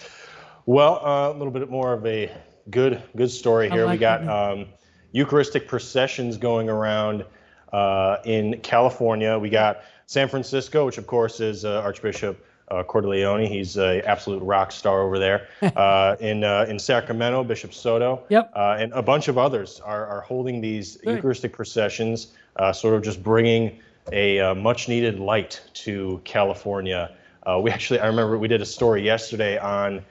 Well, 0.66 1.04
uh, 1.04 1.30
a 1.30 1.36
little 1.36 1.52
bit 1.52 1.70
more 1.70 1.92
of 1.92 2.04
a 2.06 2.30
good 2.70 3.02
good 3.16 3.30
story 3.30 3.70
here. 3.70 3.84
like 3.84 3.94
we 3.94 3.98
got 3.98 4.26
um, 4.26 4.66
Eucharistic 5.12 5.68
processions 5.68 6.36
going 6.36 6.68
around 6.68 7.24
uh, 7.72 8.16
in 8.24 8.60
California. 8.60 9.38
We 9.38 9.50
got 9.50 9.82
San 10.06 10.28
Francisco, 10.28 10.86
which 10.86 10.98
of 10.98 11.06
course 11.06 11.40
is 11.40 11.64
uh, 11.64 11.80
Archbishop 11.80 12.44
uh, 12.70 12.82
Cordileone. 12.84 13.46
He's 13.48 13.76
an 13.76 14.02
absolute 14.02 14.42
rock 14.42 14.72
star 14.72 15.02
over 15.02 15.18
there. 15.18 15.48
Uh, 15.80 16.16
in 16.20 16.44
uh, 16.44 16.66
in 16.68 16.78
Sacramento, 16.78 17.42
Bishop 17.44 17.72
Soto. 17.72 18.22
Yep. 18.28 18.52
Uh, 18.54 18.76
and 18.78 18.92
a 18.92 19.00
bunch 19.00 19.28
of 19.28 19.38
others 19.38 19.80
are, 19.80 20.04
are 20.06 20.20
holding 20.20 20.60
these 20.60 20.96
Good. 20.96 21.16
Eucharistic 21.16 21.52
processions, 21.52 22.28
uh, 22.56 22.72
sort 22.72 22.94
of 22.94 23.02
just 23.02 23.22
bringing 23.22 23.78
a 24.12 24.40
uh, 24.40 24.54
much 24.54 24.88
needed 24.88 25.18
light 25.20 25.60
to 25.74 26.20
California. 26.24 27.14
Uh, 27.44 27.60
we 27.62 27.70
actually, 27.70 28.00
I 28.00 28.06
remember 28.08 28.36
we 28.36 28.48
did 28.48 28.60
a 28.60 28.66
story 28.66 29.02
yesterday 29.02 29.58
on 29.58 30.04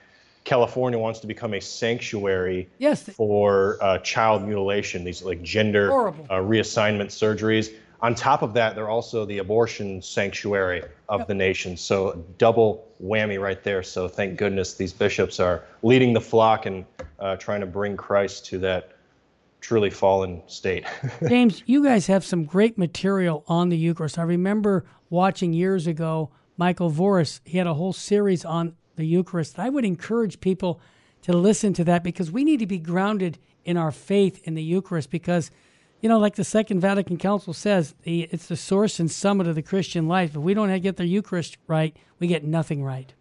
California 0.44 0.98
wants 0.98 1.20
to 1.20 1.26
become 1.26 1.54
a 1.54 1.60
sanctuary 1.60 2.68
Yes. 2.78 3.02
for 3.10 3.76
uh, 3.80 3.98
child 3.98 4.42
mutilation, 4.42 5.04
these 5.04 5.22
like 5.22 5.42
gender 5.42 6.08
uh, 6.08 6.12
reassignment 6.40 7.08
surgeries. 7.08 7.72
On 8.02 8.14
top 8.14 8.42
of 8.42 8.54
that, 8.54 8.74
they're 8.74 8.88
also 8.88 9.24
the 9.24 9.38
abortion 9.38 10.00
sanctuary 10.00 10.82
of 11.08 11.26
the 11.26 11.34
nation. 11.34 11.76
So 11.76 12.24
double 12.38 12.88
whammy 13.02 13.40
right 13.40 13.62
there. 13.62 13.82
So 13.82 14.08
thank 14.08 14.38
goodness 14.38 14.74
these 14.74 14.92
bishops 14.92 15.38
are 15.38 15.64
leading 15.82 16.12
the 16.12 16.20
flock 16.20 16.66
and 16.66 16.84
uh, 17.18 17.36
trying 17.36 17.60
to 17.60 17.66
bring 17.66 17.96
Christ 17.96 18.46
to 18.46 18.58
that 18.58 18.92
truly 19.60 19.90
fallen 19.90 20.42
state. 20.46 20.86
James, 21.28 21.62
you 21.66 21.84
guys 21.84 22.06
have 22.06 22.24
some 22.24 22.44
great 22.44 22.78
material 22.78 23.44
on 23.46 23.68
the 23.68 23.76
Eucharist. 23.76 24.18
I 24.18 24.22
remember 24.22 24.84
watching 25.10 25.52
years 25.52 25.86
ago 25.86 26.30
Michael 26.56 26.90
Voris. 26.90 27.40
He 27.44 27.58
had 27.58 27.66
a 27.66 27.74
whole 27.74 27.92
series 27.92 28.44
on 28.44 28.76
the 28.96 29.06
Eucharist. 29.06 29.58
I 29.58 29.68
would 29.68 29.84
encourage 29.84 30.40
people 30.40 30.80
to 31.22 31.32
listen 31.32 31.72
to 31.74 31.84
that 31.84 32.02
because 32.02 32.30
we 32.30 32.44
need 32.44 32.60
to 32.60 32.66
be 32.66 32.78
grounded 32.78 33.38
in 33.64 33.76
our 33.76 33.90
faith 33.90 34.40
in 34.44 34.54
the 34.54 34.62
Eucharist 34.62 35.10
because, 35.10 35.50
you 36.00 36.08
know, 36.08 36.18
like 36.18 36.36
the 36.36 36.44
Second 36.44 36.80
Vatican 36.80 37.18
Council 37.18 37.52
says, 37.52 37.94
the, 38.02 38.22
it's 38.30 38.46
the 38.46 38.56
source 38.56 39.00
and 39.00 39.10
summit 39.10 39.46
of 39.46 39.54
the 39.54 39.62
Christian 39.62 40.08
life. 40.08 40.30
If 40.30 40.36
we 40.36 40.54
don't 40.54 40.80
get 40.80 40.96
the 40.96 41.06
Eucharist 41.06 41.58
right, 41.66 41.96
we 42.18 42.26
get 42.26 42.44
nothing 42.44 42.82
right. 42.82 43.12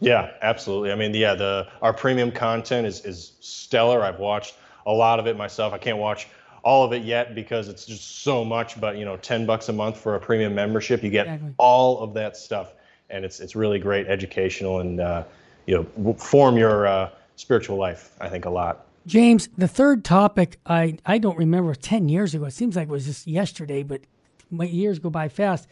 Yeah, 0.00 0.30
absolutely. 0.42 0.92
I 0.92 0.94
mean, 0.94 1.14
yeah, 1.14 1.34
the 1.34 1.68
our 1.82 1.92
premium 1.92 2.30
content 2.30 2.86
is 2.86 3.04
is 3.04 3.32
stellar. 3.40 4.02
I've 4.02 4.20
watched 4.20 4.54
a 4.86 4.92
lot 4.92 5.18
of 5.18 5.26
it 5.26 5.36
myself. 5.36 5.72
I 5.72 5.78
can't 5.78 5.98
watch 5.98 6.28
all 6.62 6.84
of 6.84 6.92
it 6.92 7.02
yet 7.02 7.34
because 7.34 7.68
it's 7.68 7.84
just 7.84 8.22
so 8.22 8.44
much. 8.44 8.80
But 8.80 8.96
you 8.96 9.04
know, 9.04 9.16
ten 9.16 9.44
bucks 9.44 9.68
a 9.68 9.72
month 9.72 9.96
for 9.96 10.14
a 10.14 10.20
premium 10.20 10.54
membership, 10.54 11.02
you 11.02 11.10
get 11.10 11.26
Exactly. 11.26 11.54
all 11.58 11.98
of 12.00 12.14
that 12.14 12.36
stuff, 12.36 12.74
and 13.10 13.24
it's 13.24 13.40
it's 13.40 13.56
really 13.56 13.80
great, 13.80 14.06
educational, 14.06 14.80
and 14.80 15.00
uh, 15.00 15.24
you 15.66 15.88
know, 15.96 16.14
form 16.14 16.56
your 16.56 16.86
uh, 16.86 17.10
spiritual 17.34 17.76
life. 17.76 18.14
I 18.20 18.28
think 18.28 18.44
a 18.44 18.50
lot. 18.50 18.86
James, 19.08 19.48
the 19.56 19.66
third 19.66 20.04
topic, 20.04 20.60
I, 20.66 20.98
I 21.06 21.16
don't 21.16 21.38
remember 21.38 21.74
10 21.74 22.10
years 22.10 22.34
ago. 22.34 22.44
It 22.44 22.50
seems 22.50 22.76
like 22.76 22.88
it 22.88 22.90
was 22.90 23.06
just 23.06 23.26
yesterday, 23.26 23.82
but 23.82 24.02
my 24.50 24.66
years 24.66 24.98
go 24.98 25.08
by 25.08 25.30
fast. 25.30 25.66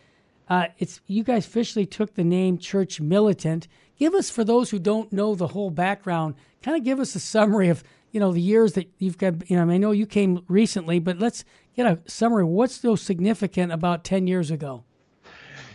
Uh, 0.49 0.68
it's 0.78 1.03
You 1.07 1.22
guys 1.22 1.47
officially 1.47 1.84
took 1.84 2.14
the 2.14 2.24
name 2.24 2.57
Church 2.57 2.99
Militant. 2.99 3.68
Give 3.99 4.14
us, 4.14 4.30
for 4.30 4.43
those 4.43 4.70
who 4.70 4.78
don't 4.78 5.12
know 5.12 5.34
the 5.34 5.49
whole 5.49 5.68
background, 5.70 6.34
kind 6.62 6.78
of 6.78 6.82
give 6.82 6.99
us 6.99 7.14
a 7.14 7.20
summary 7.20 7.68
of, 7.68 7.84
you 8.11 8.20
know, 8.20 8.32
the 8.32 8.41
years 8.41 8.72
that 8.72 8.89
you've 8.99 9.18
got. 9.18 9.51
You 9.51 9.57
know, 9.57 9.70
I 9.70 9.76
know 9.76 9.91
you 9.91 10.07
came 10.07 10.43
recently, 10.49 10.99
but 10.99 11.18
let's 11.18 11.45
get 11.76 11.84
a 11.84 11.99
summary. 12.07 12.45
What's 12.45 12.80
so 12.80 12.97
significant 12.97 13.70
about 13.70 14.03
10 14.03 14.26
years 14.26 14.51
ago? 14.51 14.84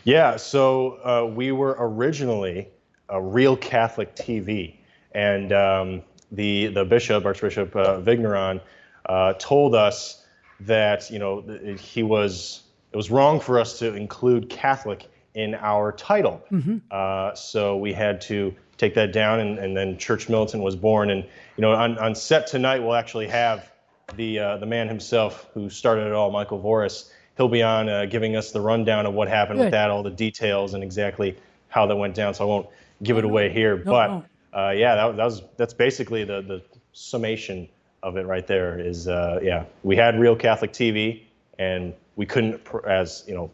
Yeah, 0.04 0.38
so 0.38 1.00
uh, 1.04 1.28
we 1.28 1.52
were 1.52 1.76
originally 1.78 2.70
a 3.08 3.22
real 3.22 3.56
Catholic 3.56 4.16
TV, 4.16 4.78
and 5.12 5.54
um, 5.54 6.02
the 6.32 6.68
the 6.68 6.86
bishop, 6.86 7.26
Archbishop 7.26 7.76
uh, 7.76 8.00
Vigneron, 8.00 8.62
uh, 9.06 9.34
told 9.34 9.76
us 9.76 10.26
that 10.62 11.10
you 11.12 11.20
know 11.20 11.42
he 11.80 12.04
was 12.04 12.64
it 12.92 12.98
was 12.98 13.12
wrong 13.12 13.40
for 13.40 13.60
us 13.60 13.80
to 13.80 13.94
include 13.96 14.50
Catholic 14.50 15.10
in 15.34 15.56
our 15.56 15.92
title, 15.94 16.44
uh, 16.92 17.34
so 17.36 17.78
we 17.78 17.94
had 17.94 18.20
to 18.22 18.54
take 18.78 18.94
that 18.96 19.14
down, 19.14 19.40
and, 19.40 19.60
and 19.60 19.78
then 19.78 19.98
Church 19.98 20.28
Militant 20.28 20.62
was 20.64 20.76
born, 20.76 21.10
and 21.10 21.24
you 21.24 21.62
know 21.62 21.72
on, 21.72 21.98
on 22.00 22.16
set 22.16 22.48
tonight 22.48 22.80
we'll 22.80 22.96
actually 22.96 23.28
have 23.28 23.72
the 24.16 24.40
uh, 24.40 24.58
the 24.58 24.66
man 24.66 24.88
himself 24.88 25.48
who 25.54 25.70
started 25.70 26.08
it 26.08 26.14
all, 26.14 26.32
Michael 26.32 26.62
Voris. 26.62 27.12
He'll 27.38 27.48
be 27.48 27.64
on 27.64 27.88
uh, 27.88 28.06
giving 28.06 28.36
us 28.36 28.52
the 28.52 28.60
rundown 28.60 29.06
of 29.06 29.14
what 29.14 29.30
happened 29.30 29.60
Good. 29.60 29.66
with 29.66 29.72
that, 29.72 29.90
all 29.90 30.04
the 30.04 30.10
details, 30.10 30.74
and 30.74 30.84
exactly 30.84 31.38
how 31.70 31.86
that 31.86 31.96
went 31.96 32.14
down. 32.14 32.34
So 32.34 32.44
I 32.44 32.48
won't 32.48 32.68
give 33.04 33.18
it 33.18 33.24
away 33.24 33.50
here, 33.50 33.78
No, 33.78 33.84
but 33.84 34.08
no. 34.08 34.26
Uh, 34.54 34.72
yeah, 34.76 34.96
that, 34.96 35.18
that 35.18 35.24
was 35.26 35.44
that's 35.58 35.74
basically 35.74 36.24
the 36.24 36.42
the 36.42 36.62
summation 36.94 37.68
of 38.04 38.18
it 38.18 38.26
right 38.26 38.46
there. 38.48 38.80
Is 38.80 39.08
uh, 39.08 39.40
yeah, 39.42 39.66
we 39.84 39.96
had 39.96 40.20
real 40.20 40.36
Catholic 40.36 40.74
TV, 40.74 41.24
and 41.60 41.94
we 42.16 42.26
couldn't, 42.26 42.64
pr- 42.64 42.86
as 42.88 43.24
you 43.28 43.34
know, 43.36 43.52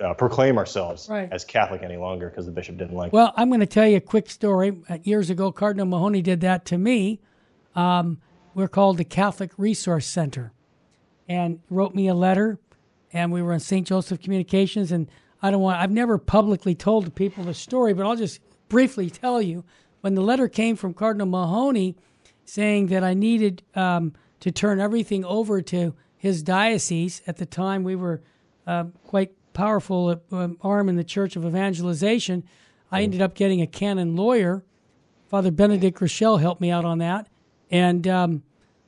uh, 0.00 0.14
proclaim 0.14 0.58
ourselves 0.58 1.08
Right. 1.08 1.28
as 1.32 1.44
Catholic 1.44 1.82
any 1.82 1.96
longer 1.96 2.28
because 2.30 2.46
the 2.46 2.52
bishop 2.52 2.76
didn't 2.78 2.96
like. 2.96 3.08
it. 3.08 3.12
Well, 3.12 3.32
I'm 3.36 3.48
going 3.48 3.60
to 3.60 3.66
tell 3.66 3.86
you 3.86 3.96
a 3.96 4.00
quick 4.00 4.28
story. 4.30 4.76
Uh, 4.88 4.98
years 5.04 5.30
ago, 5.30 5.52
Cardinal 5.52 5.86
Mahony 5.86 6.22
did 6.22 6.40
that 6.40 6.64
to 6.66 6.78
me. 6.78 7.20
Um, 7.76 8.18
we're 8.54 8.68
called 8.68 8.96
the 8.98 9.04
Catholic 9.04 9.52
Resource 9.56 10.06
Center, 10.06 10.52
and 11.28 11.60
wrote 11.70 11.94
me 11.94 12.08
a 12.08 12.14
letter. 12.14 12.58
And 13.12 13.32
we 13.32 13.40
were 13.40 13.52
in 13.54 13.60
St. 13.60 13.86
Joseph 13.86 14.20
Communications, 14.20 14.90
and 14.92 15.08
I 15.40 15.50
don't 15.52 15.62
want. 15.62 15.78
I've 15.80 15.92
never 15.92 16.18
publicly 16.18 16.74
told 16.74 17.14
people 17.14 17.44
the 17.44 17.54
story, 17.54 17.94
but 17.94 18.04
I'll 18.04 18.16
just 18.16 18.40
briefly 18.68 19.08
tell 19.10 19.40
you. 19.40 19.64
When 20.00 20.14
the 20.14 20.22
letter 20.22 20.48
came 20.48 20.76
from 20.76 20.94
Cardinal 20.94 21.26
Mahony, 21.26 21.96
saying 22.44 22.86
that 22.86 23.04
I 23.04 23.14
needed 23.14 23.62
um, 23.74 24.14
to 24.40 24.50
turn 24.50 24.80
everything 24.80 25.24
over 25.24 25.60
to 25.62 25.94
his 26.16 26.42
diocese. 26.42 27.22
At 27.26 27.36
the 27.36 27.46
time, 27.46 27.84
we 27.84 27.94
were 27.94 28.22
uh, 28.66 28.84
quite 29.06 29.32
powerful 29.52 30.20
um, 30.32 30.56
arm 30.62 30.88
in 30.88 30.96
the 30.96 31.04
Church 31.04 31.36
of 31.36 31.44
Evangelization. 31.44 32.44
I 32.90 33.02
ended 33.02 33.20
up 33.20 33.34
getting 33.34 33.60
a 33.60 33.66
canon 33.66 34.16
lawyer. 34.16 34.64
Father 35.28 35.50
Benedict 35.50 36.00
Rochelle 36.00 36.38
helped 36.38 36.60
me 36.60 36.70
out 36.70 36.84
on 36.84 36.98
that. 36.98 37.28
And 37.70 38.08
um, 38.08 38.42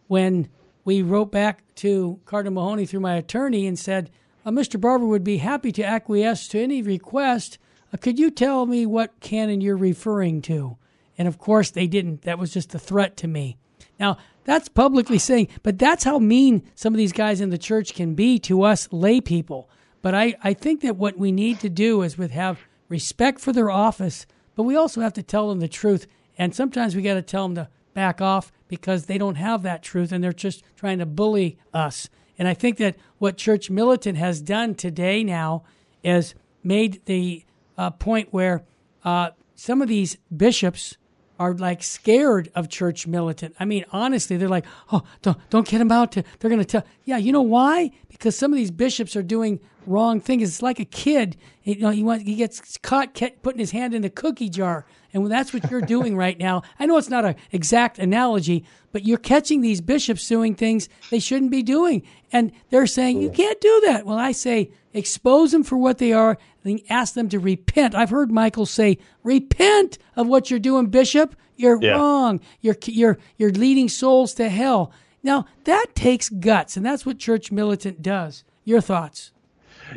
when 0.07 0.49
we 0.85 1.03
wrote 1.03 1.31
back 1.31 1.63
to 1.77 2.19
Cardinal 2.25 2.55
Mahony 2.55 2.87
through 2.87 3.01
my 3.01 3.15
attorney 3.15 3.67
and 3.67 3.79
said, 3.79 4.11
uh, 4.45 4.51
Mr. 4.51 4.81
Barber 4.81 5.07
would 5.07 5.25
be 5.25 5.37
happy 5.37 5.71
to 5.73 5.85
acquiesce 5.85 6.49
to 6.49 6.61
any 6.61 6.81
request. 6.81 7.59
Uh, 7.93 7.99
could 7.99 8.19
you 8.19 8.31
tell 8.31 8.65
me 8.65 8.87
what 8.87 9.21
canon 9.21 9.61
you're 9.61 9.77
referring 9.77 10.41
to? 10.43 10.79
And 11.21 11.29
of 11.29 11.37
course, 11.37 11.69
they 11.69 11.87
didn't. 11.87 12.23
That 12.23 12.39
was 12.39 12.51
just 12.51 12.75
a 12.75 12.79
threat 12.79 13.15
to 13.19 13.29
me. 13.29 13.59
Now, 13.99 14.17
that's 14.45 14.71
publicly 14.71 15.19
saying, 15.19 15.49
but 15.63 15.79
that's 15.79 16.05
how 16.05 16.19
mean 16.19 16.63
some 16.75 16.95
of 16.95 16.97
these 16.97 17.13
guys 17.13 17.43
in 17.43 17.51
the 17.51 17.59
church 17.59 17.93
can 17.93 18.15
be 18.15 18.39
to 18.39 18.63
us 18.63 18.91
lay 18.91 19.21
people. 19.21 19.69
But 20.01 20.15
I, 20.15 20.35
I 20.43 20.55
think 20.55 20.81
that 20.81 20.97
what 20.97 21.19
we 21.19 21.31
need 21.31 21.61
to 21.61 21.69
do 21.69 22.01
is 22.01 22.17
with 22.17 22.31
have 22.31 22.61
respect 22.89 23.39
for 23.39 23.53
their 23.53 23.71
office, 23.71 24.25
but 24.55 24.63
we 24.63 24.77
also 24.77 25.03
have 25.03 25.13
to 25.13 25.23
tell 25.23 25.51
them 25.51 25.61
the 25.61 25.69
truth. 25.69 26.07
And 26.39 26.55
sometimes 26.55 26.97
we 26.97 27.03
got 27.03 27.13
to 27.13 27.23
tell 27.23 27.47
them 27.47 27.57
to 27.57 27.69
back 27.93 28.23
off 28.23 28.51
because 28.67 29.05
they 29.05 29.19
don't 29.19 29.35
have 29.35 29.63
that 29.63 29.83
truth 29.83 30.13
and 30.13 30.25
they're 30.25 30.33
just 30.33 30.63
trying 30.75 31.01
to 31.01 31.07
bully 31.07 31.59
us. 31.75 32.09
And 32.39 32.49
I 32.49 32.55
think 32.55 32.79
that 32.79 32.97
what 33.19 33.37
Church 33.37 33.69
Militant 33.69 34.17
has 34.17 34.41
done 34.41 34.75
today 34.75 35.23
now 35.23 35.65
is 36.03 36.35
made 36.65 37.05
the 37.05 37.45
uh, 37.77 37.91
point 37.91 38.29
where 38.31 38.65
uh, 39.05 39.33
some 39.55 39.83
of 39.83 39.89
these 39.89 40.17
bishops 40.35 40.97
are 41.41 41.55
like 41.55 41.83
scared 41.83 42.53
of 42.55 42.69
church 42.69 43.07
militant. 43.07 43.57
I 43.59 43.65
mean, 43.65 43.87
honestly, 43.93 44.37
they're 44.37 44.49
like, 44.49 44.67
"Oh, 44.93 45.03
don't 45.23 45.39
don't 45.49 45.67
get 45.67 45.79
them 45.79 45.91
out 45.91 46.13
to." 46.13 46.23
They're 46.39 46.51
going 46.51 46.61
to 46.61 46.67
tell. 46.67 46.85
Yeah, 47.05 47.17
you 47.17 47.33
know 47.33 47.41
why? 47.41 47.93
Because 48.09 48.37
some 48.37 48.53
of 48.53 48.59
these 48.59 48.71
bishops 48.71 49.17
are 49.17 49.23
doing 49.23 49.59
wrong 49.87 50.21
things. 50.21 50.43
It's 50.43 50.61
like 50.61 50.79
a 50.79 50.85
kid. 50.85 51.39
You 51.65 51.79
know, 51.79 51.91
he 51.91 52.03
wants 52.03 52.25
he 52.25 52.35
gets 52.35 52.77
caught 52.77 53.15
ca- 53.15 53.35
putting 53.43 53.59
his 53.59 53.71
hand 53.71 53.95
in 53.95 54.03
the 54.03 54.11
cookie 54.11 54.51
jar, 54.51 54.85
and 55.15 55.31
that's 55.31 55.55
what 55.55 55.71
you're 55.71 55.81
doing 55.81 56.15
right 56.15 56.39
now. 56.39 56.63
I 56.79 56.85
know 56.85 56.99
it's 56.99 57.09
not 57.09 57.25
an 57.25 57.37
exact 57.53 57.99
analogy, 57.99 58.67
but 58.93 59.07
you're 59.07 59.17
catching 59.17 59.63
these 59.63 59.81
bishops 59.81 60.29
doing 60.29 60.55
things 60.55 60.91
they 61.11 61.21
shouldn't 61.21 61.51
be 61.51 61.63
doing, 61.63 62.03
and 62.31 62.53
they're 62.69 62.87
saying 62.87 63.23
you 63.23 63.31
can't 63.31 63.63
do 63.63 63.83
that. 63.87 64.05
Well, 64.05 64.19
I 64.19 64.33
say 64.33 64.73
expose 64.93 65.53
them 65.53 65.63
for 65.65 65.79
what 65.79 65.97
they 65.97 66.13
are, 66.13 66.37
then 66.63 66.81
ask 66.89 67.15
them 67.15 67.29
to 67.31 67.39
repent. 67.39 67.95
I've 67.95 68.11
heard 68.11 68.31
Michael 68.31 68.67
say, 68.67 68.99
"Repent 69.25 69.99
of 70.17 70.27
what 70.27 70.51
you're 70.51 70.61
doing, 70.61 70.87
Bishop. 70.87 71.35
You're 71.57 71.81
Yeah. 71.83 71.93
wrong. 71.93 72.41
You're 72.61 72.77
you're 72.87 73.19
you're 73.37 73.51
leading 73.53 73.89
souls 73.89 74.35
to 74.35 74.49
hell." 74.49 74.93
Now 75.23 75.47
that 75.65 75.87
takes 75.95 76.29
guts, 76.29 76.77
and 76.77 76.85
that's 76.85 77.05
what 77.05 77.19
church 77.19 77.53
militant 77.53 78.03
does. 78.03 78.45
Your 78.65 78.81
thoughts? 78.81 79.33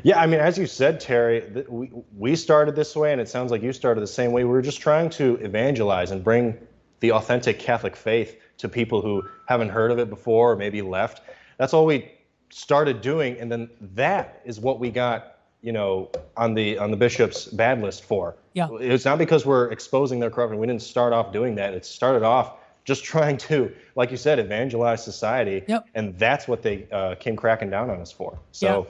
Yeah, 0.03 0.19
I 0.19 0.25
mean, 0.25 0.39
as 0.39 0.57
you 0.57 0.65
said, 0.65 0.99
Terry, 0.99 1.41
th- 1.53 1.67
we, 1.69 1.91
we 2.17 2.35
started 2.35 2.75
this 2.75 2.95
way, 2.95 3.11
and 3.11 3.21
it 3.21 3.29
sounds 3.29 3.51
like 3.51 3.61
you 3.61 3.71
started 3.73 4.01
the 4.01 4.07
same 4.07 4.31
way. 4.31 4.43
We 4.43 4.49
were 4.49 4.61
just 4.61 4.81
trying 4.81 5.09
to 5.11 5.35
evangelize 5.35 6.09
and 6.09 6.23
bring 6.23 6.57
the 6.99 7.11
authentic 7.11 7.59
Catholic 7.59 7.95
faith 7.95 8.35
to 8.57 8.67
people 8.69 9.01
who 9.01 9.23
haven't 9.45 9.69
heard 9.69 9.91
of 9.91 9.99
it 9.99 10.09
before 10.09 10.53
or 10.53 10.55
maybe 10.55 10.81
left. 10.81 11.21
That's 11.59 11.73
all 11.73 11.85
we 11.85 12.11
started 12.49 13.01
doing, 13.01 13.37
and 13.39 13.51
then 13.51 13.69
that 13.93 14.41
is 14.45 14.59
what 14.59 14.79
we 14.79 14.89
got 14.89 15.32
you 15.63 15.71
know, 15.71 16.09
on 16.37 16.53
the 16.53 16.77
on 16.77 16.91
the 16.91 16.97
bishop's 16.97 17.45
bad 17.45 17.81
list 17.81 18.03
for. 18.03 18.35
Yeah. 18.53 18.67
It's 18.79 19.05
not 19.05 19.17
because 19.17 19.45
we're 19.45 19.71
exposing 19.71 20.19
their 20.19 20.29
corruption. 20.29 20.59
We 20.59 20.67
didn't 20.67 20.83
start 20.83 21.13
off 21.13 21.31
doing 21.31 21.55
that. 21.55 21.73
It 21.73 21.85
started 21.85 22.21
off 22.21 22.57
just 22.83 23.03
trying 23.11 23.37
to, 23.37 23.73
like 23.95 24.11
you 24.11 24.17
said, 24.17 24.37
evangelize 24.37 25.03
society. 25.03 25.63
Yep. 25.67 25.85
And 25.95 26.19
that's 26.19 26.47
what 26.47 26.61
they 26.61 26.85
uh, 26.91 27.15
came 27.15 27.35
cracking 27.35 27.69
down 27.69 27.89
on 27.89 27.99
us 28.01 28.11
for. 28.11 28.37
So, 28.51 28.87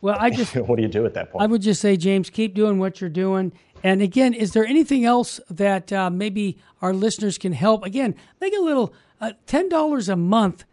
Well, 0.00 0.16
I 0.18 0.30
just 0.30 0.56
what 0.56 0.76
do 0.76 0.82
you 0.82 0.88
do 0.88 1.04
at 1.04 1.14
that 1.14 1.30
point? 1.30 1.44
I 1.44 1.46
would 1.46 1.62
just 1.62 1.80
say, 1.80 1.96
James, 1.96 2.30
keep 2.30 2.54
doing 2.54 2.78
what 2.78 3.00
you're 3.00 3.10
doing. 3.10 3.52
And 3.82 4.00
again, 4.00 4.32
is 4.32 4.54
there 4.54 4.64
anything 4.64 5.04
else 5.04 5.40
that 5.50 5.92
uh, 5.92 6.08
maybe 6.08 6.56
our 6.80 6.94
listeners 6.94 7.36
can 7.36 7.52
help? 7.52 7.84
Again, 7.84 8.14
make 8.40 8.56
a 8.56 8.60
little 8.62 8.94
uh, 9.20 9.32
ten 9.46 9.68
dollars 9.68 10.08
a 10.08 10.16
month. 10.16 10.64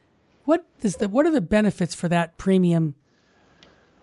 What 0.46 0.66
is 0.82 0.96
the 0.96 1.10
what 1.10 1.26
are 1.26 1.32
the 1.32 1.42
benefits 1.42 1.94
for 1.94 2.08
that 2.08 2.38
premium? 2.38 2.96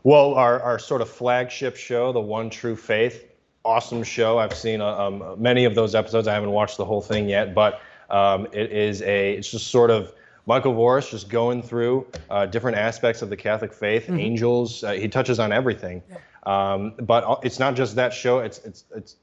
Well, 0.04 0.34
our, 0.34 0.60
our 0.60 0.78
sort 0.78 1.00
of 1.02 1.08
flagship 1.10 1.76
show, 1.76 2.12
The 2.12 2.20
One 2.20 2.50
True 2.50 2.76
Faith, 2.76 3.24
awesome 3.64 4.02
show. 4.02 4.38
I've 4.38 4.54
seen 4.54 4.80
uh, 4.80 4.86
um, 4.96 5.34
many 5.36 5.64
of 5.64 5.74
those 5.74 5.94
episodes. 5.94 6.28
I 6.28 6.34
haven't 6.34 6.50
watched 6.52 6.76
the 6.76 6.84
whole 6.84 7.00
thing 7.02 7.28
yet, 7.28 7.54
but 7.54 7.80
um, 8.08 8.46
it 8.52 8.72
is 8.72 9.02
a, 9.02 9.34
it's 9.34 9.50
just 9.50 9.68
sort 9.68 9.90
of 9.90 10.12
Michael 10.46 10.72
Voris 10.72 11.10
just 11.10 11.28
going 11.28 11.62
through 11.62 12.06
uh, 12.30 12.46
different 12.46 12.78
aspects 12.78 13.20
of 13.22 13.28
the 13.28 13.36
Catholic 13.36 13.72
faith, 13.72 14.04
Mm-hmm. 14.04 14.18
angels. 14.20 14.82
Uh, 14.84 14.92
he 14.92 15.08
touches 15.08 15.38
on 15.38 15.52
everything. 15.52 16.02
Um, 16.44 16.94
but 17.00 17.40
it's 17.44 17.58
not 17.58 17.74
just 17.74 17.96
that 17.96 18.14
show. 18.14 18.38
It's 18.38 18.58
it's 18.58 18.84
it's 18.94 19.16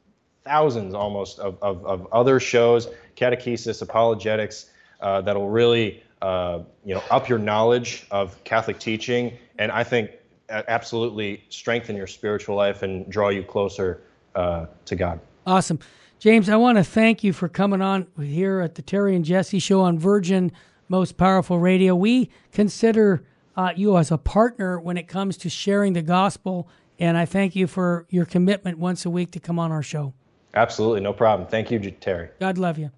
thousands 0.44 0.94
almost 0.94 1.40
of, 1.40 1.58
of, 1.64 1.84
of 1.84 2.08
other 2.12 2.40
shows, 2.40 2.88
catechesis, 3.16 3.82
apologetics, 3.82 4.70
uh, 5.02 5.22
that'll 5.22 5.50
really 5.50 6.04
uh, 6.22 6.60
you 6.84 6.94
know 6.94 7.02
up 7.10 7.28
your 7.28 7.40
knowledge 7.40 8.06
of 8.12 8.44
Catholic 8.44 8.78
teaching, 8.78 9.36
and 9.58 9.72
I 9.72 9.84
think 9.84 10.12
absolutely 10.50 11.44
strengthen 11.50 11.96
your 11.96 12.08
spiritual 12.08 12.56
life 12.56 12.84
and 12.84 13.10
draw 13.10 13.30
you 13.30 13.44
closer 13.44 14.02
uh, 14.36 14.66
to 14.86 14.96
God. 14.96 15.20
Awesome. 15.46 15.80
James, 16.20 16.50
I 16.50 16.56
want 16.56 16.78
to 16.78 16.84
thank 16.84 17.24
you 17.24 17.34
for 17.34 17.48
coming 17.48 17.82
on 17.82 18.08
here 18.20 18.62
at 18.62 18.76
the 18.76 18.82
Terry 18.82 19.16
and 19.16 19.26
Jesse 19.26 19.60
show 19.60 19.82
on 19.82 20.00
Virgin 20.00 20.52
Most 20.88 21.18
Powerful 21.18 21.60
Radio. 21.60 21.96
We 21.96 22.30
consider 22.52 23.24
uh, 23.56 23.74
you 23.76 23.98
as 23.98 24.12
a 24.12 24.18
partner 24.18 24.80
when 24.80 24.98
it 24.98 25.08
comes 25.08 25.38
to 25.38 25.50
sharing 25.50 25.94
the 25.94 26.02
gospel, 26.02 26.68
and 27.00 27.18
I 27.18 27.26
thank 27.26 27.56
you 27.56 27.68
for 27.68 28.06
your 28.10 28.26
commitment 28.26 28.80
once 28.80 29.06
a 29.06 29.10
week 29.10 29.32
to 29.32 29.40
come 29.40 29.60
on 29.60 29.72
our 29.72 29.84
show. 29.84 30.14
Absolutely, 30.54 31.02
no 31.02 31.14
problem. 31.14 31.48
Thank 31.48 31.70
you, 31.70 31.80
Terry. 31.92 32.30
God 32.40 32.58
love 32.58 32.78
you. 32.78 32.92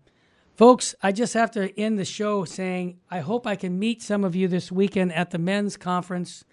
Folks, 0.56 0.96
I 1.04 1.12
just 1.12 1.34
have 1.34 1.52
to 1.52 1.78
end 1.80 2.00
the 2.00 2.06
show 2.06 2.46
saying 2.46 3.00
I 3.12 3.20
hope 3.20 3.46
I 3.46 3.56
can 3.56 3.78
meet 3.78 4.02
some 4.02 4.24
of 4.24 4.36
you 4.36 4.48
this 4.48 4.72
weekend 4.72 5.14
at 5.14 5.32
the 5.32 5.38
men's 5.38 5.78
conference 5.78 6.46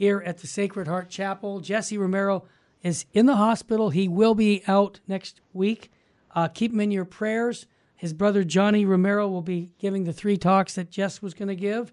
here 0.00 0.22
at 0.24 0.38
the 0.38 0.46
Sacred 0.46 0.88
Heart 0.88 1.10
Chapel. 1.10 1.60
Jesse 1.60 1.98
Romero 1.98 2.44
is 2.82 3.04
in 3.12 3.26
the 3.26 3.36
hospital. 3.36 3.90
He 3.90 4.08
will 4.08 4.34
be 4.34 4.62
out 4.66 4.98
next 5.06 5.42
week. 5.52 5.90
Uh, 6.34 6.48
keep 6.48 6.72
him 6.72 6.80
in 6.80 6.90
your 6.90 7.04
prayers. 7.04 7.66
His 7.96 8.14
brother 8.14 8.42
Johnny 8.42 8.86
Romero 8.86 9.28
will 9.28 9.42
be 9.42 9.74
giving 9.78 10.04
the 10.04 10.14
three 10.14 10.38
talks 10.38 10.76
that 10.76 10.90
Jess 10.90 11.20
was 11.20 11.34
going 11.34 11.48
to 11.48 11.54
give. 11.54 11.92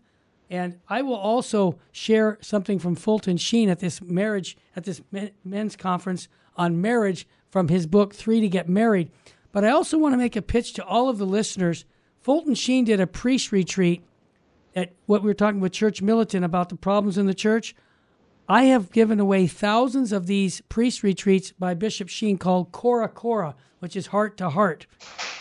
And 0.50 0.80
I 0.88 1.02
will 1.02 1.18
also 1.18 1.80
share 1.92 2.38
something 2.40 2.80
from 2.80 2.96
Fulton 2.96 3.36
Sheen 3.36 3.68
at 3.68 3.82
this 3.82 4.02
marriage, 4.02 4.56
at 4.74 4.86
this 4.86 5.02
men's 5.44 5.76
conference 5.76 6.30
on 6.56 6.80
marriage 6.80 7.28
from 7.50 7.68
his 7.68 7.88
book, 7.88 8.16
Three 8.16 8.40
to 8.40 8.48
Get 8.48 8.70
Married. 8.70 9.12
But 9.52 9.66
I 9.66 9.72
also 9.72 9.98
want 9.98 10.14
to 10.14 10.18
make 10.18 10.38
a 10.38 10.42
pitch 10.42 10.72
to 10.76 10.86
all 10.86 11.10
of 11.10 11.18
the 11.18 11.26
listeners. 11.26 11.84
Fulton 12.22 12.56
Sheen 12.56 12.86
did 12.86 13.02
a 13.02 13.08
priest 13.08 13.52
retreat 13.52 14.02
at 14.78 14.94
what 15.08 15.24
we 15.24 15.28
were 15.28 15.34
talking 15.34 15.60
with 15.60 15.74
Church 15.74 16.02
Militant 16.02 16.46
about 16.46 16.70
the 16.70 16.78
problems 16.78 17.18
in 17.18 17.26
the 17.26 17.34
church. 17.34 17.76
I 18.50 18.64
have 18.66 18.92
given 18.92 19.20
away 19.20 19.48
thousands 19.48 20.14
of 20.14 20.26
these 20.26 20.62
priest 20.62 21.04
retreats 21.04 21.52
by 21.52 21.74
Bishop 21.74 22.08
Sheen 22.08 22.38
called 22.38 22.72
Cor 22.72 23.04
ad 23.04 23.14
Cor, 23.14 23.54
which 23.80 23.96
is 23.96 24.08
heart 24.08 24.38
to 24.38 24.50
heart. 24.50 24.88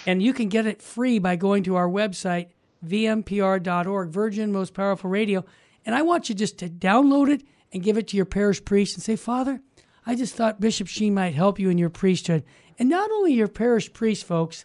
And 0.06 0.22
you 0.22 0.32
can 0.32 0.48
get 0.48 0.66
it 0.66 0.82
free 0.82 1.20
by 1.20 1.36
going 1.36 1.62
to 1.64 1.76
our 1.76 1.88
website, 1.88 2.48
vmpr.org, 2.84 4.10
Virgin 4.10 4.52
Most 4.52 4.74
Powerful 4.74 5.08
Radio. 5.08 5.44
And 5.84 5.94
I 5.94 6.02
want 6.02 6.28
you 6.28 6.34
just 6.34 6.58
to 6.58 6.68
download 6.68 7.28
it 7.28 7.44
and 7.72 7.82
give 7.82 7.96
it 7.96 8.08
to 8.08 8.16
your 8.16 8.26
parish 8.26 8.64
priest 8.64 8.96
and 8.96 9.02
say, 9.02 9.14
Father, 9.14 9.60
I 10.04 10.16
just 10.16 10.34
thought 10.34 10.60
Bishop 10.60 10.88
Sheen 10.88 11.14
might 11.14 11.34
help 11.34 11.60
you 11.60 11.70
in 11.70 11.78
your 11.78 11.90
priesthood. 11.90 12.42
And 12.78 12.88
not 12.88 13.10
only 13.10 13.34
your 13.34 13.48
parish 13.48 13.92
priest, 13.92 14.24
folks, 14.24 14.64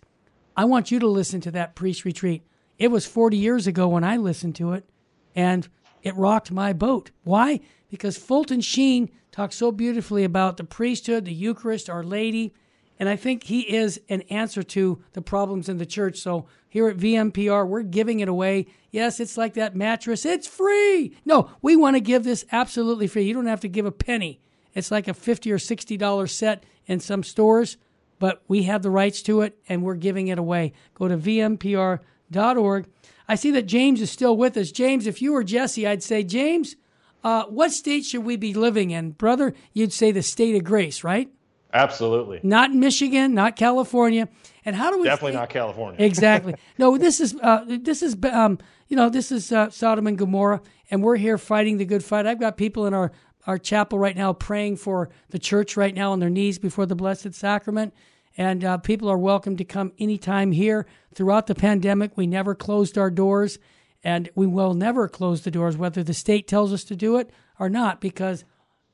I 0.57 0.65
want 0.65 0.89
you 0.89 0.99
to 0.99 1.07
listen 1.07 1.41
to 1.41 1.51
that 1.51 1.75
priest 1.75 2.05
retreat. 2.05 2.43
It 2.79 2.89
was 2.89 3.05
40 3.05 3.37
years 3.37 3.67
ago 3.67 3.87
when 3.87 4.03
I 4.03 4.17
listened 4.17 4.55
to 4.55 4.73
it, 4.73 4.89
and 5.35 5.67
it 6.03 6.15
rocked 6.15 6.51
my 6.51 6.73
boat. 6.73 7.11
Why? 7.23 7.59
Because 7.89 8.17
Fulton 8.17 8.61
Sheen 8.61 9.09
talks 9.31 9.55
so 9.55 9.71
beautifully 9.71 10.23
about 10.23 10.57
the 10.57 10.63
priesthood, 10.63 11.25
the 11.25 11.33
Eucharist, 11.33 11.89
Our 11.89 12.03
Lady, 12.03 12.53
and 13.01 13.09
I 13.09 13.15
think 13.15 13.43
he 13.43 13.61
is 13.61 13.99
an 14.09 14.21
answer 14.29 14.61
to 14.61 15.01
the 15.13 15.23
problems 15.23 15.67
in 15.67 15.77
the 15.77 15.87
church. 15.87 16.19
So 16.19 16.45
here 16.69 16.87
at 16.87 16.97
VMPR, 16.97 17.67
we're 17.67 17.81
giving 17.81 18.19
it 18.19 18.27
away. 18.27 18.67
Yes, 18.91 19.19
it's 19.19 19.37
like 19.37 19.55
that 19.55 19.75
mattress. 19.75 20.23
It's 20.23 20.47
free. 20.47 21.17
No, 21.25 21.49
we 21.63 21.75
want 21.75 21.95
to 21.95 21.99
give 21.99 22.23
this 22.23 22.45
absolutely 22.51 23.07
free. 23.07 23.23
You 23.23 23.33
don't 23.33 23.47
have 23.47 23.61
to 23.61 23.67
give 23.67 23.87
a 23.87 23.91
penny. 23.91 24.39
It's 24.75 24.91
like 24.91 25.07
a 25.07 25.15
50 25.15 25.51
or 25.51 25.57
$60 25.57 26.29
set 26.29 26.63
in 26.85 26.99
some 26.99 27.23
stores, 27.23 27.77
but 28.19 28.43
we 28.47 28.63
have 28.63 28.83
the 28.83 28.91
rights 28.91 29.23
to 29.23 29.41
it 29.41 29.57
and 29.67 29.81
we're 29.81 29.95
giving 29.95 30.27
it 30.27 30.37
away. 30.37 30.73
Go 30.93 31.07
to 31.07 31.17
vmpr.org. 31.17 32.85
I 33.31 33.35
see 33.35 33.51
that 33.51 33.61
James 33.61 34.01
is 34.01 34.11
still 34.11 34.35
with 34.35 34.57
us. 34.57 34.73
James, 34.73 35.07
if 35.07 35.21
you 35.21 35.31
were 35.31 35.45
Jesse, 35.45 35.87
I'd 35.87 36.03
say, 36.03 36.21
James, 36.21 36.75
uh, 37.23 37.45
what 37.45 37.71
state 37.71 38.03
should 38.03 38.25
we 38.25 38.35
be 38.35 38.53
living 38.53 38.91
in? 38.91 39.11
Brother, 39.11 39.53
you'd 39.71 39.93
say 39.93 40.11
the 40.11 40.21
state 40.21 40.53
of 40.53 40.65
grace, 40.65 41.01
right? 41.01 41.29
Absolutely. 41.73 42.41
Not 42.43 42.73
Michigan, 42.73 43.33
not 43.33 43.55
California. 43.55 44.27
And 44.65 44.75
how 44.75 44.91
do 44.91 44.97
we 44.99 45.05
Definitely 45.05 45.31
stay- 45.31 45.39
not 45.39 45.49
California. 45.49 46.05
exactly. 46.05 46.55
No, 46.77 46.97
this 46.97 47.21
is 47.21 47.33
uh, 47.41 47.63
this 47.67 48.03
is 48.03 48.17
um, 48.33 48.57
you 48.89 48.97
know 48.97 49.07
this 49.07 49.31
is 49.31 49.53
uh, 49.53 49.69
Sodom 49.69 50.07
and 50.07 50.17
Gomorrah, 50.17 50.61
and 50.89 51.01
we're 51.01 51.15
here 51.15 51.37
fighting 51.37 51.77
the 51.77 51.85
good 51.85 52.03
fight. 52.03 52.27
I've 52.27 52.37
got 52.39 52.57
people 52.57 52.85
in 52.85 52.93
our 52.93 53.13
our 53.47 53.57
chapel 53.57 53.97
right 53.97 54.17
now 54.17 54.33
praying 54.33 54.75
for 54.75 55.09
the 55.29 55.39
church 55.39 55.77
right 55.77 55.95
now 55.95 56.11
on 56.11 56.19
their 56.19 56.29
knees 56.29 56.59
before 56.59 56.85
the 56.85 56.95
Blessed 56.95 57.33
Sacrament, 57.33 57.93
and 58.37 58.63
uh, 58.63 58.77
people 58.77 59.09
are 59.09 59.17
welcome 59.17 59.57
to 59.57 59.65
come 59.65 59.91
anytime 59.99 60.51
here. 60.51 60.85
Throughout 61.13 61.47
the 61.47 61.55
pandemic, 61.55 62.15
we 62.15 62.27
never 62.27 62.55
closed 62.55 62.97
our 62.97 63.09
doors, 63.09 63.59
and 64.03 64.29
we 64.35 64.47
will 64.47 64.73
never 64.73 65.07
close 65.07 65.41
the 65.41 65.51
doors, 65.51 65.77
whether 65.77 66.03
the 66.03 66.13
state 66.13 66.47
tells 66.47 66.71
us 66.71 66.83
to 66.85 66.95
do 66.95 67.17
it 67.17 67.29
or 67.59 67.69
not, 67.69 68.01
because 68.01 68.45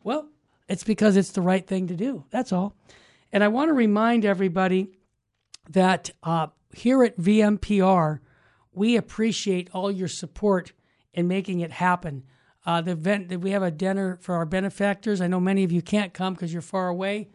well, 0.03 0.29
it's 0.67 0.83
because 0.83 1.17
it's 1.17 1.31
the 1.31 1.41
right 1.41 1.65
thing 1.65 1.87
to 1.87 1.95
do. 1.95 2.25
That's 2.29 2.51
all. 2.51 2.75
And 3.31 3.43
I 3.43 3.49
want 3.49 3.69
to 3.69 3.73
remind 3.73 4.25
everybody 4.25 4.91
that 5.69 6.11
uh, 6.23 6.47
here 6.73 7.03
at 7.03 7.17
VMPR, 7.17 8.19
we 8.71 8.95
appreciate 8.95 9.69
all 9.73 9.91
your 9.91 10.07
support 10.07 10.71
in 11.13 11.27
making 11.27 11.59
it 11.59 11.71
happen. 11.71 12.23
Uh, 12.65 12.81
the 12.81 12.91
event 12.91 13.29
that 13.29 13.39
we 13.39 13.51
have 13.51 13.63
a 13.63 13.71
dinner 13.71 14.17
for 14.21 14.35
our 14.35 14.45
benefactors. 14.45 15.21
I 15.21 15.27
know 15.27 15.39
many 15.39 15.63
of 15.63 15.71
you 15.71 15.81
can't 15.81 16.13
come 16.13 16.33
because 16.33 16.53
you're 16.53 16.61
far 16.61 16.89
away, 16.89 17.29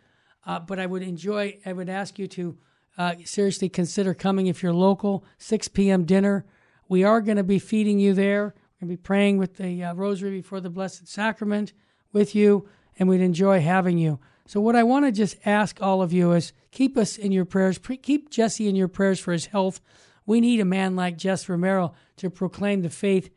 uh, 0.47 0.61
but 0.61 0.79
I 0.79 0.87
would 0.87 1.03
enjoy. 1.03 1.59
I 1.65 1.73
would 1.73 1.89
ask 1.89 2.19
you 2.19 2.27
to 2.29 2.57
uh, 2.99 3.15
seriously 3.25 3.69
consider 3.69 4.15
coming 4.15 4.47
if 4.47 4.63
you're 4.63 4.73
local. 4.73 5.25
6 5.39 5.69
p.m. 5.69 6.05
dinner. 6.05 6.45
We 6.89 7.05
are 7.05 7.21
going 7.21 7.37
to 7.37 7.45
be 7.45 7.59
feeding 7.59 7.99
you 7.99 8.13
there. 8.13 8.43
We're 8.45 8.49
going 8.49 8.57
to 8.81 8.87
be 8.87 8.97
praying 8.97 9.39
with 9.39 9.57
the 9.57 9.85
uh, 9.85 9.95
Rosary 9.95 10.31
before 10.31 10.61
the 10.61 10.71
Blessed 10.71 11.09
Sacrament 11.09 11.73
with 12.13 12.35
you, 12.35 12.69
and 12.99 13.09
we'd 13.09 13.21
enjoy 13.21 13.61
having 13.61 13.99
you. 13.99 14.19
So, 14.47 14.61
what 14.61 14.77
I 14.77 14.83
want 14.83 15.07
to 15.07 15.13
just 15.13 15.37
ask 15.47 15.81
all 15.81 16.03
of 16.03 16.13
you 16.13 16.33
is 16.33 16.53
keep 16.71 16.97
us 16.97 17.17
in 17.17 17.33
your 17.33 17.45
prayers. 17.45 17.79
Pre- 17.79 17.97
keep 17.97 18.31
Jesse 18.31 18.69
in 18.69 18.77
your 18.77 18.89
prayers 18.89 19.21
for 19.21 19.33
his 19.33 19.47
health. 19.47 19.81
We 20.27 20.41
need 20.41 20.61
a 20.61 20.65
man 20.65 20.97
like 20.97 21.17
Jess 21.17 21.49
Romero 21.49 21.95
to 22.17 22.31
proclaim 22.31 22.83
the 22.83 22.91
faith. 22.91 23.31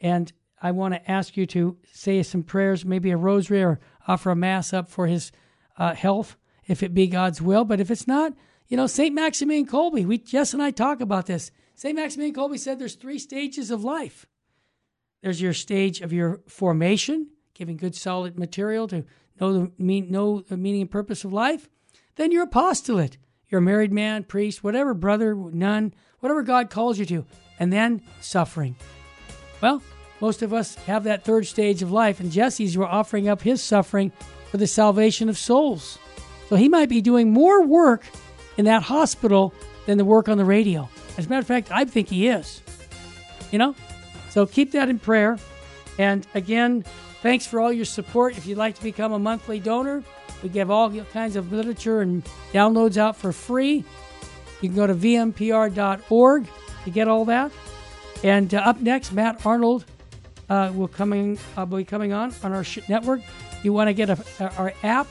And 0.00 0.32
I 0.62 0.70
want 0.70 0.94
to 0.94 1.10
ask 1.10 1.36
you 1.36 1.46
to 1.46 1.76
say 1.92 2.22
some 2.22 2.42
prayers, 2.42 2.84
maybe 2.84 3.10
a 3.10 3.16
rosary 3.16 3.62
or 3.62 3.80
offer 4.06 4.30
a 4.30 4.36
mass 4.36 4.72
up 4.72 4.88
for 4.88 5.06
his 5.06 5.32
uh, 5.78 5.94
health, 5.94 6.36
if 6.70 6.82
it 6.82 6.94
be 6.94 7.06
God's 7.06 7.42
will. 7.42 7.64
But 7.64 7.80
if 7.80 7.90
it's 7.90 8.06
not, 8.06 8.32
you 8.68 8.76
know, 8.76 8.86
St. 8.86 9.14
Maximilian 9.14 9.66
Kolbe, 9.66 10.06
we, 10.06 10.18
Jess 10.18 10.54
and 10.54 10.62
I 10.62 10.70
talk 10.70 11.00
about 11.00 11.26
this. 11.26 11.50
St. 11.74 11.96
Maximilian 11.96 12.34
Kolbe 12.34 12.58
said 12.58 12.78
there's 12.78 12.94
three 12.94 13.18
stages 13.18 13.70
of 13.70 13.84
life 13.84 14.26
there's 15.22 15.40
your 15.40 15.52
stage 15.52 16.00
of 16.00 16.12
your 16.12 16.40
formation, 16.46 17.28
giving 17.54 17.76
good 17.76 17.94
solid 17.94 18.38
material 18.38 18.88
to 18.88 19.04
know 19.40 19.52
the 19.52 19.72
mean 19.78 20.10
know 20.10 20.40
the 20.40 20.56
meaning 20.56 20.82
and 20.82 20.90
purpose 20.90 21.24
of 21.24 21.32
life. 21.32 21.68
Then 22.16 22.32
your 22.32 22.44
apostolate. 22.44 23.18
You're 23.48 23.58
a 23.58 23.62
married 23.62 23.92
man, 23.92 24.24
priest, 24.24 24.62
whatever, 24.62 24.94
brother, 24.94 25.34
nun, 25.34 25.92
whatever 26.20 26.42
God 26.42 26.70
calls 26.70 26.98
you 26.98 27.06
to. 27.06 27.26
And 27.58 27.72
then 27.72 28.02
suffering. 28.20 28.76
Well, 29.60 29.82
most 30.20 30.42
of 30.42 30.52
us 30.52 30.76
have 30.76 31.04
that 31.04 31.24
third 31.24 31.46
stage 31.46 31.82
of 31.82 31.90
life, 31.90 32.20
and 32.20 32.30
Jesse's 32.30 32.76
were 32.76 32.86
offering 32.86 33.28
up 33.28 33.42
his 33.42 33.60
suffering 33.60 34.12
for 34.50 34.56
the 34.56 34.66
salvation 34.66 35.28
of 35.28 35.36
souls. 35.36 35.98
So 36.50 36.56
he 36.56 36.68
might 36.68 36.90
be 36.90 37.00
doing 37.00 37.32
more 37.32 37.64
work 37.64 38.04
in 38.58 38.66
that 38.66 38.82
hospital 38.82 39.54
than 39.86 39.96
the 39.96 40.04
work 40.04 40.28
on 40.28 40.36
the 40.36 40.44
radio. 40.44 40.90
As 41.16 41.24
a 41.24 41.28
matter 41.30 41.40
of 41.40 41.46
fact, 41.46 41.70
I 41.70 41.86
think 41.86 42.08
he 42.08 42.28
is. 42.28 42.60
You 43.50 43.58
know? 43.58 43.74
So 44.28 44.44
keep 44.44 44.72
that 44.72 44.90
in 44.90 44.98
prayer. 44.98 45.38
And 45.98 46.26
again, 46.34 46.84
Thanks 47.22 47.46
for 47.46 47.60
all 47.60 47.70
your 47.70 47.84
support. 47.84 48.38
If 48.38 48.46
you'd 48.46 48.56
like 48.56 48.76
to 48.76 48.82
become 48.82 49.12
a 49.12 49.18
monthly 49.18 49.60
donor, 49.60 50.02
we 50.42 50.48
give 50.48 50.70
all 50.70 50.90
kinds 51.12 51.36
of 51.36 51.52
literature 51.52 52.00
and 52.00 52.24
downloads 52.52 52.96
out 52.96 53.14
for 53.14 53.30
free. 53.30 53.84
You 54.62 54.68
can 54.70 54.74
go 54.74 54.86
to 54.86 54.94
vmpr.org 54.94 56.46
to 56.84 56.90
get 56.90 57.08
all 57.08 57.26
that. 57.26 57.52
And 58.24 58.54
uh, 58.54 58.58
up 58.58 58.80
next, 58.80 59.12
Matt 59.12 59.44
Arnold 59.44 59.84
uh, 60.48 60.72
will 60.74 60.88
coming 60.88 61.38
uh, 61.58 61.66
be 61.66 61.84
coming 61.84 62.14
on 62.14 62.34
on 62.42 62.52
our 62.54 62.64
sh- 62.64 62.88
network. 62.88 63.20
You 63.62 63.74
want 63.74 63.88
to 63.88 63.94
get 63.94 64.08
a, 64.08 64.54
our 64.56 64.72
app? 64.82 65.06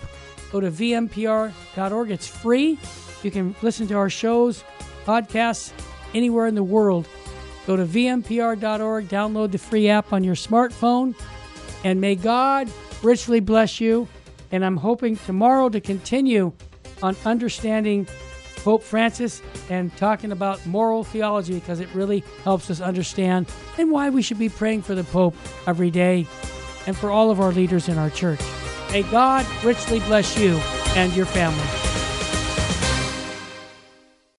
Go 0.52 0.60
to 0.60 0.72
vmpr.org. 0.72 2.12
It's 2.12 2.28
free. 2.28 2.80
You 3.24 3.32
can 3.32 3.56
listen 3.62 3.88
to 3.88 3.96
our 3.96 4.10
shows, 4.10 4.64
podcasts 5.06 5.72
anywhere 6.14 6.48
in 6.48 6.56
the 6.56 6.64
world. 6.64 7.08
Go 7.68 7.76
to 7.76 7.86
vmpr.org. 7.86 9.08
Download 9.08 9.52
the 9.52 9.58
free 9.58 9.90
app 9.90 10.12
on 10.14 10.24
your 10.24 10.36
smartphone, 10.36 11.16
and 11.84 12.02
may 12.02 12.16
God 12.16 12.72
richly 13.04 13.40
bless 13.40 13.80
you. 13.80 14.08
And 14.52 14.66
I'm 14.66 14.78
hoping 14.78 15.16
tomorrow 15.18 15.70
to 15.70 15.80
continue 15.80 16.52
on 17.04 17.16
understanding 17.26 18.08
Pope 18.64 18.84
Francis 18.84 19.42
and 19.70 19.96
talking 19.96 20.32
about 20.32 20.66
moral 20.66 21.04
theology 21.04 21.54
because 21.54 21.80
it 21.80 21.88
really 21.94 22.24
helps 22.44 22.70
us 22.70 22.82
understand 22.82 23.48
and 23.78 23.92
why 23.92 24.10
we 24.10 24.22
should 24.22 24.40
be 24.40 24.50
praying 24.50 24.82
for 24.82 24.96
the 24.96 25.04
Pope 25.04 25.36
every 25.68 25.92
day 25.92 26.28
and 26.88 26.98
for 26.98 27.10
all 27.10 27.32
of 27.32 27.40
our 27.40 27.52
leaders 27.52 27.88
in 27.88 27.98
our 27.98 28.10
church. 28.10 28.42
May 28.92 29.04
God 29.04 29.46
richly 29.64 30.00
bless 30.00 30.38
you 30.38 30.58
and 30.96 31.16
your 31.16 31.28
family. 31.28 31.79